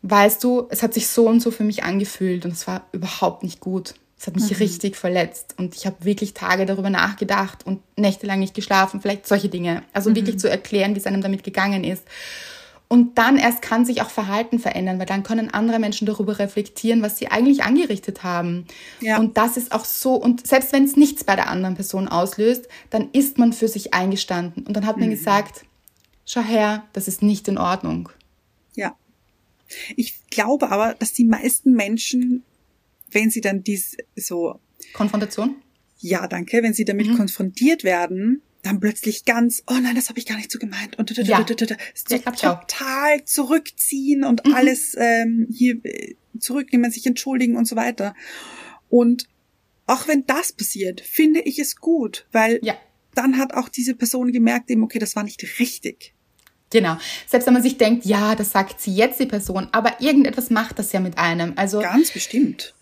weißt 0.01 0.43
du, 0.43 0.67
es 0.69 0.83
hat 0.83 0.93
sich 0.93 1.07
so 1.07 1.27
und 1.27 1.41
so 1.41 1.51
für 1.51 1.63
mich 1.63 1.83
angefühlt 1.83 2.45
und 2.45 2.51
es 2.51 2.67
war 2.67 2.83
überhaupt 2.91 3.43
nicht 3.43 3.59
gut. 3.59 3.95
Es 4.19 4.27
hat 4.27 4.35
mich 4.35 4.59
richtig 4.59 4.97
verletzt 4.97 5.55
und 5.57 5.75
ich 5.75 5.85
habe 5.85 5.95
wirklich 6.03 6.33
Tage 6.33 6.65
darüber 6.65 6.89
nachgedacht 6.89 7.65
und 7.65 7.79
nächtelang 7.97 8.39
nicht 8.39 8.53
geschlafen, 8.53 8.99
vielleicht 8.99 9.25
solche 9.25 9.47
Dinge. 9.47 9.83
Also 9.93 10.13
wirklich 10.13 10.37
zu 10.39 10.49
erklären, 10.49 10.93
wie 10.93 10.99
es 10.99 11.05
einem 11.05 11.21
damit 11.21 11.45
gegangen 11.45 11.85
ist. 11.85 12.03
Und 12.89 13.17
dann 13.17 13.37
erst 13.37 13.61
kann 13.61 13.85
sich 13.85 14.01
auch 14.01 14.09
Verhalten 14.09 14.59
verändern, 14.59 14.99
weil 14.99 15.05
dann 15.05 15.23
können 15.23 15.53
andere 15.53 15.79
Menschen 15.79 16.07
darüber 16.07 16.39
reflektieren, 16.39 17.01
was 17.03 17.17
sie 17.17 17.27
eigentlich 17.27 17.63
angerichtet 17.63 18.23
haben. 18.23 18.65
Ja. 18.99 19.19
Und 19.19 19.37
das 19.37 19.57
ist 19.57 19.71
auch 19.71 19.85
so, 19.85 20.15
und 20.15 20.45
selbst 20.45 20.73
wenn 20.73 20.83
es 20.83 20.97
nichts 20.97 21.23
bei 21.23 21.35
der 21.35 21.47
anderen 21.49 21.75
Person 21.75 22.07
auslöst, 22.07 22.67
dann 22.89 23.09
ist 23.13 23.37
man 23.37 23.53
für 23.53 23.67
sich 23.67 23.93
eingestanden. 23.93 24.65
Und 24.65 24.73
dann 24.73 24.87
hat 24.87 24.97
man 24.97 25.11
gesagt, 25.11 25.65
schau 26.31 26.41
her, 26.41 26.87
das 26.93 27.07
ist 27.07 27.21
nicht 27.21 27.47
in 27.47 27.57
Ordnung. 27.57 28.09
Ja. 28.75 28.95
Ich 29.95 30.27
glaube 30.29 30.71
aber, 30.71 30.93
dass 30.95 31.13
die 31.13 31.25
meisten 31.25 31.73
Menschen, 31.73 32.43
wenn 33.11 33.29
sie 33.29 33.41
dann 33.41 33.63
dies 33.63 33.97
so, 34.15 34.59
Konfrontation? 34.93 35.55
ja, 35.99 36.27
danke, 36.27 36.63
wenn 36.63 36.73
sie 36.73 36.85
damit 36.85 37.07
Mhm. 37.07 37.17
konfrontiert 37.17 37.83
werden, 37.83 38.41
dann 38.61 38.79
plötzlich 38.79 39.25
ganz, 39.25 39.63
oh 39.67 39.77
nein, 39.81 39.95
das 39.95 40.09
habe 40.09 40.19
ich 40.19 40.25
gar 40.25 40.35
nicht 40.37 40.51
so 40.51 40.59
gemeint 40.59 40.97
und 40.99 41.09
Ja. 41.17 41.43
total 41.43 43.25
zurückziehen 43.25 44.23
und 44.23 44.45
Mhm. 44.45 44.53
alles 44.53 44.95
ähm, 44.97 45.47
hier 45.51 45.79
äh, 45.83 46.15
zurücknehmen, 46.39 46.91
sich 46.91 47.05
entschuldigen 47.05 47.55
und 47.57 47.65
so 47.65 47.75
weiter. 47.75 48.15
Und 48.89 49.27
auch 49.85 50.07
wenn 50.07 50.25
das 50.25 50.51
passiert, 50.53 51.01
finde 51.01 51.41
ich 51.41 51.57
es 51.59 51.75
gut, 51.77 52.27
weil 52.31 52.59
Ja. 52.61 52.75
dann 53.15 53.37
hat 53.37 53.53
auch 53.53 53.69
diese 53.69 53.95
Person 53.95 54.31
gemerkt, 54.31 54.69
eben, 54.69 54.83
okay, 54.83 54.99
das 54.99 55.15
war 55.15 55.23
nicht 55.23 55.59
richtig. 55.59 56.13
Genau. 56.71 56.97
Selbst 57.27 57.45
wenn 57.47 57.53
man 57.53 57.63
sich 57.63 57.77
denkt, 57.77 58.05
ja, 58.05 58.35
das 58.35 58.51
sagt 58.51 58.79
sie 58.79 58.93
jetzt 58.93 59.19
die 59.19 59.25
Person, 59.25 59.67
aber 59.71 60.01
irgendetwas 60.01 60.49
macht 60.49 60.79
das 60.79 60.91
ja 60.91 60.99
mit 60.99 61.17
einem. 61.17 61.53
Also 61.55 61.79
Ganz 61.79 62.11
bestimmt. 62.11 62.73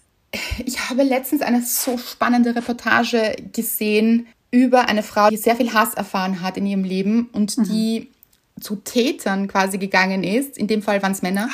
Ich 0.65 0.89
habe 0.89 1.03
letztens 1.03 1.41
eine 1.41 1.61
so 1.61 1.97
spannende 1.97 2.53
Reportage 2.55 3.35
gesehen 3.53 4.27
über 4.51 4.87
eine 4.89 5.03
Frau, 5.03 5.29
die 5.29 5.37
sehr 5.37 5.55
viel 5.55 5.73
Hass 5.73 5.93
erfahren 5.93 6.41
hat 6.41 6.57
in 6.57 6.65
ihrem 6.65 6.83
Leben 6.83 7.29
und 7.31 7.55
die 7.67 8.11
zu 8.59 8.75
Tätern 8.75 9.47
quasi 9.47 9.77
gegangen 9.77 10.23
ist. 10.23 10.57
In 10.57 10.67
dem 10.67 10.81
Fall 10.81 11.01
waren 11.01 11.11
es 11.11 11.21
Männer. 11.21 11.49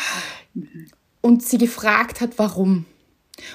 Und 1.22 1.44
sie 1.44 1.58
gefragt 1.58 2.20
hat, 2.20 2.32
warum. 2.38 2.86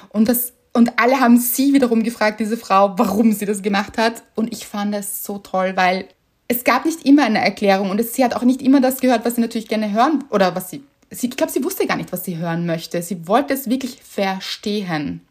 Und 0.09 0.29
das 0.29 0.53
und 0.71 0.99
alle 0.99 1.19
haben 1.19 1.37
sie 1.37 1.73
wiederum 1.73 2.03
gefragt, 2.03 2.39
diese 2.39 2.55
Frau, 2.55 2.93
warum 2.97 3.33
sie 3.33 3.45
das 3.45 3.61
gemacht 3.61 3.97
hat. 3.97 4.23
Und 4.35 4.53
ich 4.53 4.67
fand 4.67 4.93
es 4.95 5.23
so 5.23 5.39
toll, 5.39 5.73
weil 5.75 6.07
es 6.49 6.63
gab 6.63 6.85
nicht 6.85 7.05
immer 7.05 7.23
eine 7.23 7.39
Erklärung 7.39 7.91
und 7.91 8.01
es, 8.01 8.13
sie 8.13 8.23
hat 8.23 8.35
auch 8.35 8.43
nicht 8.43 8.61
immer 8.61 8.81
das 8.81 8.99
gehört, 8.99 9.23
was 9.23 9.35
sie 9.35 9.41
natürlich 9.41 9.67
gerne 9.69 9.93
hören 9.93 10.25
oder 10.31 10.55
was 10.55 10.71
sie. 10.71 10.83
sie 11.11 11.27
ich 11.27 11.37
glaube, 11.37 11.53
sie 11.53 11.63
wusste 11.63 11.85
gar 11.85 11.95
nicht, 11.95 12.11
was 12.11 12.25
sie 12.25 12.37
hören 12.37 12.65
möchte. 12.65 13.01
Sie 13.03 13.27
wollte 13.27 13.53
es 13.53 13.69
wirklich 13.69 14.01
verstehen. 14.03 15.21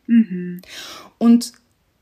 Und 1.19 1.53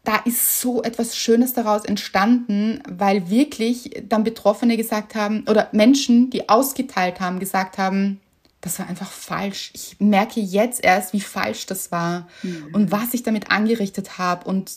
da 0.05 0.17
ist 0.19 0.61
so 0.61 0.83
etwas 0.83 1.17
Schönes 1.17 1.55
daraus 1.55 1.87
entstanden, 1.87 2.81
weil 2.89 3.31
wirklich 3.31 4.03
dann 4.07 4.23
Betroffene 4.23 4.77
gesagt 4.77 5.15
haben 5.15 5.45
oder 5.49 5.71
Menschen, 5.73 6.29
die 6.31 6.49
ausgeteilt 6.51 7.19
haben, 7.19 7.41
gesagt 7.41 7.79
haben, 7.79 8.21
das 8.61 8.79
war 8.79 8.87
einfach 8.87 9.11
falsch. 9.11 9.71
Ich 9.75 9.97
merke 9.99 10.41
jetzt 10.41 10.85
erst, 10.85 11.15
wie 11.15 11.21
falsch 11.21 11.65
das 11.67 11.91
war 11.91 12.29
und 12.73 12.93
was 12.93 13.15
ich 13.15 13.23
damit 13.23 13.51
angerichtet 13.51 14.19
habe 14.19 14.47
und 14.47 14.73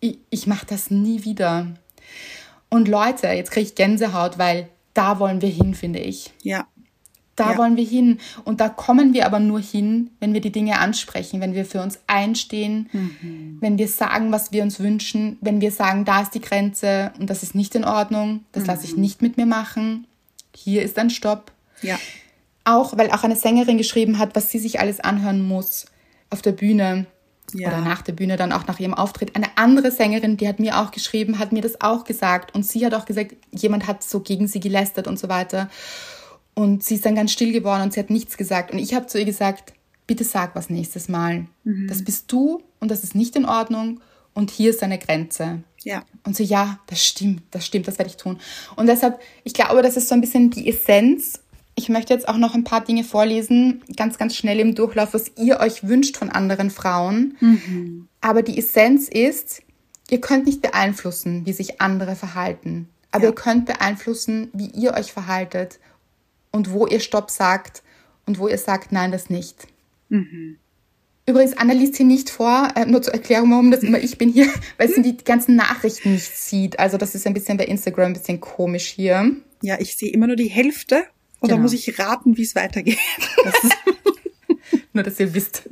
ich, 0.00 0.18
ich 0.28 0.46
mache 0.46 0.66
das 0.66 0.90
nie 0.90 1.24
wieder. 1.24 1.66
Und 2.70 2.88
Leute, 2.88 3.26
jetzt 3.28 3.50
kriege 3.50 3.66
ich 3.66 3.74
Gänsehaut, 3.74 4.38
weil 4.38 4.68
da 4.94 5.18
wollen 5.18 5.42
wir 5.42 5.48
hin, 5.48 5.74
finde 5.74 5.98
ich. 5.98 6.32
Ja. 6.42 6.66
Da 7.36 7.52
Ja. 7.52 7.58
wollen 7.58 7.76
wir 7.76 7.84
hin. 7.84 8.18
Und 8.44 8.60
da 8.60 8.68
kommen 8.68 9.14
wir 9.14 9.24
aber 9.26 9.38
nur 9.40 9.60
hin, 9.60 10.10
wenn 10.20 10.34
wir 10.34 10.40
die 10.40 10.52
Dinge 10.52 10.78
ansprechen, 10.78 11.40
wenn 11.40 11.54
wir 11.54 11.64
für 11.64 11.80
uns 11.82 11.98
einstehen, 12.06 12.88
wenn 13.60 13.78
wir 13.78 13.88
sagen, 13.88 14.30
was 14.30 14.52
wir 14.52 14.62
uns 14.62 14.78
wünschen, 14.80 15.38
wenn 15.40 15.60
wir 15.60 15.70
sagen, 15.72 16.04
da 16.04 16.20
ist 16.22 16.34
die 16.34 16.40
Grenze 16.40 17.12
und 17.18 17.30
das 17.30 17.42
ist 17.42 17.54
nicht 17.54 17.74
in 17.74 17.84
Ordnung, 17.84 18.44
das 18.52 18.66
lasse 18.66 18.84
ich 18.84 18.96
nicht 18.96 19.22
mit 19.22 19.36
mir 19.36 19.46
machen. 19.46 20.06
Hier 20.54 20.82
ist 20.82 20.98
ein 20.98 21.10
Stopp. 21.10 21.52
Ja. 21.82 21.98
Auch, 22.64 22.98
weil 22.98 23.10
auch 23.10 23.24
eine 23.24 23.36
Sängerin 23.36 23.78
geschrieben 23.78 24.18
hat, 24.18 24.36
was 24.36 24.50
sie 24.50 24.58
sich 24.58 24.80
alles 24.80 25.00
anhören 25.00 25.40
muss 25.46 25.86
auf 26.28 26.42
der 26.42 26.52
Bühne 26.52 27.06
Ja. 27.54 27.68
oder 27.68 27.80
nach 27.80 28.02
der 28.02 28.12
Bühne, 28.12 28.36
dann 28.36 28.52
auch 28.52 28.66
nach 28.66 28.78
ihrem 28.80 28.94
Auftritt. 28.94 29.36
Eine 29.36 29.56
andere 29.56 29.90
Sängerin, 29.90 30.36
die 30.36 30.48
hat 30.48 30.60
mir 30.60 30.78
auch 30.80 30.90
geschrieben, 30.90 31.38
hat 31.38 31.52
mir 31.52 31.62
das 31.62 31.80
auch 31.80 32.04
gesagt. 32.04 32.54
Und 32.54 32.64
sie 32.64 32.84
hat 32.84 32.94
auch 32.94 33.04
gesagt, 33.04 33.36
jemand 33.52 33.86
hat 33.86 34.02
so 34.02 34.20
gegen 34.20 34.46
sie 34.48 34.60
gelästert 34.60 35.06
und 35.08 35.18
so 35.18 35.28
weiter. 35.28 35.68
Und 36.54 36.82
sie 36.84 36.96
ist 36.96 37.06
dann 37.06 37.14
ganz 37.14 37.32
still 37.32 37.52
geworden 37.52 37.82
und 37.82 37.92
sie 37.92 38.00
hat 38.00 38.10
nichts 38.10 38.36
gesagt. 38.36 38.72
Und 38.72 38.78
ich 38.78 38.94
habe 38.94 39.06
zu 39.06 39.18
ihr 39.18 39.24
gesagt, 39.24 39.72
bitte 40.06 40.24
sag 40.24 40.54
was 40.56 40.70
nächstes 40.70 41.08
Mal. 41.08 41.46
Das 41.88 42.04
bist 42.04 42.30
du 42.32 42.62
und 42.80 42.90
das 42.90 43.04
ist 43.04 43.14
nicht 43.14 43.36
in 43.36 43.44
Ordnung. 43.46 44.00
und 44.34 44.50
hier 44.50 44.70
ist 44.70 44.82
eine 44.82 44.98
Grenze. 44.98 45.62
Ja. 45.82 46.04
Und 46.24 46.36
so, 46.36 46.42
ja, 46.42 46.78
das 46.86 47.04
stimmt, 47.04 47.42
das 47.50 47.66
stimmt, 47.66 47.88
das 47.88 47.98
werde 47.98 48.10
ich 48.10 48.16
tun. 48.16 48.38
Und 48.76 48.86
deshalb, 48.86 49.20
ich 49.44 49.54
glaube, 49.54 49.82
das 49.82 49.96
ist 49.96 50.08
so 50.08 50.14
ein 50.14 50.20
bisschen 50.20 50.50
die 50.50 50.68
Essenz. 50.68 51.40
Ich 51.82 51.88
möchte 51.88 52.12
jetzt 52.12 52.28
auch 52.28 52.36
noch 52.36 52.54
ein 52.54 52.62
paar 52.64 52.84
Dinge 52.84 53.04
vorlesen, 53.04 53.82
ganz, 53.96 54.18
ganz 54.18 54.36
schnell 54.36 54.60
im 54.60 54.74
Durchlauf, 54.74 55.14
was 55.14 55.32
ihr 55.38 55.60
euch 55.60 55.88
wünscht 55.88 56.18
von 56.18 56.28
anderen 56.28 56.68
Frauen. 56.70 57.38
Mhm. 57.40 58.06
Aber 58.20 58.42
die 58.42 58.58
Essenz 58.58 59.08
ist, 59.08 59.62
ihr 60.10 60.20
könnt 60.20 60.44
nicht 60.44 60.60
beeinflussen, 60.60 61.46
wie 61.46 61.54
sich 61.54 61.80
andere 61.80 62.16
verhalten. 62.16 62.90
Aber 63.12 63.24
Ja. 63.24 63.30
ihr 63.30 63.34
könnt 63.34 63.64
beeinflussen, 63.64 64.50
wie 64.52 64.66
ihr 64.66 64.92
euch 64.92 65.10
verhaltet 65.10 65.78
und 66.52 66.70
wo 66.72 66.86
ihr 66.86 67.00
Stopp 67.00 67.30
sagt 67.30 67.82
und 68.26 68.38
wo 68.38 68.46
ihr 68.46 68.58
sagt, 68.58 68.92
nein, 68.92 69.10
das 69.10 69.30
nicht. 69.30 69.66
Übrigens, 71.26 71.56
Anna 71.56 71.72
liest 71.72 71.96
hier 71.96 72.06
nicht 72.06 72.28
vor, 72.28 72.68
äh, 72.76 72.84
nur 72.84 73.00
zur 73.02 73.14
Erklärung, 73.14 73.50
warum 73.52 73.70
das 73.70 73.82
immer 73.82 73.98
ich 74.00 74.18
bin 74.18 74.28
hier, 74.30 74.48
weil 74.76 74.88
sie 74.90 75.00
die 75.02 75.16
ganzen 75.16 75.56
Nachrichten 75.56 76.12
nicht 76.12 76.36
sieht. 76.36 76.78
Also 76.78 76.98
das 76.98 77.14
ist 77.14 77.26
ein 77.26 77.34
bisschen 77.34 77.56
bei 77.56 77.64
Instagram 77.64 78.08
ein 78.08 78.12
bisschen 78.12 78.40
komisch 78.40 78.86
hier. 78.88 79.34
Ja, 79.62 79.80
ich 79.80 79.96
sehe 79.96 80.10
immer 80.12 80.26
nur 80.26 80.36
die 80.36 80.48
Hälfte. 80.50 81.04
Oder 81.40 81.54
Genau. 81.54 81.62
muss 81.62 81.72
ich 81.72 81.98
raten, 81.98 82.36
wie 82.36 82.42
es 82.42 82.54
weitergeht? 82.54 82.98
Das 83.44 83.54
ist, 83.64 83.76
Nur, 84.92 85.04
dass 85.04 85.20
ihr 85.20 85.32
wisst, 85.34 85.62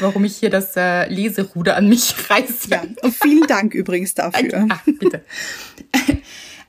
warum 0.00 0.24
ich 0.24 0.36
hier 0.36 0.48
das 0.50 0.76
äh, 0.76 1.06
Leseruder 1.08 1.76
an 1.76 1.88
mich 1.88 2.14
reiße. 2.30 2.70
ja. 2.70 2.82
Und 3.02 3.14
vielen 3.14 3.46
Dank 3.46 3.74
übrigens 3.74 4.14
dafür. 4.14 4.66
Ach, 4.70 4.82
bitte. 4.98 5.24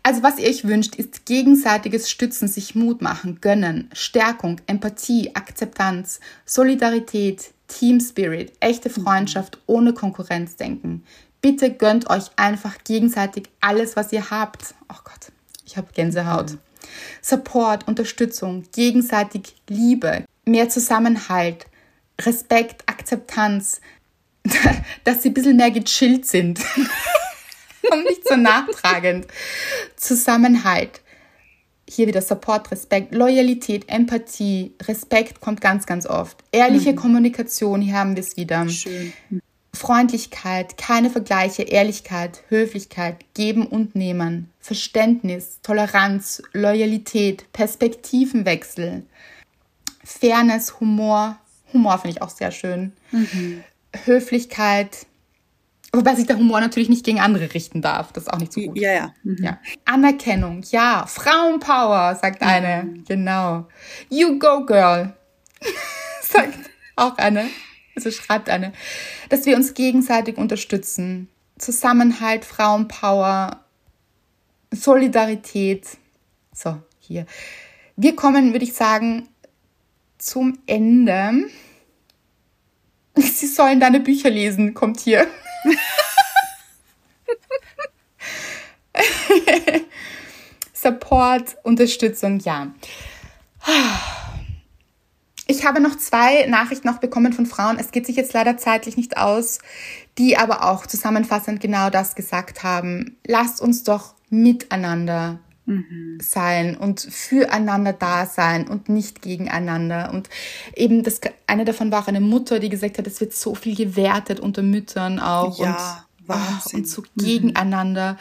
Also 0.06 0.22
was 0.22 0.38
ihr 0.38 0.50
euch 0.50 0.66
wünscht, 0.66 0.96
ist 0.96 1.26
gegenseitiges 1.26 2.10
Stützen, 2.10 2.50
sich 2.50 2.76
Mut 2.76 3.02
machen, 3.02 3.40
gönnen, 3.40 3.90
Stärkung, 3.94 4.60
Empathie, 4.68 5.34
Akzeptanz, 5.34 6.20
Solidarität, 6.46 7.52
Team 7.70 8.02
Spirit, 8.02 8.52
echte 8.60 8.90
Freundschaft 8.90 9.60
ohne 9.66 9.94
Konkurrenzdenken. 9.94 11.04
Bitte 11.42 11.72
gönnt 11.72 12.10
euch 12.10 12.26
einfach 12.36 12.84
gegenseitig 12.84 13.46
alles, 13.62 13.96
was 13.96 14.12
ihr 14.12 14.30
habt. 14.30 14.76
Oh 14.90 15.00
Gott, 15.06 15.32
ich 15.66 15.78
habe 15.78 15.88
Gänsehaut. 15.94 16.58
Support, 17.22 17.88
Unterstützung, 17.88 18.64
gegenseitig 18.74 19.56
Liebe, 19.68 20.26
mehr 20.46 20.70
Zusammenhalt, 20.70 21.66
Respekt, 22.22 22.84
Akzeptanz, 22.88 23.82
dass 25.04 25.24
sie 25.24 25.30
ein 25.30 25.34
bisschen 25.34 25.58
mehr 25.58 25.72
gechillt 25.72 26.26
sind 26.26 26.60
und 27.92 28.04
nicht 28.04 28.28
so 28.28 28.36
nachtragend. 28.36 29.28
Zusammenhalt. 29.96 31.02
Hier 31.90 32.08
wieder 32.08 32.22
Support, 32.22 32.72
Respekt, 32.72 33.14
Loyalität, 33.14 33.88
Empathie, 33.88 34.74
Respekt 34.84 35.42
kommt 35.42 35.62
ganz, 35.62 35.86
ganz 35.86 36.06
oft. 36.06 36.44
Ehrliche 36.52 36.96
Kommunikation, 36.96 37.82
hier 37.82 37.96
haben 37.96 38.16
wir 38.16 38.24
es 38.24 38.36
wieder. 38.38 38.68
Schön. 38.70 39.14
Freundlichkeit, 39.76 40.78
keine 40.78 41.10
Vergleiche, 41.10 41.64
Ehrlichkeit, 41.64 42.44
Höflichkeit, 42.50 43.18
Geben 43.34 43.66
und 43.66 43.96
Nehmen, 43.96 44.52
Verständnis, 44.60 45.60
Toleranz, 45.64 46.44
Loyalität, 46.54 47.52
Perspektivenwechsel, 47.54 49.04
Fairness, 50.04 50.80
Humor. 50.80 51.38
Humor 51.74 51.98
finde 51.98 52.18
ich 52.18 52.22
auch 52.22 52.30
sehr 52.30 52.52
schön. 52.52 52.94
Höflichkeit, 54.06 55.08
wobei 55.92 56.14
sich 56.16 56.28
der 56.28 56.38
Humor 56.38 56.60
natürlich 56.62 56.90
nicht 56.90 57.04
gegen 57.04 57.20
andere 57.20 57.54
richten 57.54 57.82
darf. 57.82 58.12
Das 58.14 58.26
ist 58.26 58.30
auch 58.30 58.40
nicht 58.40 58.54
so 58.54 58.62
gut. 58.62 58.78
Ja, 58.78 58.94
ja. 58.94 59.14
Mhm. 59.24 59.44
Ja. 59.44 59.60
Anerkennung, 59.86 60.62
ja. 60.70 61.06
Frauenpower, 61.08 62.16
sagt 62.22 62.44
eine. 62.44 62.94
Genau. 63.08 63.68
You 64.10 64.38
go, 64.38 64.66
girl, 64.66 65.14
sagt 66.22 66.60
auch 66.96 67.18
eine. 67.18 67.50
Also 67.96 68.12
schreibt 68.12 68.50
eine. 68.50 68.74
Dass 69.30 69.46
wir 69.46 69.56
uns 69.56 69.74
gegenseitig 69.74 70.38
unterstützen. 70.38 71.30
Zusammenhalt, 71.58 72.46
Frauenpower, 72.46 73.64
Solidarität. 74.72 75.88
So, 76.54 76.82
hier. 77.00 77.26
Wir 77.96 78.16
kommen, 78.16 78.54
würde 78.54 78.66
ich 78.66 78.74
sagen, 78.74 79.30
zum 80.18 80.58
Ende. 80.66 81.50
Sie 83.16 83.48
sollen 83.48 83.80
deine 83.80 84.00
Bücher 84.00 84.30
lesen, 84.32 84.74
kommt 84.74 85.00
hier. 85.00 85.28
Support, 90.74 91.58
Unterstützung, 91.64 92.40
ja. 92.40 92.74
Ich 95.48 95.66
habe 95.66 95.82
noch 95.82 95.98
zwei 95.98 96.46
Nachrichten 96.48 96.88
noch 96.88 97.00
bekommen 97.00 97.34
von 97.34 97.46
Frauen. 97.46 97.78
Es 97.80 97.92
geht 97.92 98.06
sich 98.06 98.16
jetzt 98.16 98.34
leider 98.34 98.58
zeitlich 98.58 98.96
nicht 98.98 99.18
aus, 99.18 99.60
die 100.18 100.38
aber 100.38 100.70
auch 100.70 100.86
zusammenfassend 100.86 101.60
genau 101.60 101.90
das 101.90 102.16
gesagt 102.16 102.64
haben. 102.64 103.18
Lasst 103.26 103.62
uns 103.62 103.84
doch 103.84 104.16
miteinander 104.30 105.40
sein 106.22 106.76
und 106.76 107.00
füreinander 107.00 107.94
da 107.94 108.26
sein 108.26 108.68
und 108.68 108.90
nicht 108.90 109.22
gegeneinander. 109.22 110.12
Und 110.14 110.30
eben 110.76 111.04
das, 111.04 111.22
eine 111.48 111.64
davon 111.64 111.92
war 111.92 112.04
auch 112.04 112.08
eine 112.08 112.20
Mutter, 112.20 112.60
die 112.60 112.70
gesagt 112.70 112.98
hat, 112.98 113.08
es 113.08 113.22
wird 113.22 113.34
so 113.34 113.56
viel 113.56 113.76
gewertet 113.76 114.40
unter 114.42 114.62
Müttern 114.62 115.20
auch 115.20 115.58
Ja, 115.60 116.06
und, 116.20 116.28
Wahnsinn. 116.28 116.80
und 116.80 116.88
so 116.90 117.04
gegeneinander. 117.16 118.18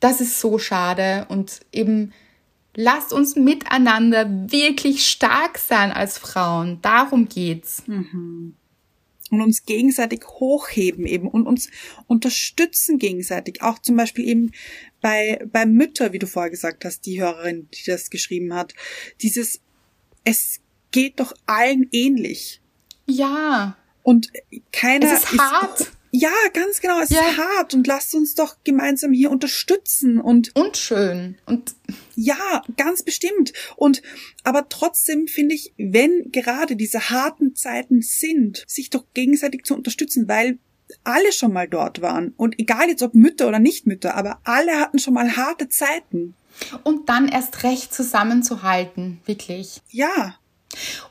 Das 0.00 0.20
ist 0.20 0.40
so 0.40 0.58
schade 0.58 1.26
und 1.28 1.60
eben 1.72 2.12
lasst 2.78 3.12
uns 3.12 3.34
miteinander 3.34 4.52
wirklich 4.52 5.10
stark 5.10 5.58
sein 5.58 5.90
als 5.90 6.16
Frauen. 6.16 6.80
Darum 6.80 7.28
geht's. 7.28 7.82
und 9.30 9.42
uns 9.42 9.66
gegenseitig 9.66 10.24
hochheben 10.26 11.04
eben 11.04 11.28
und 11.28 11.46
uns 11.46 11.70
unterstützen 12.06 12.98
gegenseitig. 12.98 13.62
Auch 13.62 13.80
zum 13.80 13.96
Beispiel 13.96 14.26
eben 14.26 14.52
bei, 15.00 15.44
bei 15.52 15.66
Mütter, 15.66 16.12
wie 16.12 16.20
du 16.20 16.28
vorher 16.28 16.50
gesagt 16.50 16.84
hast, 16.84 17.04
die 17.04 17.20
Hörerin, 17.20 17.68
die 17.74 17.84
das 17.84 18.10
geschrieben 18.10 18.54
hat. 18.54 18.74
Dieses, 19.20 19.60
es 20.24 20.60
geht 20.92 21.18
doch 21.18 21.34
allen 21.46 21.88
ähnlich. 21.90 22.62
Ja, 23.06 23.76
Und 24.04 24.30
keiner 24.72 25.12
Es 25.12 25.24
ist 25.24 25.38
hart. 25.38 25.90
Ja, 26.10 26.30
ganz 26.54 26.80
genau. 26.80 27.00
Es 27.00 27.10
Ja. 27.10 27.20
ist 27.20 27.36
hart 27.38 27.74
und 27.74 27.86
lasst 27.86 28.14
uns 28.14 28.34
doch 28.34 28.56
gemeinsam 28.64 29.12
hier 29.12 29.30
unterstützen 29.30 30.20
und 30.20 30.54
und 30.56 30.76
schön. 30.76 31.36
Und 31.46 31.74
ja, 32.14 32.62
ganz 32.76 33.02
bestimmt. 33.02 33.52
Und 33.76 34.02
aber 34.44 34.68
trotzdem 34.68 35.26
finde 35.28 35.54
ich, 35.54 35.74
wenn 35.76 36.30
gerade 36.32 36.76
diese 36.76 37.10
harten 37.10 37.54
Zeiten 37.54 38.00
sind, 38.02 38.64
sich 38.66 38.90
doch 38.90 39.04
gegenseitig 39.14 39.64
zu 39.64 39.74
unterstützen, 39.74 40.28
weil 40.28 40.58
alle 41.04 41.32
schon 41.32 41.52
mal 41.52 41.68
dort 41.68 42.00
waren. 42.00 42.32
Und 42.38 42.58
egal 42.58 42.88
jetzt 42.88 43.02
ob 43.02 43.14
Mütter 43.14 43.46
oder 43.46 43.58
nicht 43.58 43.86
Mütter, 43.86 44.14
aber 44.14 44.40
alle 44.44 44.80
hatten 44.80 44.98
schon 44.98 45.14
mal 45.14 45.36
harte 45.36 45.68
Zeiten. 45.68 46.34
und 46.84 47.08
dann 47.10 47.28
erst 47.28 47.62
recht 47.62 47.92
zusammenzuhalten, 47.94 49.20
wirklich. 49.26 49.80
Ja, 49.90 50.36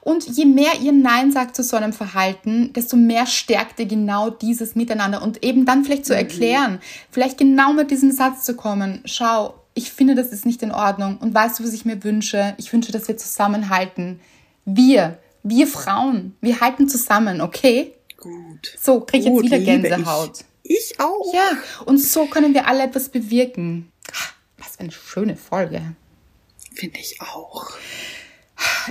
Und 0.01 0.26
je 0.28 0.45
mehr 0.45 0.72
ihr 0.82 0.91
Nein 0.91 1.32
sagt 1.32 1.55
zu 1.55 1.63
so 1.63 1.78
einem 1.78 1.93
Verhalten, 1.93 2.74
desto 2.74 2.95
mehr 2.97 3.26
stärkt 3.26 3.80
ihr 3.80 3.86
genau 3.86 4.30
dieses 4.30 4.76
Miteinander 4.76 5.22
und 5.22 5.43
eben 5.43 5.65
dann 5.65 5.84
vielleicht 5.84 6.05
zu 6.05 6.15
erklären, 6.15 6.80
vielleicht 7.11 7.38
genau 7.38 7.74
mit 7.74 7.91
diesem 7.91 8.11
Satz 8.11 8.43
zu 8.43 8.55
kommen, 8.55 9.01
schau, 9.05 9.53
ich 9.74 9.91
finde, 9.91 10.15
das 10.15 10.30
ist 10.30 10.45
nicht 10.45 10.63
in 10.63 10.72
Ordnung 10.72 11.18
und 11.18 11.34
weißt 11.34 11.59
du, 11.59 11.63
was 11.63 11.74
ich 11.74 11.86
mir 11.86 12.03
wünsche? 12.03 12.55
Ich 12.57 12.74
wünsche, 12.74 12.91
dass 12.91 13.07
wir 13.07 13.18
zusammenhalten. 13.18 14.20
Wir, 14.65 15.20
wir 15.43 15.68
Frauen, 15.68 16.36
wir 16.41 16.61
halten 16.61 16.89
zusammen, 16.89 17.41
okay? 17.41 17.93
gut. 18.18 18.74
So, 18.80 19.01
krieg 19.01 19.22
ich 19.22 19.26
jetzt 19.26 19.36
Gut, 19.36 19.45
wieder 19.45 19.59
Gänsehaut. 19.59 20.43
Ich, 20.63 20.91
ich 20.91 20.99
auch. 20.99 21.34
Ja, 21.34 21.57
und 21.86 21.97
so 21.99 22.26
können 22.26 22.53
wir 22.53 22.68
alle 22.68 22.84
etwas 22.84 23.09
bewirken. 23.09 23.91
Was 24.57 24.76
für 24.76 24.82
eine 24.82 24.91
schöne 24.91 25.36
Folge. 25.36 25.95
Finde 26.74 26.99
ich 26.99 27.22
auch. 27.22 27.72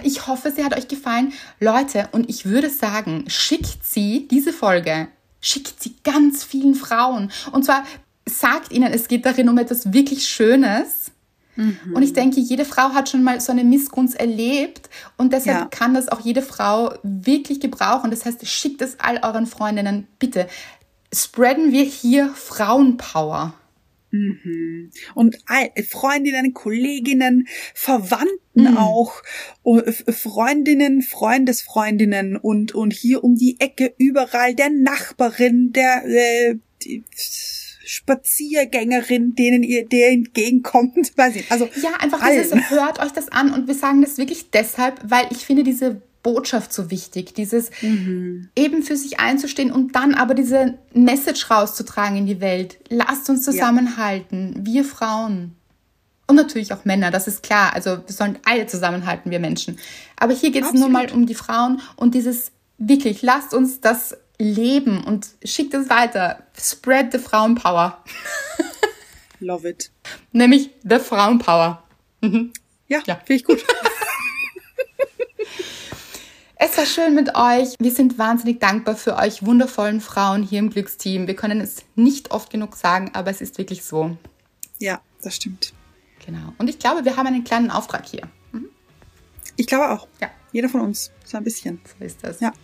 Ich 0.04 0.26
hoffe, 0.26 0.50
sie 0.50 0.64
hat 0.64 0.76
euch 0.76 0.88
gefallen. 0.88 1.32
Leute, 1.60 2.08
und 2.12 2.28
ich 2.28 2.44
würde 2.46 2.70
sagen, 2.70 3.24
schickt 3.28 3.84
sie 3.84 4.28
diese 4.28 4.52
Folge, 4.52 5.08
schickt 5.40 5.82
sie 5.82 5.94
ganz 6.04 6.44
vielen 6.44 6.74
Frauen. 6.74 7.30
Und 7.52 7.64
zwar 7.64 7.84
sagt 8.28 8.72
ihnen, 8.72 8.92
es 8.92 9.08
geht 9.08 9.24
darin 9.26 9.48
um 9.48 9.58
etwas 9.58 9.92
wirklich 9.92 10.28
Schönes. 10.28 11.10
Und 11.94 12.02
ich 12.02 12.12
denke, 12.12 12.38
jede 12.38 12.66
Frau 12.66 12.90
hat 12.92 13.08
schon 13.08 13.22
mal 13.22 13.40
so 13.40 13.50
eine 13.50 13.64
Missgunst 13.64 14.14
erlebt 14.14 14.90
und 15.16 15.32
deshalb 15.32 15.58
Ja. 15.58 15.64
kann 15.70 15.94
das 15.94 16.08
auch 16.08 16.20
jede 16.20 16.42
Frau 16.42 16.92
wirklich 17.02 17.60
gebrauchen. 17.60 18.10
Das 18.10 18.26
heißt, 18.26 18.46
schickt 18.46 18.82
es 18.82 19.00
all 19.00 19.20
euren 19.22 19.46
Freundinnen. 19.46 20.06
Bitte 20.18 20.48
spreaden 21.14 21.72
wir 21.72 21.82
hier 21.84 22.28
Frauenpower. 22.34 23.54
Und 25.14 25.38
all- 25.46 25.70
Freundinnen, 25.88 26.52
Kolleginnen, 26.54 27.46
Verwandten 27.74 28.30
Mhm. 28.54 28.76
auch, 28.78 29.22
F- 29.64 30.04
Freundinnen, 30.08 31.02
Freundesfreundinnen 31.02 32.36
und, 32.36 32.74
und 32.74 32.92
hier 32.92 33.22
um 33.22 33.34
die 33.34 33.56
Ecke 33.60 33.92
überall 33.98 34.54
der 34.54 34.70
Nachbarin, 34.70 35.72
der 35.72 36.04
äh, 36.06 36.54
die 36.82 37.04
Spaziergängerin, 37.88 39.34
denen 39.34 39.62
ihr 39.62 39.86
der 39.86 40.10
entgegenkommt. 40.10 41.12
Weiß. 41.16 41.34
Also 41.50 41.68
Ja, 41.82 41.90
einfach 42.00 42.22
allen. 42.22 42.42
dieses, 42.42 42.70
hört 42.70 42.98
euch 43.00 43.12
das 43.12 43.28
an 43.28 43.52
und 43.52 43.66
wir 43.68 43.74
sagen 43.74 44.02
das 44.02 44.18
wirklich 44.18 44.50
deshalb, 44.50 45.00
weil 45.04 45.26
ich 45.30 45.38
finde, 45.38 45.62
diese 45.62 46.02
Botschaft 46.26 46.72
so 46.72 46.90
wichtig, 46.90 47.34
dieses 47.34 47.70
mhm. 47.82 48.48
eben 48.56 48.82
für 48.82 48.96
sich 48.96 49.20
einzustehen 49.20 49.70
und 49.70 49.94
dann 49.94 50.12
aber 50.12 50.34
diese 50.34 50.76
Message 50.92 51.48
rauszutragen 51.52 52.16
in 52.16 52.26
die 52.26 52.40
Welt. 52.40 52.78
Lasst 52.88 53.30
uns 53.30 53.44
zusammenhalten, 53.44 54.54
ja. 54.56 54.66
wir 54.66 54.84
Frauen. 54.84 55.54
Und 56.26 56.34
natürlich 56.34 56.72
auch 56.72 56.84
Männer, 56.84 57.12
das 57.12 57.28
ist 57.28 57.44
klar. 57.44 57.74
Also 57.74 57.98
wir 58.04 58.12
sollen 58.12 58.40
alle 58.44 58.66
zusammenhalten, 58.66 59.30
wir 59.30 59.38
Menschen. 59.38 59.78
Aber 60.16 60.32
hier 60.32 60.50
geht 60.50 60.64
es 60.64 60.72
nur 60.72 60.88
mal 60.88 61.12
um 61.12 61.26
die 61.26 61.36
Frauen 61.36 61.80
und 61.94 62.16
dieses 62.16 62.50
wirklich, 62.76 63.22
lasst 63.22 63.54
uns 63.54 63.80
das 63.80 64.16
leben 64.36 65.04
und 65.04 65.28
schickt 65.44 65.74
es 65.74 65.88
weiter. 65.88 66.40
Spread 66.60 67.12
the 67.12 67.18
Frauenpower. 67.18 68.02
Love 69.38 69.68
it. 69.68 69.92
Nämlich 70.32 70.70
the 70.82 70.98
Frauenpower. 70.98 71.84
Mhm. 72.20 72.52
Ja, 72.88 72.98
ja. 73.06 73.14
finde 73.14 73.34
ich 73.34 73.44
gut. 73.44 73.64
Es 76.58 76.78
war 76.78 76.86
schön 76.86 77.14
mit 77.14 77.34
euch. 77.34 77.74
Wir 77.78 77.92
sind 77.92 78.18
wahnsinnig 78.18 78.60
dankbar 78.60 78.96
für 78.96 79.16
euch 79.16 79.44
wundervollen 79.44 80.00
Frauen 80.00 80.42
hier 80.42 80.58
im 80.58 80.70
Glücksteam. 80.70 81.26
Wir 81.26 81.36
können 81.36 81.60
es 81.60 81.84
nicht 81.96 82.30
oft 82.30 82.48
genug 82.48 82.76
sagen, 82.76 83.10
aber 83.12 83.30
es 83.30 83.42
ist 83.42 83.58
wirklich 83.58 83.84
so. 83.84 84.16
Ja, 84.78 85.02
das 85.22 85.36
stimmt. 85.36 85.74
Genau. 86.24 86.54
Und 86.56 86.70
ich 86.70 86.78
glaube, 86.78 87.04
wir 87.04 87.16
haben 87.18 87.26
einen 87.26 87.44
kleinen 87.44 87.70
Auftrag 87.70 88.06
hier. 88.06 88.22
Mhm. 88.52 88.70
Ich 89.56 89.66
glaube 89.66 89.90
auch. 89.90 90.08
Ja. 90.18 90.30
Jeder 90.50 90.70
von 90.70 90.80
uns. 90.80 91.12
So 91.26 91.36
ein 91.36 91.44
bisschen. 91.44 91.78
So 91.98 92.02
ist 92.02 92.24
das. 92.24 92.40
Ja. 92.40 92.54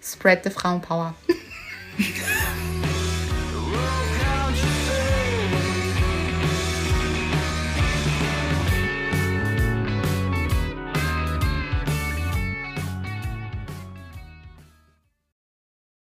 Spread 0.00 0.44
the 0.44 0.50
Frauenpower. 0.50 1.12